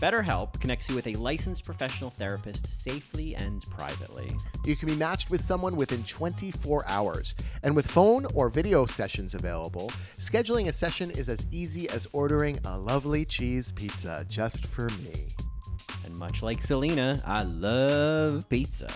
[0.01, 4.31] BetterHelp connects you with a licensed professional therapist safely and privately.
[4.65, 7.35] You can be matched with someone within 24 hours.
[7.63, 12.59] And with phone or video sessions available, scheduling a session is as easy as ordering
[12.65, 15.29] a lovely cheese pizza just for me.
[16.05, 18.93] And much like Selena, I love pizza.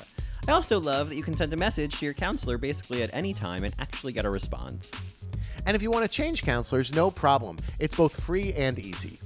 [0.49, 3.35] I also love that you can send a message to your counselor basically at any
[3.35, 4.93] time and actually get a response.
[5.67, 7.59] And if you want to change counselors, no problem.
[7.81, 9.19] It's both free and easy.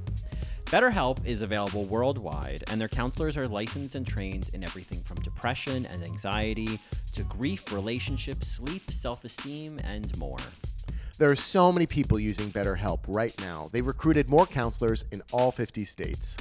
[0.66, 5.84] BetterHelp is available worldwide, and their counselors are licensed and trained in everything from depression
[5.86, 6.78] and anxiety
[7.14, 10.38] to grief, relationships, sleep, self esteem, and more.
[11.18, 13.68] There are so many people using BetterHelp right now.
[13.72, 16.38] They've recruited more counselors in all 50 states.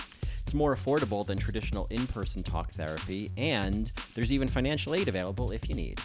[0.50, 5.52] It's more affordable than traditional in person talk therapy, and there's even financial aid available
[5.52, 6.02] if you need.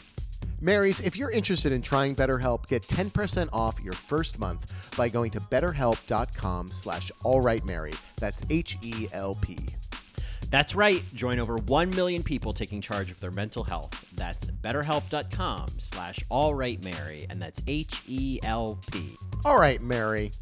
[0.61, 5.31] Marys, if you're interested in trying BetterHelp, get 10% off your first month by going
[5.31, 7.99] to betterhelp.com slash alrightmary.
[8.17, 9.57] That's H-E-L-P.
[10.51, 11.03] That's right.
[11.15, 14.11] Join over 1 million people taking charge of their mental health.
[14.15, 19.17] That's betterhelp.com slash alrightmary, and that's H-E-L-P.
[19.47, 20.33] All right, Mary.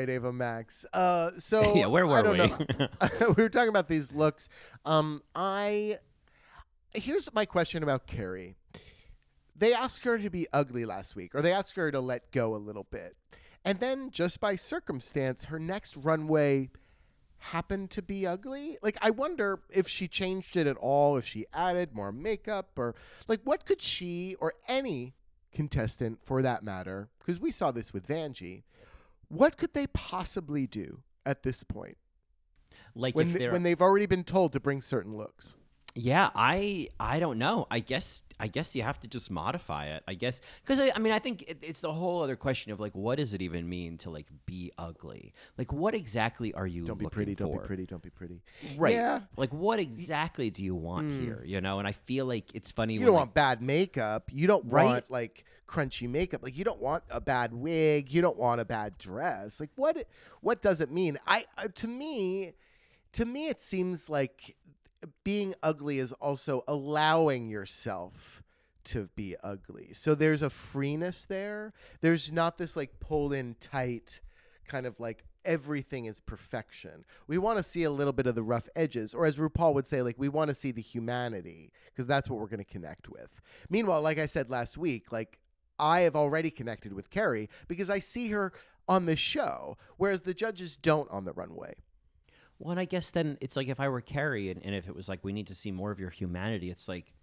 [0.00, 0.86] Right, Ava Max.
[0.94, 2.76] Uh, so Yeah, where I were don't we?
[2.78, 2.88] know.
[3.36, 4.48] we were talking about these looks.
[4.86, 5.98] Um, I
[6.94, 8.54] here's my question about Kerri.
[9.54, 12.54] They asked her to be ugly last week, or they asked her to let go
[12.54, 13.14] a little bit,
[13.62, 16.70] and then just by circumstance, her next runway
[17.36, 18.78] happened to be ugly.
[18.80, 22.94] Like I wonder if she changed it at all, if she added more makeup, or
[23.28, 25.12] like what could she or any
[25.52, 28.62] contestant for that matter, because we saw this with Vanjie,
[29.30, 31.96] what could they possibly do at this point
[32.94, 35.56] Like when if they, when they've already been told to bring certain looks?
[35.94, 37.66] Yeah, I I don't know.
[37.70, 40.02] I guess I guess you have to just modify it.
[40.06, 42.78] I guess because I, I mean I think it, it's the whole other question of
[42.78, 45.32] like what does it even mean to like be ugly?
[45.58, 48.42] Like what exactly are you Don't be pretty, don't be pretty, don't be pretty.
[48.76, 48.94] Right.
[48.94, 49.20] Yeah.
[49.36, 51.24] Like what exactly do you want hmm.
[51.24, 51.42] here?
[51.44, 52.94] You know, and I feel like it's funny.
[52.94, 54.30] You don't like, want bad makeup.
[54.32, 54.84] You don't Right.
[54.84, 56.42] want like crunchy makeup.
[56.42, 58.12] Like you don't want a bad wig.
[58.12, 59.60] You don't want a bad dress.
[59.60, 60.06] Like what?
[60.40, 61.18] What does it mean?
[61.26, 62.52] I uh, to me,
[63.12, 64.56] to me, it seems like
[65.24, 68.42] being ugly is also allowing yourself
[68.82, 69.90] to be ugly.
[69.92, 71.72] So there's a freeness there.
[72.00, 74.20] There's not this like pull in tight
[74.66, 77.04] kind of like everything is perfection.
[77.26, 79.86] We want to see a little bit of the rough edges, or as RuPaul would
[79.86, 83.08] say, like we want to see the humanity because that's what we're going to connect
[83.08, 83.40] with.
[83.68, 85.38] Meanwhile, like I said last week, like
[85.80, 88.52] I have already connected with Kerri because I see her
[88.88, 91.74] on the show, whereas the judges don't on the runway.
[92.58, 94.94] Well, and I guess then it's like if I were Kerri and, and if it
[94.94, 97.14] was like we need to see more of your humanity, it's like,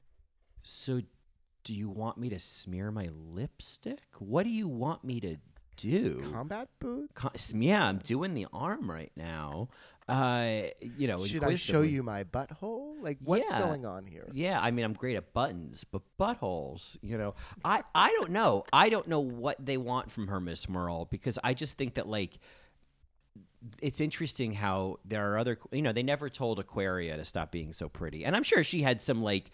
[0.63, 1.01] so
[1.63, 3.99] do you want me to smear my lipstick?
[4.19, 5.37] What do you want me to
[5.75, 6.23] do?
[6.31, 7.13] Combat boots.
[7.13, 9.69] Co- yeah, I'm doing the arm right now.
[10.07, 12.93] Uh, you know, Should I show you my butthole?
[13.01, 13.59] Like what's Yeah.
[13.59, 14.29] going on here?
[14.33, 17.35] Yeah, I mean, I'm great at buttons, but buttholes, you know,
[17.65, 18.63] I I don't know.
[18.71, 22.07] I don't know what they want from her, Miss Merle, because I just think that
[22.07, 22.39] like
[23.81, 27.73] it's interesting how there are other, you know, they never told Aquaria to stop being
[27.73, 29.51] so pretty, and I'm sure she had some like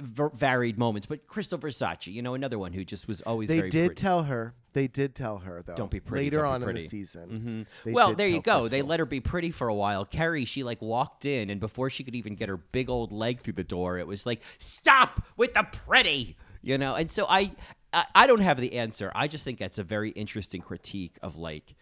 [0.00, 1.06] varied moments.
[1.06, 3.94] But Krystal Versace, you know, another one who just was always They did pretty.
[3.94, 4.54] tell her.
[4.72, 5.74] They did tell her though.
[5.74, 7.66] Don't be pretty, Later on in the season.
[7.84, 7.92] Mhm.
[7.92, 8.68] Well, there you go.
[8.68, 10.06] They let her be pretty for a while.
[10.06, 13.40] Kerri, she like walked in, and before she could even get her big old leg
[13.40, 16.94] through the door, it was like, "Stop with the pretty," you know.
[16.94, 17.52] And so I,
[17.92, 19.12] I, I don't have the answer.
[19.14, 21.74] I just think that's a very interesting critique of like,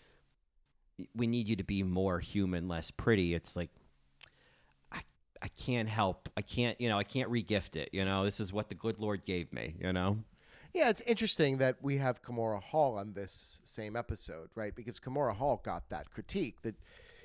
[1.14, 3.34] we need you to be more human, less pretty.
[3.34, 3.70] It's like,
[5.42, 6.28] I, can't help.
[6.36, 7.90] I can't, you know, I can't regift it.
[7.92, 9.74] You know, this is what the good Lord gave me.
[9.80, 10.18] You know.
[10.72, 14.74] Yeah, it's interesting that we have Kahmora Hall on this same episode, right?
[14.74, 16.76] Because Kahmora Hall got that critique that,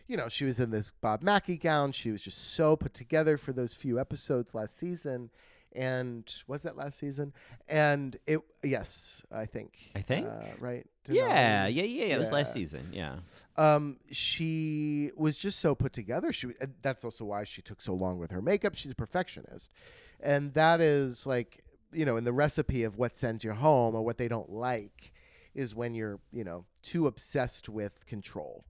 [0.07, 1.91] you know, she was in this Bob Mackie gown.
[1.91, 5.29] She was just so put together for those few episodes last season.
[5.75, 7.33] And was that last season?
[7.67, 9.91] And it, yes, I think.
[9.93, 10.27] I think?
[10.27, 10.85] Uh, right?
[11.07, 12.15] Yeah, yeah, yeah, yeah.
[12.15, 12.87] It was last season.
[12.91, 13.15] Yeah.
[13.57, 16.31] um, she was just so put together.
[16.31, 16.47] She
[16.81, 18.75] that's also why she took so long with her makeup.
[18.75, 19.71] She's a perfectionist,
[20.19, 24.01] and that is like you know in the recipe of what sends you home or
[24.01, 25.11] what they don't like
[25.53, 28.65] is when you're you know too obsessed with control.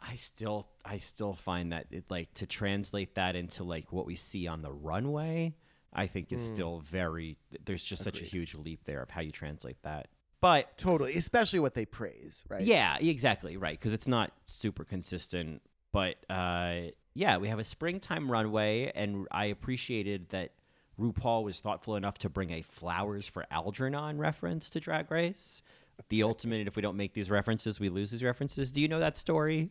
[0.00, 4.16] I still I still find that it like to translate that into like what we
[4.16, 5.54] see on the runway,
[5.92, 9.32] I think is still very there's just such a huge leap there of how you
[9.32, 10.08] translate that.
[10.40, 12.60] But Totally, especially what they praise, right?
[12.62, 15.62] yeah, exactly, right, cuz it's not super consistent,
[15.92, 20.52] but uh yeah, we have a springtime runway and I appreciated that
[21.00, 25.62] RuPaul was thoughtful enough to bring a flowers for Algernon reference to Drag Race.
[26.10, 28.70] The ultimate if we don't make these references, we lose these references.
[28.70, 29.70] Do you know that story?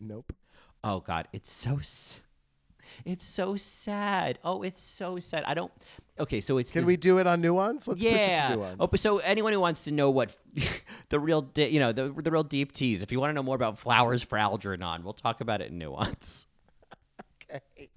[0.00, 0.32] Nope.
[0.84, 2.20] Oh God, it's so, s-
[3.04, 4.38] it's so sad.
[4.44, 5.44] Oh, it's so sad.
[5.46, 5.72] I don't.
[6.18, 7.86] Okay, so it's Can this- we do it on nuance?
[7.86, 8.48] Let's push it yeah.
[8.48, 8.76] to nuance.
[8.80, 10.36] Oh, so anyone who wants to know what
[11.10, 13.02] the real, di- you know, the the real deep tease.
[13.02, 15.78] If you want to know more about flowers for Algernon, we'll talk about it in
[15.78, 16.46] nuance.
[17.50, 17.90] okay.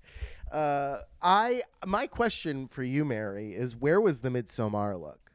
[0.52, 5.32] Uh, I my question for you, Mary, is where was the Midsommar look?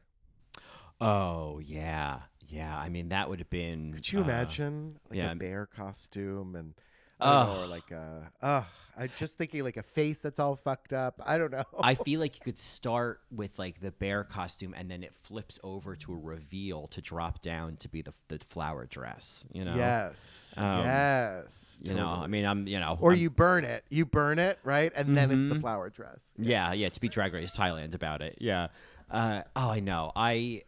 [0.99, 2.77] Oh yeah, yeah.
[2.77, 3.93] I mean, that would have been.
[3.93, 5.31] Could you uh, imagine like yeah.
[5.31, 6.73] a bear costume and
[7.19, 8.63] Know, or like a uh
[8.97, 11.21] I just thinking like a face that's all fucked up.
[11.25, 11.65] I don't know.
[11.81, 15.59] I feel like you could start with like the bear costume, and then it flips
[15.63, 19.43] over to a reveal to drop down to be the the flower dress.
[19.51, 19.75] You know.
[19.75, 20.55] yes.
[20.57, 21.77] Um, yes.
[21.81, 22.07] You know.
[22.07, 22.67] I mean, I'm.
[22.67, 22.97] You know.
[23.01, 23.83] or I'm- you burn it.
[23.89, 24.93] You burn it, right?
[24.95, 25.61] And then it's the Mhm.
[25.61, 26.19] flower dress.
[26.37, 28.37] Yeah, yeah, to be Drag Race Thailand about it.
[28.39, 28.67] Yeah.
[29.11, 30.13] Uh, oh, I know.
[30.15, 30.63] I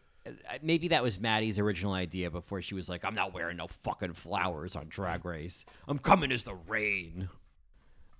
[0.62, 4.14] maybe that was Maddy's original idea before she was like, "I'm not wearing no fucking
[4.14, 5.64] flowers on Drag Race.
[5.86, 7.28] I'm coming as the rain.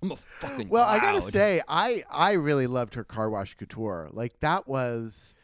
[0.03, 4.09] I'm a fucking." Well, I gotta say, I I really loved her car wash couture.
[4.13, 5.35] Like that was,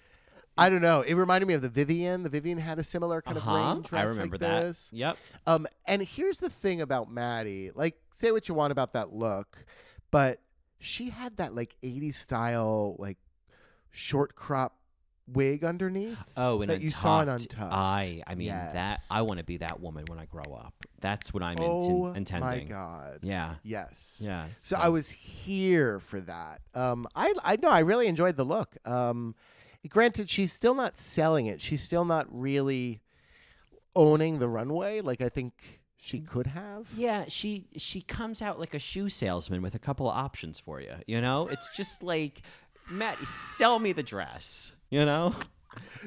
[0.57, 1.01] I don't know.
[1.03, 2.23] It reminded me of the Vivienne.
[2.23, 3.51] The Vivienne had a similar kind Uh-huh.
[3.53, 4.63] of rain dress I remember like that.
[4.63, 4.91] this.
[4.93, 5.17] Yep.
[5.47, 7.71] Um, and here's the thing about Maddy.
[7.75, 9.65] Like, say what you want about that look,
[10.11, 10.41] but
[10.79, 13.19] she had that like '80s style like
[13.91, 14.77] short crop
[15.33, 16.19] wig underneath.
[16.37, 17.73] Oh, and that you saw in Untucked.
[17.73, 19.01] I, I mean that.
[19.11, 20.75] I want to be that woman when I grow up.
[21.01, 21.71] That's what I'm intending.
[21.71, 22.49] oh inten- intending.
[22.49, 23.21] my god.
[23.23, 23.55] Yeah.
[23.63, 24.23] Yes.
[24.25, 24.47] Yeah.
[24.63, 26.61] So I was here for that.
[26.75, 28.77] Um, I I know I really enjoyed the look.
[28.87, 29.35] Um,
[29.89, 31.61] granted, she's still not selling it.
[31.61, 33.01] She's still not really
[33.97, 36.89] owning the runway like I think she could have.
[36.97, 40.81] Yeah, she she comes out like a shoe salesman with a couple of options for
[40.81, 40.93] you.
[41.07, 42.43] You know, it's just like,
[42.91, 44.73] Matt, sell me the dress.
[44.95, 45.35] You know,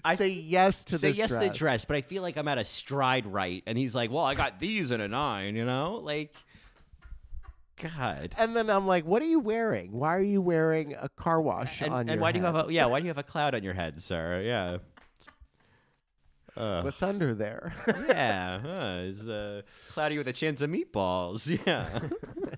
[0.06, 2.48] I Say yes to say this yes to the dress, but I feel like I'm
[2.48, 5.58] at a stride right, and he's like, well, I got these in a nine.
[5.58, 6.34] You know, like,
[7.82, 8.34] God.
[8.38, 9.92] And then I'm like, what are you wearing?
[9.92, 12.56] Why are you wearing a car wash And, on and your why do you head?
[12.56, 12.86] have a yeah?
[12.86, 14.42] Why do you have a cloud on your head, sir?
[14.46, 14.78] Yeah.
[16.58, 17.74] Uh, What's under there?
[18.10, 19.62] yeah, huh, it's uh,
[19.94, 21.48] cloudy with a chance of meatballs.
[21.68, 22.00] Yeah.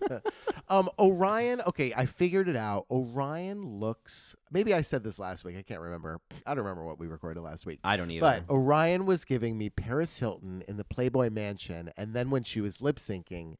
[0.70, 1.62] um, Orion.
[1.66, 2.86] Okay, I figured it out.
[2.91, 4.36] Orion looks.
[4.52, 5.58] Maybe I said this last week.
[5.58, 6.20] I can't remember.
[6.45, 7.80] I don't remember what we recorded last week.
[7.84, 8.22] I don't either.
[8.22, 12.62] But Orion was giving me Paris Hilton in the Playboy Mansion, and then when she
[12.62, 13.56] was lip syncing,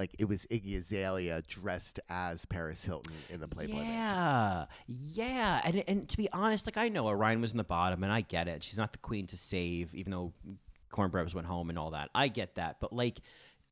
[0.00, 3.94] like it was Iggy Azalea dressed as Paris Hilton in the Playboy Mansion.
[3.94, 8.02] Yeah, yeah, and and to be honest, like I know Orion was in the bottom,
[8.02, 8.64] and I get it.
[8.64, 10.32] She's not the queen to save, even though
[10.90, 12.08] Kornbread went home and all that.
[12.14, 13.20] I get that, but like,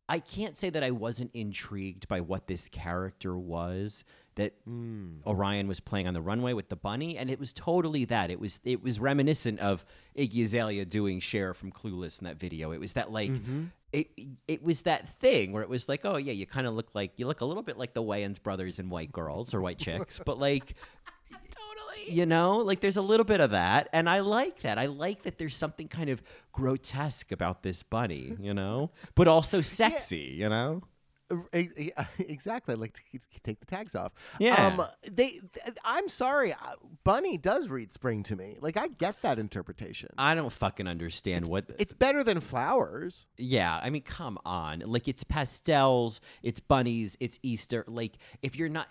[0.08, 4.04] I can't say that I wasn't intrigued by what this character was
[4.38, 5.18] that hmm.
[5.26, 8.30] Orion was playing on the runway with the bunny, and it was totally that.
[8.30, 9.84] It was it was reminiscent of
[10.16, 12.72] Iggy Azalea doing Cher from Clueless in that video.
[12.72, 13.30] It was that like.
[13.30, 13.64] Mm-hmm.
[13.90, 14.10] It,
[14.46, 17.12] it was that thing where it was like, oh yeah, you kind of look like
[17.16, 20.20] you look a little bit like the Wayans brothers in White Girls or White Chicks,
[20.26, 20.74] but like
[21.30, 24.76] totally, you know, like there's a little bit of that, and I like that.
[24.76, 26.22] I like that there's something kind of
[26.52, 30.82] grotesque about this bunny, you know, but also sexy, you know.
[32.18, 32.74] Exactly.
[32.74, 33.02] Like to
[33.42, 34.12] take the tags off.
[34.38, 34.66] Yeah.
[34.66, 35.40] Um, they.
[35.84, 36.52] I'm sorry.
[36.52, 36.56] uh,
[37.04, 38.56] Bunny does read spring to me.
[38.60, 40.10] Like I get that interpretation.
[40.18, 43.26] I don't fucking understand what It's better than flowers.
[43.36, 44.80] Yeah, I mean, come on.
[44.86, 47.84] Like it's pastels, it's bunnies, it's Easter.
[47.86, 48.90] Like if you're not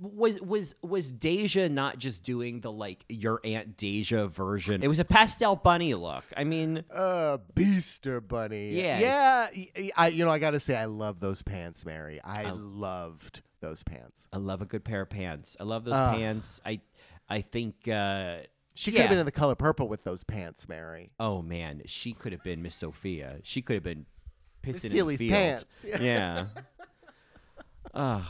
[0.00, 4.82] was was was Deja not just doing the like your aunt Deja version?
[4.82, 6.24] It was a pastel bunny look.
[6.36, 8.70] I mean, Uh, Beaster Bunny.
[8.72, 9.48] Yeah.
[9.54, 9.90] Yeah.
[9.96, 12.20] I you know, I gotta say, I love those pants, Mary.
[12.22, 14.26] I loved those pants.
[14.32, 15.56] I love a good pair of pants.
[15.58, 16.16] I love those Ugh.
[16.16, 16.60] pants.
[16.66, 16.80] I
[17.28, 18.38] I think uh
[18.74, 21.10] She could have been in the color purple with those pants, Mary.
[21.18, 23.38] Oh man, she could have been Miss Sofia.
[23.42, 24.06] She could have been
[24.62, 25.32] pissing Celie's in the field.
[25.32, 25.84] pants.
[26.02, 26.46] Yeah.
[27.94, 28.22] uh,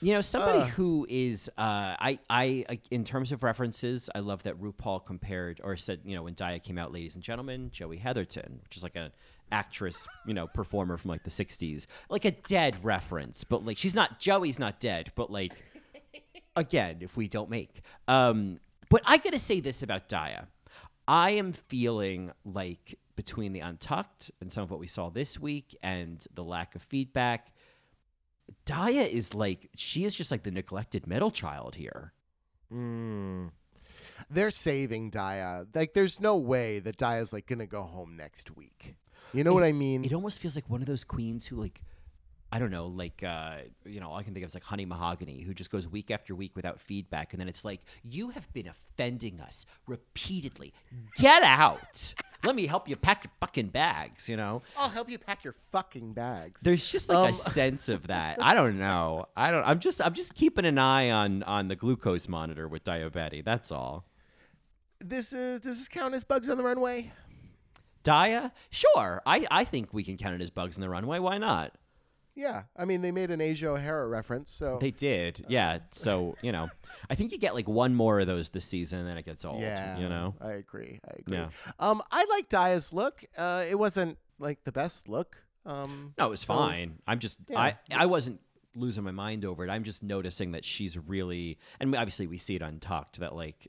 [0.00, 0.68] you know, somebody Ugh.
[0.70, 5.76] who is uh, I I in terms of references, I love that RuPaul compared or
[5.76, 8.96] said, you know, when Daya came out, ladies and gentlemen, Joey Heatherton, which is like
[8.96, 9.10] an
[9.50, 13.94] actress, you know, performer from like the '60s, like a dead reference, but like she's
[13.94, 15.52] not Joey's not dead, but like
[16.56, 17.80] again, if we don't make.
[18.06, 20.46] Um, but I gotta say this about Daya.
[21.08, 25.74] I am feeling like between the Untucked and some of what we saw this week
[25.82, 27.50] and the lack of feedback,
[28.66, 32.12] Daya is like she is just like the neglected middle child here.
[32.72, 33.50] Mm.
[34.30, 35.66] They're saving Daya.
[35.74, 38.96] Like, there's no way that Daya's like gonna go home next week.
[39.32, 40.04] You know what I mean?
[40.04, 41.80] It almost feels like one of those queens who like
[42.50, 44.86] I don't know, like uh, you know, all I can think of is like Honey
[44.86, 48.50] Mahogany, who just goes week after week without feedback, and then it's like, you have
[48.54, 50.72] been offending us repeatedly.
[51.16, 52.14] Get out.
[52.44, 54.28] Let me help you pack your fucking bags.
[54.28, 56.60] You know, I'll help you pack your fucking bags.
[56.62, 58.38] there's just like Um, a sense of that.
[58.42, 59.26] I don't know.
[59.36, 59.64] I don't.
[59.64, 60.00] I'm just.
[60.00, 63.42] I'm just keeping an eye on on the glucose monitor with Diabetes.
[63.44, 64.04] That's all.
[65.00, 67.12] This is does this count as bugs on the runway?
[68.04, 69.20] Daya, sure.
[69.26, 71.18] I I think we can count it as bugs in the runway.
[71.18, 71.74] Why not?
[72.38, 75.80] Yeah, I mean they made an Asia O'Hara reference, so They did, yeah.
[75.90, 76.68] So you know,
[77.10, 79.44] I think you get like one more of those this season, and then it gets
[79.44, 79.60] old.
[79.60, 80.34] yeah, you know.
[80.40, 81.00] I agree.
[81.04, 81.36] I agree.
[81.36, 81.48] Yeah.
[81.80, 83.24] Um, I like Daya's look.
[83.36, 85.36] Uh, it wasn't like the best look.
[85.66, 86.98] Um, No, it was so- fine.
[87.08, 87.58] I'm just Yeah.
[87.60, 88.40] I I wasn't
[88.76, 89.70] losing my mind over it.
[89.70, 93.66] I'm just noticing that she's really and obviously we see it untucked that like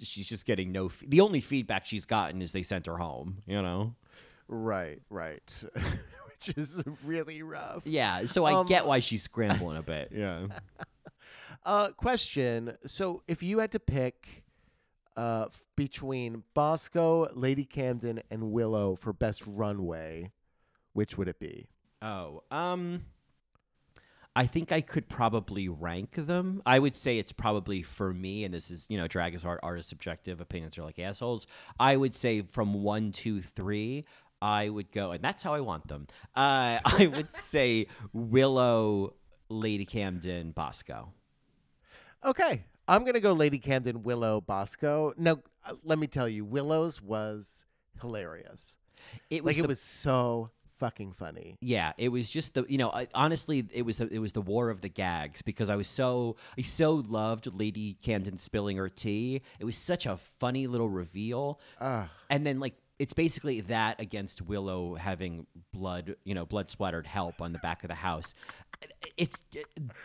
[0.00, 3.42] she's just getting no f- the only feedback she's gotten is they sent her home,
[3.46, 3.94] you know.
[4.48, 5.64] Right, right.
[6.46, 7.82] Which is really rough.
[7.84, 10.10] Yeah, so I Um, get why she's scrambling a bit.
[10.16, 10.46] Yeah.
[11.64, 12.76] Uh, question.
[12.86, 14.44] So, if you had to pick
[15.16, 20.30] uh, between Bosco, Lady Camden, and Willow for best runway,
[20.94, 21.68] which would it be?
[22.00, 23.04] Oh, um
[24.36, 26.62] I think I could probably rank them.
[26.64, 29.58] I would say it's probably for me, and this is, you know, drag is art,
[29.62, 31.46] art is subjective, opinions are like assholes.
[31.80, 34.04] I would say from one, two, three,
[34.42, 36.06] I would go, and that's how I want them.
[36.34, 39.14] Uh, I would say Willow,
[39.48, 41.12] Lady Camden, Bosco.
[42.24, 42.64] Okay.
[42.88, 45.12] I'm going to go Lady Camden, Willow, Bosco.
[45.16, 47.64] No, uh, let me tell you, Willow's was
[48.00, 48.76] hilarious.
[49.30, 51.56] It was Like, it was so fucking funny.
[51.60, 54.70] Yeah, it was just the you know I, honestly it was it was the war
[54.70, 59.42] of the gags because I was so I so loved Lady Camden spilling her tea.
[59.58, 62.08] It was such a funny little reveal, Ugh.
[62.30, 67.40] and then like it's basically that against Willow having blood you know blood splattered help
[67.40, 68.34] on the back of the house.
[69.16, 69.42] It's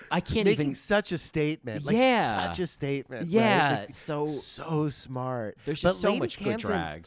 [0.09, 1.85] I can't Making even such a statement.
[1.85, 2.47] Like, Yeah.
[2.49, 3.21] such a statement.
[3.23, 3.27] right?
[3.29, 3.85] yeah.
[3.87, 5.57] Like, So so smart.
[5.65, 7.05] there's But just so Lady much good drag.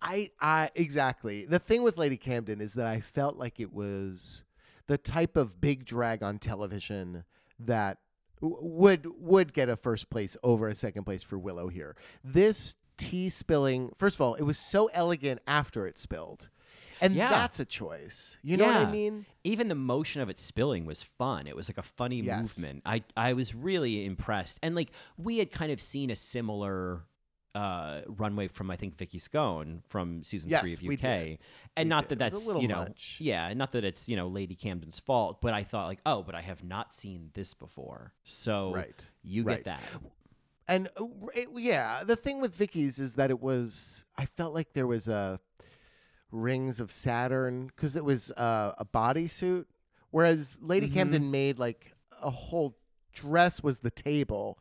[0.00, 1.44] I, I exactly.
[1.44, 4.44] The thing with Lady Camden is that I felt like it was
[4.86, 7.24] the type of big drag on television
[7.58, 7.98] that
[8.40, 11.96] would would get a first place over a second place for Willow here.
[12.24, 16.50] This tea spilling, first of all, it was so elegant after it spilled.
[17.00, 17.30] And Yeah.
[17.30, 18.36] that's a choice.
[18.42, 19.24] You know what I mean?
[19.44, 21.46] Even the motion of it spilling was fun.
[21.46, 22.40] It was like a funny Yes.
[22.58, 22.82] movement.
[22.84, 24.58] I I was really impressed.
[24.62, 27.04] And like we had kind of seen a similar
[27.54, 31.38] uh, runway from I think Vicky Scone from season three Yes, of we UK, did.
[31.76, 32.18] and We not did.
[32.18, 33.16] that that's you know much.
[33.20, 36.34] yeah, not that it's you know Lady Camden's fault, but I thought like oh, but
[36.34, 39.06] I have not seen this before, so Right.
[39.22, 39.56] you Right.
[39.64, 39.82] get that.
[40.68, 44.04] And uh, it, yeah, the thing with Vicky's is that it was.
[44.16, 45.40] I felt like there was a
[46.30, 49.64] rings of Saturn because it was uh, a bodysuit,
[50.10, 50.94] whereas Lady Mm-hmm.
[50.94, 52.76] Camden made like a whole
[53.12, 54.58] dress was the table.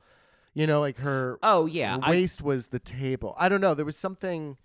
[0.53, 3.35] You know, like her, Oh yeah, her I, waist was the table.
[3.37, 3.73] I don't know.
[3.75, 4.57] There was something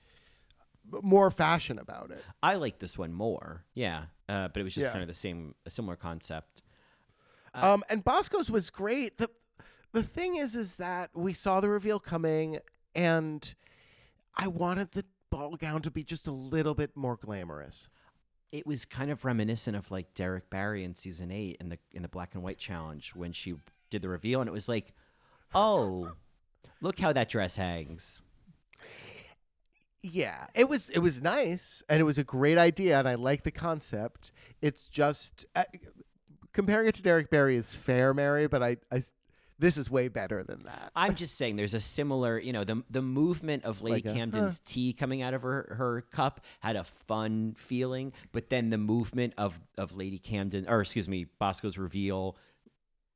[1.03, 2.25] more fashion about it.
[2.43, 3.65] I like this one more.
[3.75, 4.93] Yeah, uh, but it was just Yeah.
[4.93, 6.63] kind of the same, a similar concept.
[7.55, 9.19] Um, and Bosco's was great.
[9.19, 9.29] the
[9.93, 12.59] The thing is, is that we saw the reveal coming,
[12.95, 13.55] and
[14.35, 17.89] I wanted the ball gown to be just a little bit more glamorous.
[18.53, 22.03] it was kind of reminiscent of like Derrick Barry in season eight in the in
[22.03, 23.55] the black and white challenge when she
[23.91, 24.93] did the reveal and it was like,
[25.55, 26.13] oh,
[26.83, 28.21] look how that dress hangs.
[30.03, 33.45] Yeah, it was it was nice, and it was a great idea, and I like
[33.45, 34.33] the concept.
[34.61, 35.63] It's just uh,
[36.53, 39.01] comparing it to Derrick Barry is fair, Mary, but I, I
[39.63, 40.91] this is way better than that.
[40.97, 44.19] I'm just saying there's a similar, you know, the the movement of Lady Like a,
[44.19, 48.77] Camden's tea coming out of her, her cup had a fun feeling, but then the
[48.79, 52.37] movement of of Lady Camden or excuse me, Bosco's reveal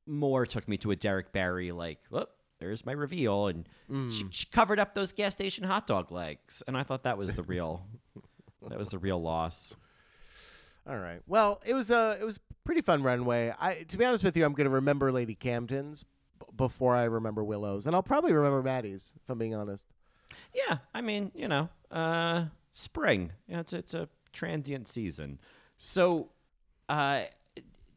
[0.07, 2.26] more took me to a Derrick Barry like, oh,
[2.61, 3.92] there's my reveal and she,
[4.24, 4.28] Mm.
[4.32, 7.42] she covered up those gas station hot dog legs and I thought that was the
[7.42, 7.86] real
[8.68, 9.74] that was the real loss.
[10.88, 11.20] All right.
[11.26, 13.53] Well, it was a it was a pretty fun runway.
[13.61, 16.05] I to be honest with you, I'm going to remember Lady Camden's
[16.39, 19.87] b- before I remember Willow's, and I'll probably remember Maddy's if I'm being honest.
[20.54, 23.33] Yeah, I mean, you know, uh, spring.
[23.46, 25.38] You know, it's it's a transient season.
[25.76, 26.29] So,
[26.88, 27.25] uh,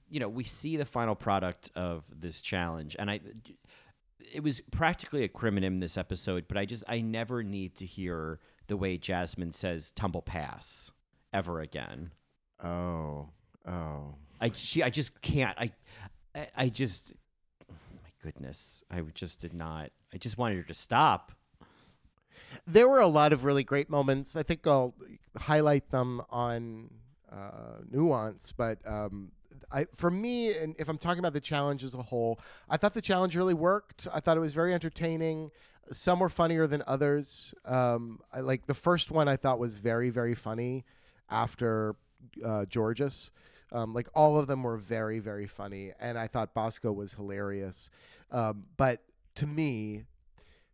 [0.10, 3.20] you know, we see the final product of this challenge, and I,
[4.34, 8.40] it was practically a criminim this episode, but I just I never need to hear
[8.68, 10.91] the way Jasmine says "tumble pass"
[11.34, 12.11] ever again.
[12.64, 13.30] Oh.
[13.68, 14.16] Oh.
[14.41, 15.57] I she I just can't.
[15.57, 15.72] I
[16.36, 17.11] I, I just.
[18.22, 19.91] Goodness, I just did not.
[20.14, 21.32] I just wanted her to stop.
[22.68, 24.36] There were a lot of really great moments.
[24.36, 24.94] I think I'll
[25.38, 26.90] highlight them on
[27.32, 29.32] uh, nuance, but um,
[29.72, 32.40] I, for me, and if I'm talking about the challenge as a whole,
[32.70, 34.08] I thought the challenge really worked.
[34.14, 35.52] I thought it was very entertaining.
[35.91, 37.54] Some were funnier than others.
[37.66, 40.86] Um, I, like the first one, I thought was very, very funny.
[41.30, 41.96] After
[42.44, 43.32] uh, Jorgeous,
[43.72, 47.90] um, like all of them were very, very funny, and I thought Bosco was hilarious.
[48.32, 49.02] Um, but
[49.36, 50.06] to me,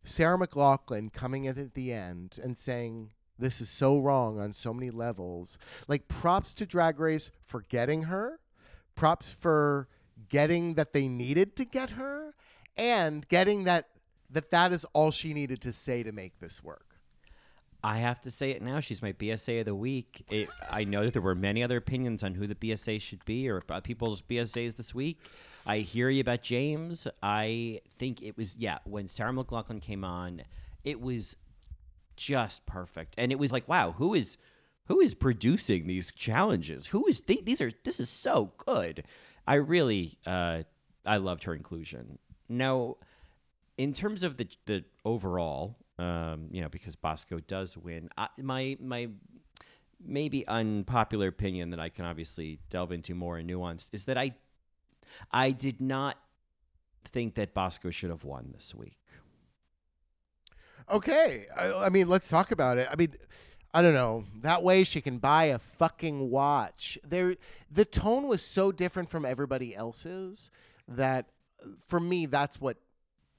[0.02, 4.72] Sarah McLachlan coming in at the end and saying, This is so wrong on so
[4.72, 5.58] many levels.
[5.88, 8.40] Like, props to Drag Race for getting her,
[8.94, 9.88] props for
[10.28, 12.34] getting that they needed to get her
[12.76, 13.88] and getting that
[14.30, 16.85] that that is all she needed to say to make this work.
[17.86, 18.80] I have to say it now.
[18.80, 20.24] She's my BSA of the week.
[20.28, 23.48] It, I know that there were many other opinions on who the BSA should be
[23.48, 25.20] or about people's BSAs this week.
[25.64, 27.06] I hear you about Jaymes.
[27.22, 30.42] I think it was yeah when Sarah McLachlan came on,
[30.82, 31.36] it was
[32.16, 34.36] just perfect, and it was like wow, who is
[34.86, 36.88] who is producing these challenges?
[36.88, 39.04] Who is these are this is so good.
[39.46, 40.64] I really uh,
[41.04, 42.18] I loved her inclusion.
[42.48, 42.96] Now,
[43.78, 48.76] in terms of the the overall, um, you know, because Bosco does win, I, my
[48.80, 49.08] my
[50.04, 54.34] maybe unpopular opinion that I can obviously delve into more and nuance is that I
[55.30, 56.18] I did not
[57.12, 58.98] think that Bosco should have won this week.
[60.90, 62.88] Okay, I, I mean, let's talk about it.
[62.90, 63.14] I mean,
[63.74, 64.24] I don't know.
[64.42, 66.98] That way she can buy a fucking watch.
[67.04, 67.36] There
[67.70, 70.50] the tone was so different from everybody else's
[70.88, 71.26] that
[71.62, 72.76] uh, for me that's what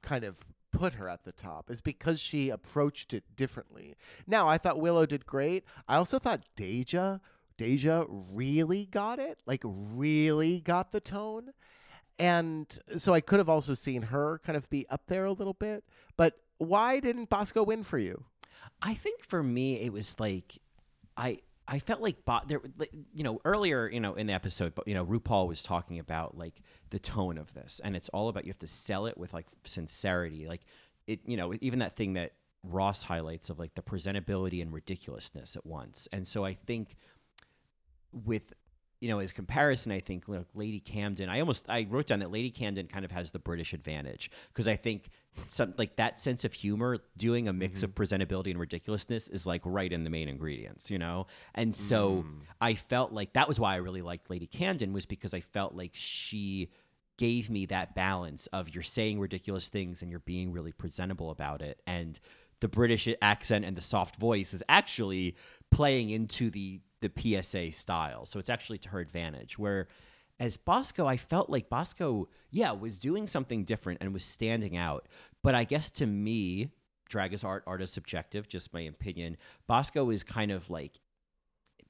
[0.01, 0.45] kind of
[0.77, 3.95] put her at the top is because she approached it differently.
[4.25, 5.63] Now, I thought Willow did great.
[5.87, 7.19] I also thought Deja
[7.57, 11.53] Deja really got it, like really got the tone.
[12.19, 15.53] And so I could have also seen her kind of be up there a little
[15.53, 15.83] bit.
[16.15, 18.25] But why didn't Bosco win for you?
[18.81, 20.59] I think for me it was like
[21.15, 22.17] I I felt like
[22.47, 22.61] there
[23.13, 26.37] you know earlier you know in the episode but you know RuPaul was talking about
[26.37, 29.33] like the tone of this and it's all about you have to sell it with
[29.33, 30.61] like sincerity like
[31.07, 32.33] it you know even that thing that
[32.63, 36.95] Ross highlights of like the presentability and ridiculousness at once and so I think
[38.11, 38.53] with
[38.99, 41.29] you know, as comparison, I think like Lady Camden.
[41.29, 44.67] I almost I wrote down that Lady Camden kind of has the British advantage because
[44.67, 45.09] I think
[45.49, 48.03] some like that sense of humor, doing a mix of mm-hmm.
[48.03, 51.27] presentability and ridiculousness, is like right in the main ingredients, you know.
[51.53, 52.39] And so mm.
[52.59, 55.75] I felt like that was why I really liked Lady Camden was because I felt
[55.75, 56.69] like she
[57.17, 61.61] gave me that balance of you're saying ridiculous things and you're being really presentable about
[61.61, 62.19] it, and
[62.59, 65.35] the British accent and the soft voice is actually
[65.69, 68.25] playing into the the PSA style.
[68.25, 69.57] So it's actually to her advantage.
[69.57, 69.87] Where
[70.39, 75.07] as Bosco, I felt like Bosco, yeah, was doing something different and was standing out.
[75.43, 76.69] But I guess to me,
[77.09, 79.37] drag is art, art is subjective, just my opinion.
[79.67, 80.99] Bosco is kind of like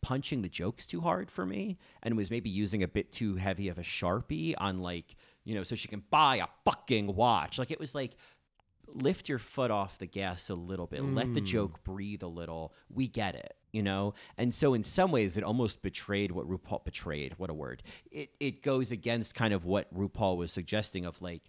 [0.02, 3.68] punching the jokes too hard for me and was maybe using a bit too heavy
[3.68, 7.60] of a sharpie on like, you know, so she can buy a fucking watch.
[7.60, 8.16] Like it was like
[8.88, 11.04] lift your foot off the gas a little bit.
[11.04, 11.46] Let the hmm.
[11.46, 12.74] joke breathe a little.
[12.90, 14.14] We get it, you know?
[14.38, 17.84] And so in some ways it almost betrayed what RuPaul betrayed, what a word.
[18.12, 21.44] It it goes against kind of what RuPaul was suggesting of like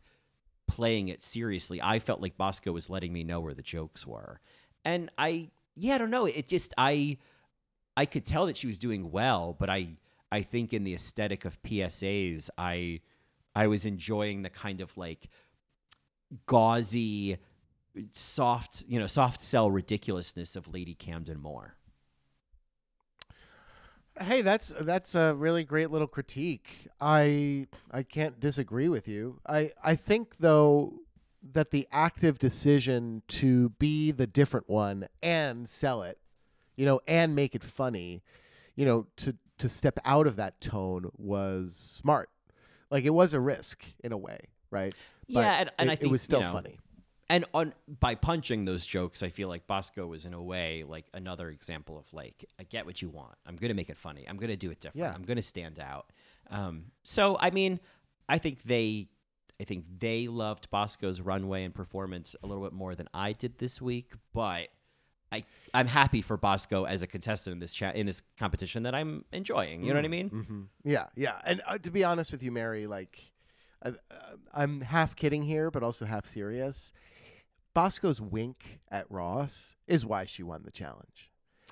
[0.66, 1.80] playing it seriously.
[1.82, 4.40] I felt like Bosco was letting me know where the jokes were.
[4.84, 6.26] And I yeah, I don't know.
[6.26, 7.18] It just I
[7.96, 9.96] I could tell that she was doing well, but I
[10.30, 13.00] I think in the aesthetic of PSAs, I
[13.54, 15.28] I was enjoying the kind of like
[16.46, 17.38] gauzy,
[18.12, 21.77] soft, you know, soft sell ridiculousness of Lady Camden Moore.
[24.20, 26.88] Hey, that's that's a really great little critique.
[27.00, 29.40] I I can't disagree with you.
[29.46, 31.00] I I think though
[31.52, 36.18] that the active decision to be the different one and sell it,
[36.76, 38.22] you know, and make it funny,
[38.74, 42.30] you know, to to step out of that tone was smart.
[42.90, 44.38] Like it was a risk in a way,
[44.70, 44.94] right?
[45.28, 46.78] But yeah, and, and it, I think it was still you know, funny.
[47.30, 51.04] And on by punching those jokes, I feel like Bosco was in a way like
[51.12, 53.34] another example of like, I get what you want.
[53.46, 54.26] I'm gonna make it funny.
[54.26, 55.06] I'm gonna do it different.
[55.06, 55.14] Yeah.
[55.14, 56.10] I'm gonna stand out.
[56.50, 57.80] Um, so I mean,
[58.28, 59.08] I think they,
[59.60, 63.58] I think they loved Bosco's runway and performance a little bit more than I did
[63.58, 64.12] this week.
[64.32, 64.68] But
[65.30, 65.44] I,
[65.74, 69.26] I'm happy for Bosco as a contestant in this chat in this competition that I'm
[69.32, 69.82] enjoying.
[69.82, 70.28] You know what I mean?
[70.30, 71.40] hmm Yeah, yeah.
[71.44, 73.20] And uh, to be honest with you, Mary, like,
[73.82, 73.92] I, uh,
[74.54, 76.92] I'm half kidding here, but also half serious.
[77.74, 81.30] Bosco's wink at Ross is why she won the challenge.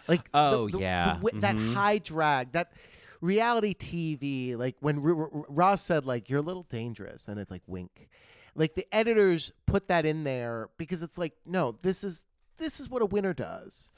[0.09, 1.15] Like, Oh, the- the yeah.
[1.15, 1.75] wi- that Mhm.
[1.75, 2.73] high drag, that
[3.21, 7.51] reality TV, like when R- R- Ross said, like, you're a little dangerous, and it's
[7.51, 8.09] like wink.
[8.55, 12.25] Like the editors put that in there because it's like, no, this is
[12.59, 13.91] this is what a winner does.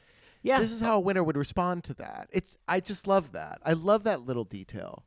[0.42, 0.58] Yeah.
[0.58, 2.28] This is how a winner would respond to that.
[2.32, 3.60] It's I just love that.
[3.64, 5.04] I love that little detail.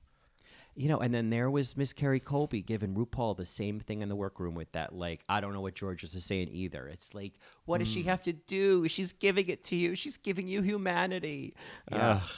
[0.76, 4.08] You know, and then there was Miss Kerri Colby giving RuPaul the same thing in
[4.08, 6.88] the workroom with that, like, I don't know what Jorgeous is saying either.
[6.88, 7.34] It's like,
[7.66, 7.94] what does Mm.
[7.94, 8.88] she have to do?
[8.88, 9.96] She's giving it to you.
[9.96, 11.54] She's giving you humanity.
[11.92, 12.22] Yeah.
[12.24, 12.30] Ugh.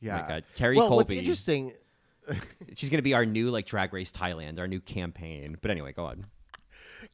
[0.00, 0.18] Yeah.
[0.18, 0.44] Oh my God.
[0.56, 1.74] Kerri well, what's interesting
[2.74, 5.56] She's going to be our new, like, Drag Race Thailand, our new campaign.
[5.60, 6.26] But anyway, go on.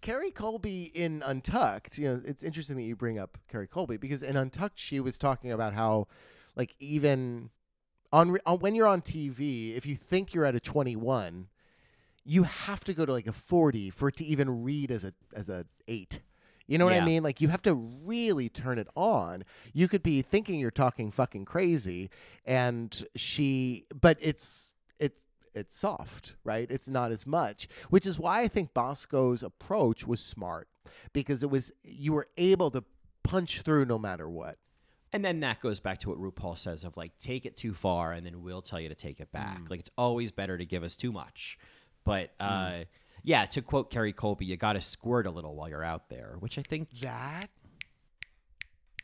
[0.00, 4.22] Kerri Colby in Untucked, you know, it's interesting that you bring up Kerri Colby because
[4.22, 6.06] in Untucked she was talking about how
[6.56, 7.50] like even
[8.12, 11.48] on, on when you're on TV, if you think you're at a 21,
[12.24, 15.12] you have to go to like a 40 for it to even read as a
[15.34, 16.20] as a 8.
[16.68, 17.02] You know what Yeah.
[17.02, 17.22] I mean?
[17.22, 19.44] Like you have to really turn it on.
[19.72, 22.10] You could be thinking you're talking fucking crazy
[22.44, 25.18] and she but it's it's
[25.54, 26.70] it's soft, right?
[26.70, 30.68] It's not as much, which is why I think Bosco's approach was smart
[31.12, 32.84] because it was you were able to
[33.24, 34.58] punch through no matter what.
[35.12, 38.12] And then that goes back to what RuPaul says of like take it too far
[38.12, 39.60] and then we'll tell you to take it back.
[39.60, 39.70] Mm.
[39.70, 41.58] Like it's always better to give us too much.
[42.04, 42.84] But uh
[43.22, 46.36] yeah, to quote Kerri Colby, you got to squirt a little while you're out there,
[46.40, 47.50] which I think That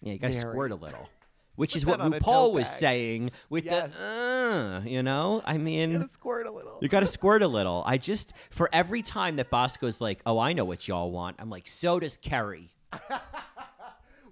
[0.00, 1.08] yeah, you got to squirt a little.
[1.56, 2.78] Which is what that on a RuPaul was bag.
[2.78, 3.90] saying with Yes.
[3.92, 5.42] the uh, you know?
[5.44, 6.78] I mean gotta squirt a little.
[6.80, 7.82] You got to squirt a little.
[7.84, 11.50] I just for every time that Bosco's like, "Oh, I know what y'all want," I'm
[11.50, 12.68] like, "So does Kerri."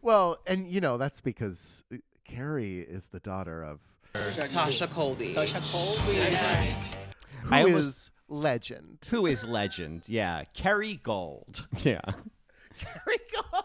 [0.07, 1.97] Well, and you know that's because uh,
[2.31, 3.81] Kerri is the daughter of
[4.15, 5.33] Sasha Colby.
[5.33, 6.21] Sasha Colby.
[7.43, 8.99] who I is legend.
[9.11, 10.05] Who is legend?
[10.07, 11.67] Yeah, Carrie Gold.
[11.83, 12.01] Yeah,
[12.79, 13.65] Carrie Gold.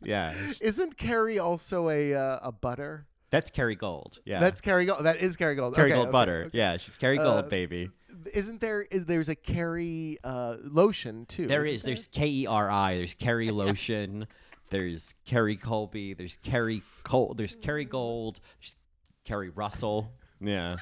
[0.00, 0.08] No.
[0.08, 0.34] yeah.
[0.60, 3.06] Isn't Carrie also a uh, a butter?
[3.30, 4.18] That's Carrie Gold.
[4.24, 5.04] Yeah, That's Carrie Gold.
[5.04, 5.76] That is Carrie Gold.
[5.76, 6.44] Carrie Okay, Gold okay, butter.
[6.48, 6.58] okay.
[6.58, 7.90] Yeah, she's Kerry Uh, Gold, baby.
[8.34, 8.82] Isn't there?
[8.82, 11.46] Is there's a Carrie uh, lotion too?
[11.46, 11.82] There isn't is.
[11.84, 12.96] There's K E R I.
[12.96, 14.26] There's Keri Lotion.
[14.70, 16.14] There's Kerri Colby.
[16.14, 17.34] There's Kerri Col.
[17.34, 18.40] There's Kerry Gold.
[18.60, 18.76] There's
[19.24, 20.12] Keri Russell.
[20.40, 20.76] Yeah.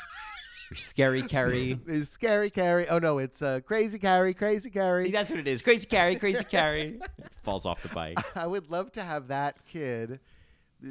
[0.71, 1.79] There's Scary Kerry.
[1.87, 2.89] There's scary Carrie.
[2.89, 4.35] Oh no, it's uh, crazy Carrie.
[4.35, 5.11] Crazy Carrie.
[5.11, 5.63] That's what it is.
[5.63, 6.17] Crazy Carrie.
[6.17, 7.01] Crazy Carrie.
[7.45, 8.19] Falls off the bike.
[8.37, 10.19] I would love to have that kid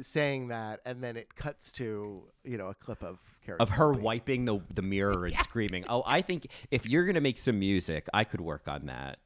[0.02, 3.90] saying that, and then it cuts to you know a clip of Carrie of her
[3.92, 4.00] Colby.
[4.00, 5.84] wiping the the mirror and screaming.
[5.88, 9.18] Oh, I think if you're gonna make some music, I could work on that.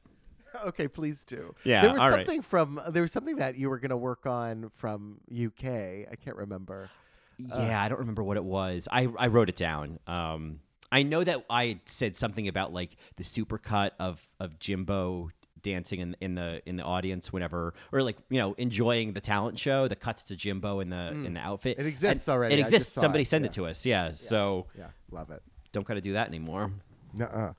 [0.65, 1.53] Okay, please do.
[1.63, 2.25] Yeah, there was all right.
[2.25, 5.65] something from there was something that you were gonna work on from UK.
[6.11, 6.89] I can't remember.
[7.37, 8.87] Yeah, I don't remember what it was.
[8.91, 9.99] I I wrote it down.
[10.07, 10.59] Um,
[10.91, 15.29] I know that I said something about like the supercut of of Jimbo
[15.63, 19.57] dancing in in the in the audience whenever or like you know enjoying the talent
[19.59, 22.55] show the cuts to Jimbo in the in the outfit It exists And already.
[22.55, 23.27] it exists somebody it.
[23.27, 23.49] send Yeah.
[23.49, 25.41] it to us yeah, so Yeah, love it.
[25.71, 26.71] don't gotta do that anymore
[27.13, 27.53] Nuh-uh.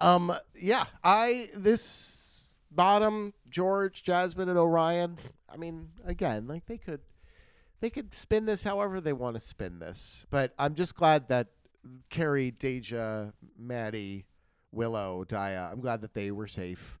[0.00, 1.82] Um, yeah, I this
[2.74, 5.18] bottom George, Jasmine, and Orion.
[5.48, 7.00] I mean, again, like they could,
[7.80, 10.26] they could spin this however they want to spin this.
[10.30, 11.48] But I'm just glad that
[12.10, 14.26] Kerri, Deja, Maddy,
[14.72, 15.70] Willow, Daya.
[15.70, 16.98] I'm glad that they were safe.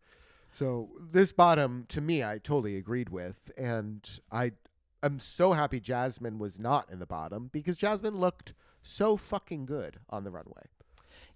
[0.50, 4.52] So this bottom, to me, I totally agreed with, and I,
[5.02, 9.98] I'm so happy Jasmine was not in the bottom because Jasmine looked so fucking good
[10.08, 10.68] on the runway.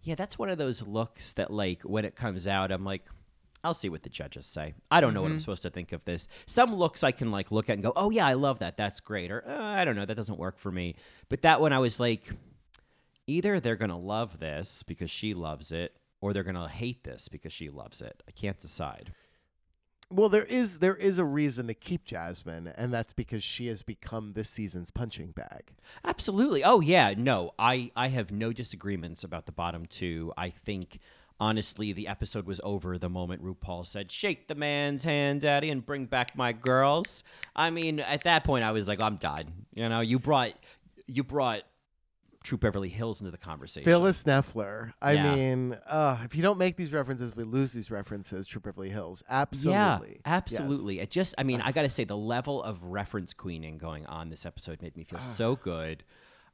[0.03, 3.07] Yeah, that's one of those looks that, like, when it comes out, I'm like,
[3.65, 4.75] I'll see what the judges say.
[4.91, 6.29] I don't know what I'm supposed to think of this.
[6.47, 8.77] Some looks I can like look at and go, "Oh yeah, I love that.
[8.77, 10.95] That's great." Or uh, I don't know, that doesn't work for me.
[11.29, 12.31] But that one, I was like,
[13.27, 17.53] either they're gonna love this because she loves it, or they're gonna hate this because
[17.53, 18.23] she loves it.
[18.29, 19.13] I can't decide.
[20.11, 23.83] Well, there is there is a reason to keep Jasmine, and that's because she has
[23.83, 25.73] become this season's punching bag.
[26.03, 26.65] Absolutely.
[26.65, 27.53] Oh yeah, no.
[27.59, 30.33] I I have no disagreements about the bottom two.
[30.39, 30.99] I think
[31.41, 35.85] honestly the episode was over the moment RuPaul said, "Shake the man's hand, daddy, and
[35.85, 37.23] bring back my girls."
[37.55, 40.53] I mean, at that point I was like, "I'm done." You know, you brought
[41.07, 41.63] you brought
[42.45, 43.85] Troop Beverly Hills into the conversation.
[43.85, 44.93] Phyllis Nefler.
[45.03, 45.35] I Yeah.
[45.35, 48.47] mean, uh, if you don't make these references, we lose these references.
[48.47, 49.23] Troop Beverly Hills.
[49.29, 49.73] Absolutely.
[49.75, 50.21] Yeah, Yes.
[50.25, 51.01] absolutely.
[51.01, 54.31] It just, I mean, I got to say, the level of reference queening going on
[54.31, 56.05] this episode made me feel so good.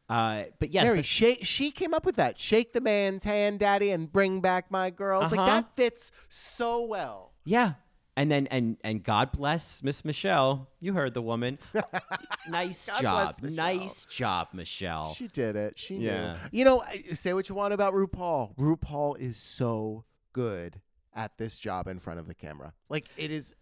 [0.08, 2.38] Uh, but yes, Mary, the- shake, she came up with that.
[2.38, 5.30] Shake the man's hand, daddy, and bring back my girls.
[5.30, 5.46] Like Uh-huh.
[5.46, 7.32] that fits so well.
[7.44, 7.74] Yeah.
[8.16, 10.68] And then and and God bless Miss Michelle.
[10.78, 11.58] You heard the woman.
[12.48, 13.34] nice God job.
[13.42, 15.14] Nice job, Michelle.
[15.14, 15.78] She did it.
[15.78, 16.34] She Yeah.
[16.34, 16.38] knew.
[16.58, 18.54] You know, say what you want about RuPaul.
[18.56, 20.80] RuPaul is so good
[21.12, 22.72] at this job in front of the camera.
[22.88, 23.56] Like it is,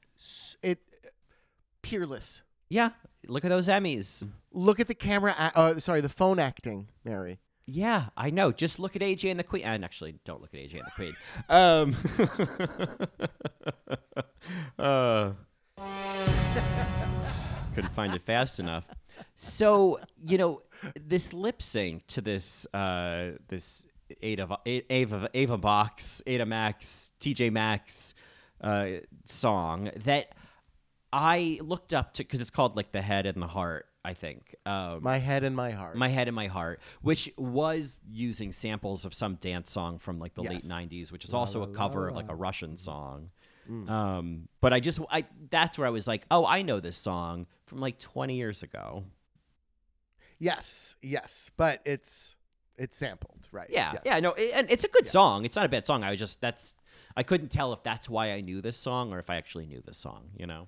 [0.63, 0.81] it
[1.83, 2.43] peerless.
[2.73, 2.91] Yeah.
[3.29, 4.27] Look at those Emmys.
[4.51, 5.35] Look at the camera.
[5.39, 7.39] A- uh, sorry, the phone acting, Mary.
[7.67, 8.51] Yeah, I know.
[8.51, 9.63] Just look at AJ and the Queen.
[9.63, 11.15] And actually, don't look at AJ and the Queen.
[11.49, 11.95] Um,
[14.79, 15.33] uh,
[17.75, 18.85] couldn't find it fast enough.
[19.37, 20.63] So you know,
[20.99, 23.87] this lip sync to this uh, this
[24.23, 28.15] Ada Ava Ava Box Ada Max TJ Maxx
[28.61, 28.87] uh,
[29.27, 30.33] song that
[31.13, 33.87] I looked up to because it's called like the head and the heart.
[34.05, 35.97] I think um, My head and my heart.
[35.97, 40.35] my Head and My Heart, which was using samples of some dance song from like
[40.35, 43.31] the late 90s, which is also a cover of like a Russian song.
[43.71, 43.89] Mm.
[43.89, 47.47] Um, but I just, I that's where I was like, oh, I know this song
[47.67, 49.05] from like 20 years ago.
[50.41, 52.35] Yes, yes, but it's
[52.77, 53.69] it's sampled, right?
[53.71, 54.03] Yeah, yes.
[54.05, 55.45] yeah, no, it, and it's a good song.
[55.45, 56.03] It's not a bad song.
[56.03, 56.75] I was just that's
[57.17, 59.81] I couldn't tell if that's why I knew this song or if I actually knew
[59.87, 60.31] this song.
[60.37, 60.67] You know.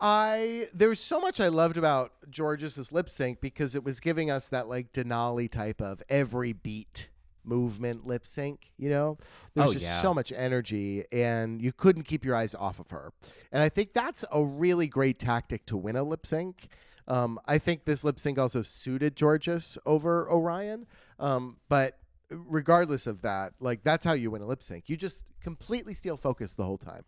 [0.00, 4.30] I there was so much I loved about Jorgeous' lip sync because it was giving
[4.30, 7.08] us that like Denali type of every beat
[7.44, 9.18] movement lip sync, you know?
[9.54, 10.02] There's Oh, just yeah.
[10.02, 13.12] so much energy and you couldn't keep your eyes off of her.
[13.50, 16.68] And I think that's a really great tactic to win a lip sync.
[17.08, 20.86] Um, I think this lip sync also suited Jorgeous over Orion.
[21.18, 21.98] Um, but
[22.30, 24.88] regardless of that, like that's how you win a lip sync.
[24.88, 27.04] You just completely steal focus the whole time.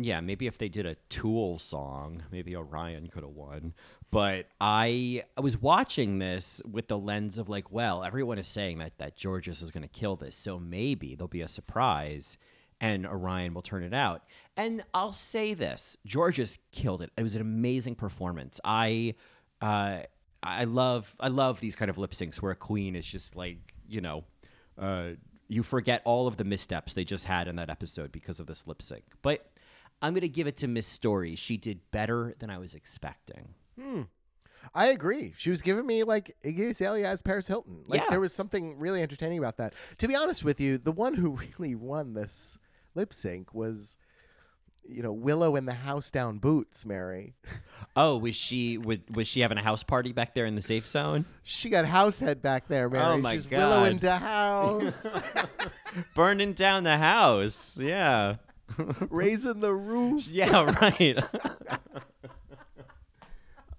[0.00, 3.74] Yeah, maybe if they did a Tool song, maybe Orion could have won.
[4.10, 8.78] But I I was watching this with the lens of like, well, everyone is saying
[8.78, 12.38] that that Jorgeous is going to kill this, so maybe there'll be a surprise
[12.80, 14.22] and Orion will turn it out.
[14.56, 17.10] And I'll say this, Jorgeous killed it.
[17.16, 18.60] It was an amazing performance.
[18.64, 19.14] I
[19.60, 20.00] uh
[20.42, 23.74] I love I love these kind of lip syncs where a queen is just like,
[23.88, 24.24] you know,
[24.78, 25.10] uh
[25.48, 28.66] you forget all of the missteps they just had in that episode because of this
[28.66, 29.02] lip sync.
[29.22, 29.50] But
[30.00, 31.34] I'm going to give it to Miss Story.
[31.36, 33.54] She did better than I was expecting.
[33.80, 34.02] Hmm.
[34.74, 35.32] I agree.
[35.36, 37.84] She was giving me like Iggy Azalea as Paris Hilton.
[37.86, 38.06] Like Yeah.
[38.10, 39.74] there was something really entertaining about that.
[39.98, 42.58] To be honest with you, the one who really won this
[42.94, 43.96] lip sync was,
[44.86, 46.84] you know, Willow in the house down boots.
[46.84, 47.34] Mary,
[47.96, 50.86] Oh, was she was, was she having a house party back there in the safe
[50.86, 51.24] zone?
[51.44, 52.88] she got house head back there.
[52.90, 53.90] Mary, Oh, my she's Willow God.
[53.92, 55.06] into house,
[56.14, 57.76] Burning down the house.
[57.78, 58.36] Yeah.
[59.10, 60.26] raising the roof.
[60.30, 61.18] Yeah, right.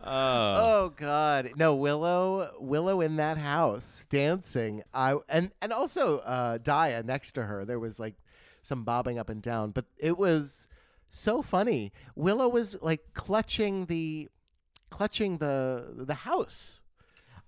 [0.02, 0.04] oh.
[0.04, 4.84] Oh God, no Willow, Willow in that house dancing.
[4.94, 7.66] I and and also uh, Dia next to her.
[7.66, 8.16] There was like
[8.62, 10.68] some bobbing up and down, but it was
[11.10, 11.92] so funny.
[12.16, 14.30] Willow was like clutching the,
[14.90, 16.80] clutching the the house.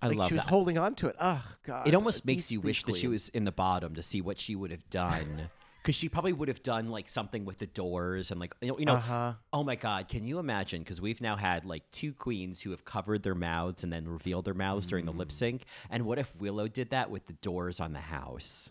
[0.00, 0.50] I like love she was that.
[0.50, 1.16] holding on to it.
[1.20, 4.20] Oh God, it almost makes you wish that she was in the bottom to see
[4.20, 5.50] what she would have done.
[5.82, 8.78] Because she probably would have done like something with the doors and like you know,
[8.78, 9.32] you know Uh-huh.
[9.52, 12.84] oh my god can you imagine because we've now had like two queens who have
[12.84, 15.18] covered their mouths and then revealed their mouths during the Mm.
[15.18, 18.70] lip sync and what if Willow did that with the doors on the house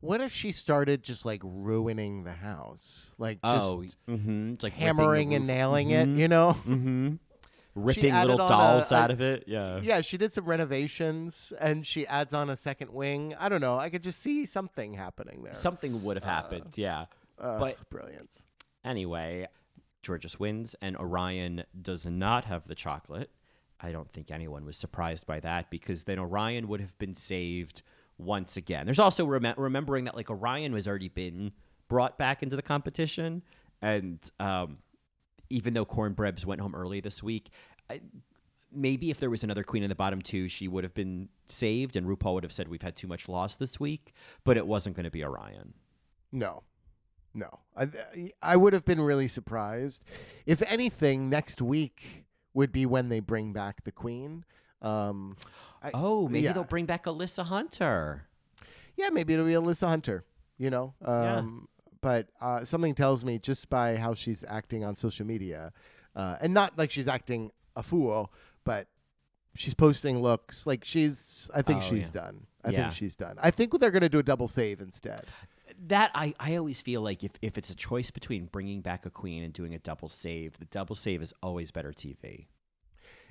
[0.00, 4.54] What if she started just like ruining the house, like just oh mm-hmm.
[4.54, 6.08] it's like hammering and nailing it?
[6.08, 6.56] You know.
[6.66, 7.18] Mhm.
[7.74, 11.86] Ripping little dolls a- a- out of it yeah Yeah, she did some renovations and
[11.86, 13.34] she adds on a second wing.
[13.38, 13.78] I don't know.
[13.78, 15.54] I could just see something happening there.
[15.54, 17.06] something would have happened yeah
[17.40, 18.44] Uh, but brilliance.
[18.84, 19.46] Anyway,
[20.04, 23.30] Jorgeous wins, and Orion does not have the chocolate.
[23.80, 27.82] I don't think anyone was surprised by that because then Orion would have been saved
[28.18, 28.84] once again.
[28.86, 31.52] There's also rem- remembering that like Orion has already been
[31.88, 33.42] brought back into the competition,
[33.80, 34.78] and um,
[35.52, 37.50] even though Cornbrebs went home early this week,
[37.90, 38.00] I,
[38.72, 41.94] maybe if there was another queen in the bottom two, she would have been saved,
[41.96, 44.12] and RuPaul would have said we've had too much loss this week,
[44.44, 45.74] but it wasn't going to be Orion.
[46.32, 46.62] No,
[47.34, 47.60] no.
[47.76, 47.86] I,
[48.42, 50.04] I would have been really surprised.
[50.46, 52.24] If anything, next week
[52.54, 54.44] would be when they bring back the queen.
[54.80, 55.36] Um,
[55.82, 56.52] I- Oh, maybe yeah.
[56.52, 58.28] they'll bring back Alyssa Hunter.
[58.96, 60.24] Yeah, maybe it'll be Alyssa Hunter,
[60.58, 60.94] you know?
[61.02, 61.36] Yeah.
[61.36, 61.68] Um,
[62.02, 65.72] But uh, something tells me just by how she's acting on social media,
[66.14, 68.30] uh, and not like she's acting a fool,
[68.64, 68.88] but
[69.54, 72.22] she's posting looks like she's, I think Oh, she's yeah.
[72.24, 72.46] done.
[72.64, 72.82] I Yeah.
[72.82, 73.38] think she's done.
[73.40, 75.24] I think they're going to do a double save instead.
[75.86, 79.10] That I, I always feel like if, if it's a choice between bringing back a
[79.10, 82.46] queen and doing a double save, the double save is always better TV.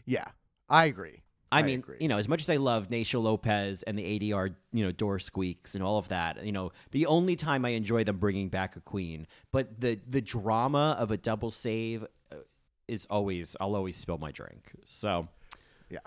[0.05, 0.25] Yeah,
[0.69, 1.21] I agree.
[1.51, 1.97] I, mean, agree.
[1.99, 5.19] you know, as much as I love Naysha Lopez and the ADR, you know, door
[5.19, 8.75] squeaks and all of that, you know, the only time I enjoy them bringing back
[8.75, 12.35] a queen, but the the drama of a double save uh,
[12.87, 14.71] is always I'll always spill my drink.
[14.85, 15.27] So,
[15.89, 15.99] Yeah.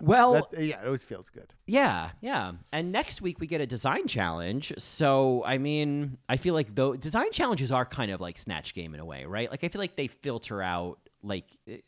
[0.00, 1.54] well, That- yeah, it always feels good.
[1.66, 2.52] Yeah, yeah.
[2.72, 4.72] And next week we get a design challenge.
[4.78, 8.92] So, I mean, I feel like though design challenges are kind of like Snatch Game
[8.94, 9.50] in a way, right?
[9.50, 11.78] Like I feel like they filter out like eh,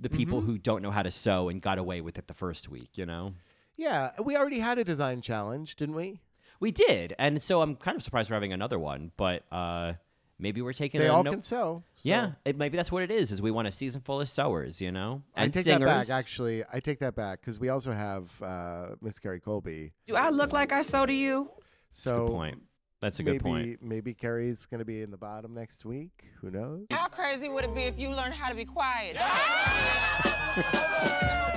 [0.00, 2.68] the people who don't know how to sew and got away with it the first
[2.68, 3.34] week, you know?
[3.76, 6.20] Yeah, we already had a design challenge, didn't we?
[6.58, 7.14] We did.
[7.18, 9.94] And so I'm kind of surprised we're having another one, but uh
[10.38, 11.82] maybe we're taking They a all no- can sew.
[11.96, 13.30] so- Yeah, it, maybe that's what it is.
[13.30, 15.86] Is we want a season full of sewers, you know, I and take singers.
[15.88, 16.10] that back.
[16.10, 19.92] Actually, I take that back because we also have uh, Miss Kerri Colby.
[20.06, 21.50] Do I look like I sew to you?
[21.90, 22.62] So Good point.
[23.00, 23.82] That's a maybe good point.
[23.82, 26.24] maybe Kerri's going to be in the bottom next week.
[26.42, 26.86] Who knows?
[26.90, 29.16] How crazy would it be if you learned how to be quiet?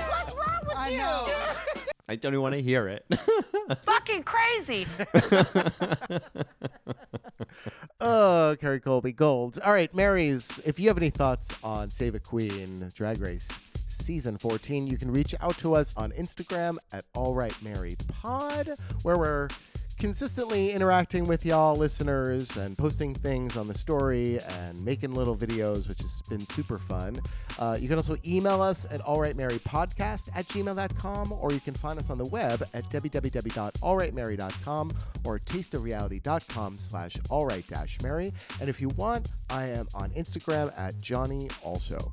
[0.08, 1.00] What's wrong with you?
[2.08, 3.04] I don't even want to hear it.
[3.84, 4.86] Fucking crazy.
[8.00, 9.58] Oh, Kerri Colby, gold.
[9.64, 13.50] All right, Marys, if you have any thoughts on Save a Queen Drag Race
[14.04, 14.86] season 14.
[14.86, 19.48] You can reach out to us on Instagram at All Right Married Pod, where we're
[20.04, 25.88] consistently interacting with y'all listeners and posting things on the story and making little videos,
[25.88, 27.18] which has been super fun.
[27.58, 32.10] Uh, you can also email us at alrightmarypodcast at gmail.com, or you can find us
[32.10, 34.92] on the web at www.alrightmary.com
[35.24, 38.30] or tasteofreality.com slash alright-mary.
[38.60, 42.12] And if you want, I am on Instagram at Johnny also.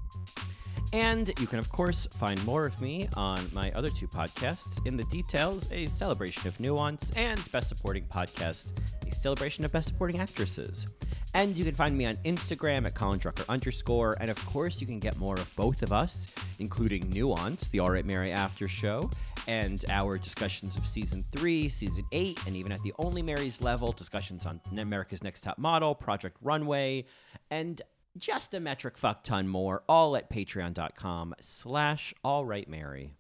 [0.94, 4.98] And you can, of course, find more of me on my other two podcasts In
[4.98, 8.68] the Details, a celebration of nuance, and Best Supporting Podcast,
[9.08, 10.86] a celebration of Best Supporting Actresses.
[11.34, 14.18] And you can find me on Instagram at Colin Drucker underscore.
[14.20, 16.28] And of course, you can get more of both of us,
[16.60, 19.10] including Nuance, the All Right Mary After Show,
[19.48, 23.94] and our discussions of season three, season eight, and even at the Only Marys level,
[23.94, 27.06] discussions on America's Next Top Model, Project Runway,
[27.50, 27.82] and
[28.18, 33.14] just a metric fuck ton more, all at patreon.com slash all right Mary.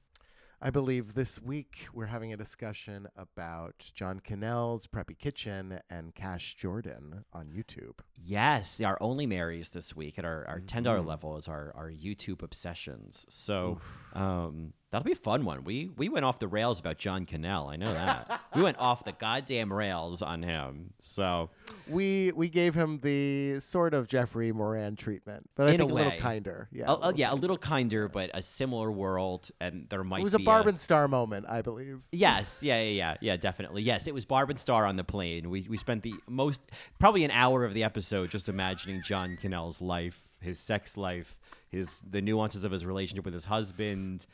[0.64, 6.54] I believe this week we're having a discussion about John Cannell's Preppy Kitchen and Cash
[6.54, 7.96] Jordan on YouTube.
[8.16, 12.44] Yes, our only Marys this week at our, our $10 level is our, our YouTube
[12.44, 13.26] obsessions.
[13.28, 13.80] So
[14.14, 15.64] um, that'll be a fun one.
[15.64, 17.72] We we went off the rails about John Kanell.
[17.72, 18.42] I know that.
[18.56, 20.94] we went off the goddamn rails on him.
[21.02, 21.50] So
[21.88, 25.92] We we gave him the sort of Jeffrey Moran treatment, but I In a think
[25.92, 26.68] a, little kinder.
[26.72, 30.24] Yeah, a, a- yeah, a little kinder, but a similar world, and there might It
[30.24, 32.02] was a Barb and Star moment, I believe.
[32.12, 33.82] Yes, yeah, yeah, yeah, yeah, definitely.
[33.84, 35.50] Yes, it was Barb and Star on the plane.
[35.50, 36.62] We we spent the most
[37.00, 41.36] probably an hour of the episode just imagining John Kanell's life, his sex life,
[41.72, 44.26] his the nuances of his relationship with his husband,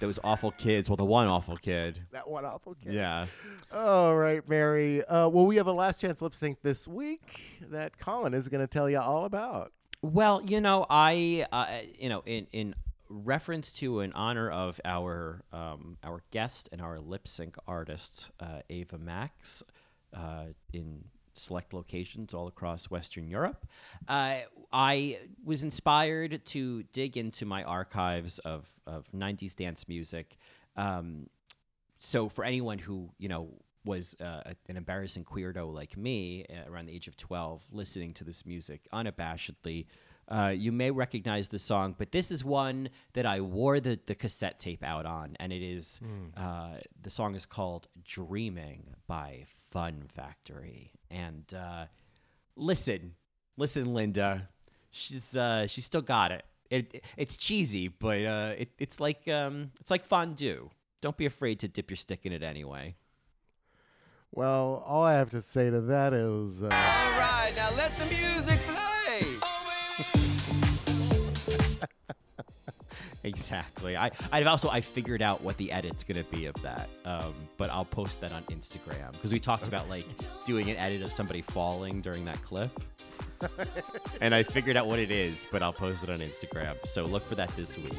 [0.00, 0.90] those awful kids.
[0.90, 2.00] Well, the one awful kid.
[2.12, 2.92] That one awful kid.
[2.92, 3.26] Yeah.
[3.72, 5.04] All right, Mary.
[5.04, 8.60] Uh, well, we have a last chance lip sync this week that Colin is going
[8.60, 9.72] to tell you all about.
[10.02, 12.74] Well, you know, I, uh, you know, in in
[13.08, 18.60] reference to in honor of our um, our guest and our lip sync artist uh,
[18.68, 19.62] Ava Max
[20.14, 23.66] uh, in select locations all across Western Europe,
[24.08, 24.40] uh,
[24.72, 30.36] I was inspired to dig into my archives of of '90s dance music.
[30.76, 31.28] Um,
[32.00, 33.48] so for anyone who you know
[33.84, 38.24] was uh, an embarrassing queerdo like me uh, around the age of 12 listening to
[38.24, 39.86] this music unabashedly
[40.28, 44.14] uh, you may recognize the song but this is one that i wore the, the
[44.14, 46.00] cassette tape out on and it is
[46.36, 51.86] uh, the song is called dreaming by fun factory and uh,
[52.56, 53.14] listen
[53.56, 54.48] listen linda
[54.92, 56.44] she's uh, she's still got it.
[56.70, 60.70] It, it's cheesy, but uh, it, it's like um, it's like fondue.
[61.00, 62.94] Don't be afraid to dip your stick in it anyway.
[64.30, 66.62] Well, all I have to say to that is.
[66.62, 68.60] Uh, All right, now let the music
[73.24, 73.96] Exactly.
[73.96, 76.88] I I've also I figured out what the edit's gonna be of that.
[77.04, 80.06] Um, but I'll post that on Instagram because we talked about like
[80.44, 82.70] doing an edit of somebody falling during that clip.
[84.20, 86.74] and I figured out what it is, but I'll post it on Instagram.
[86.86, 87.98] So look for that this week.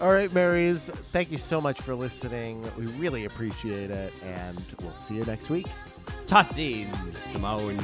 [0.00, 0.90] all right, Marys.
[1.12, 2.62] Thank you so much for listening.
[2.76, 5.66] We really appreciate it, and we'll see you next week.
[6.26, 7.78] Tatzin, Simone.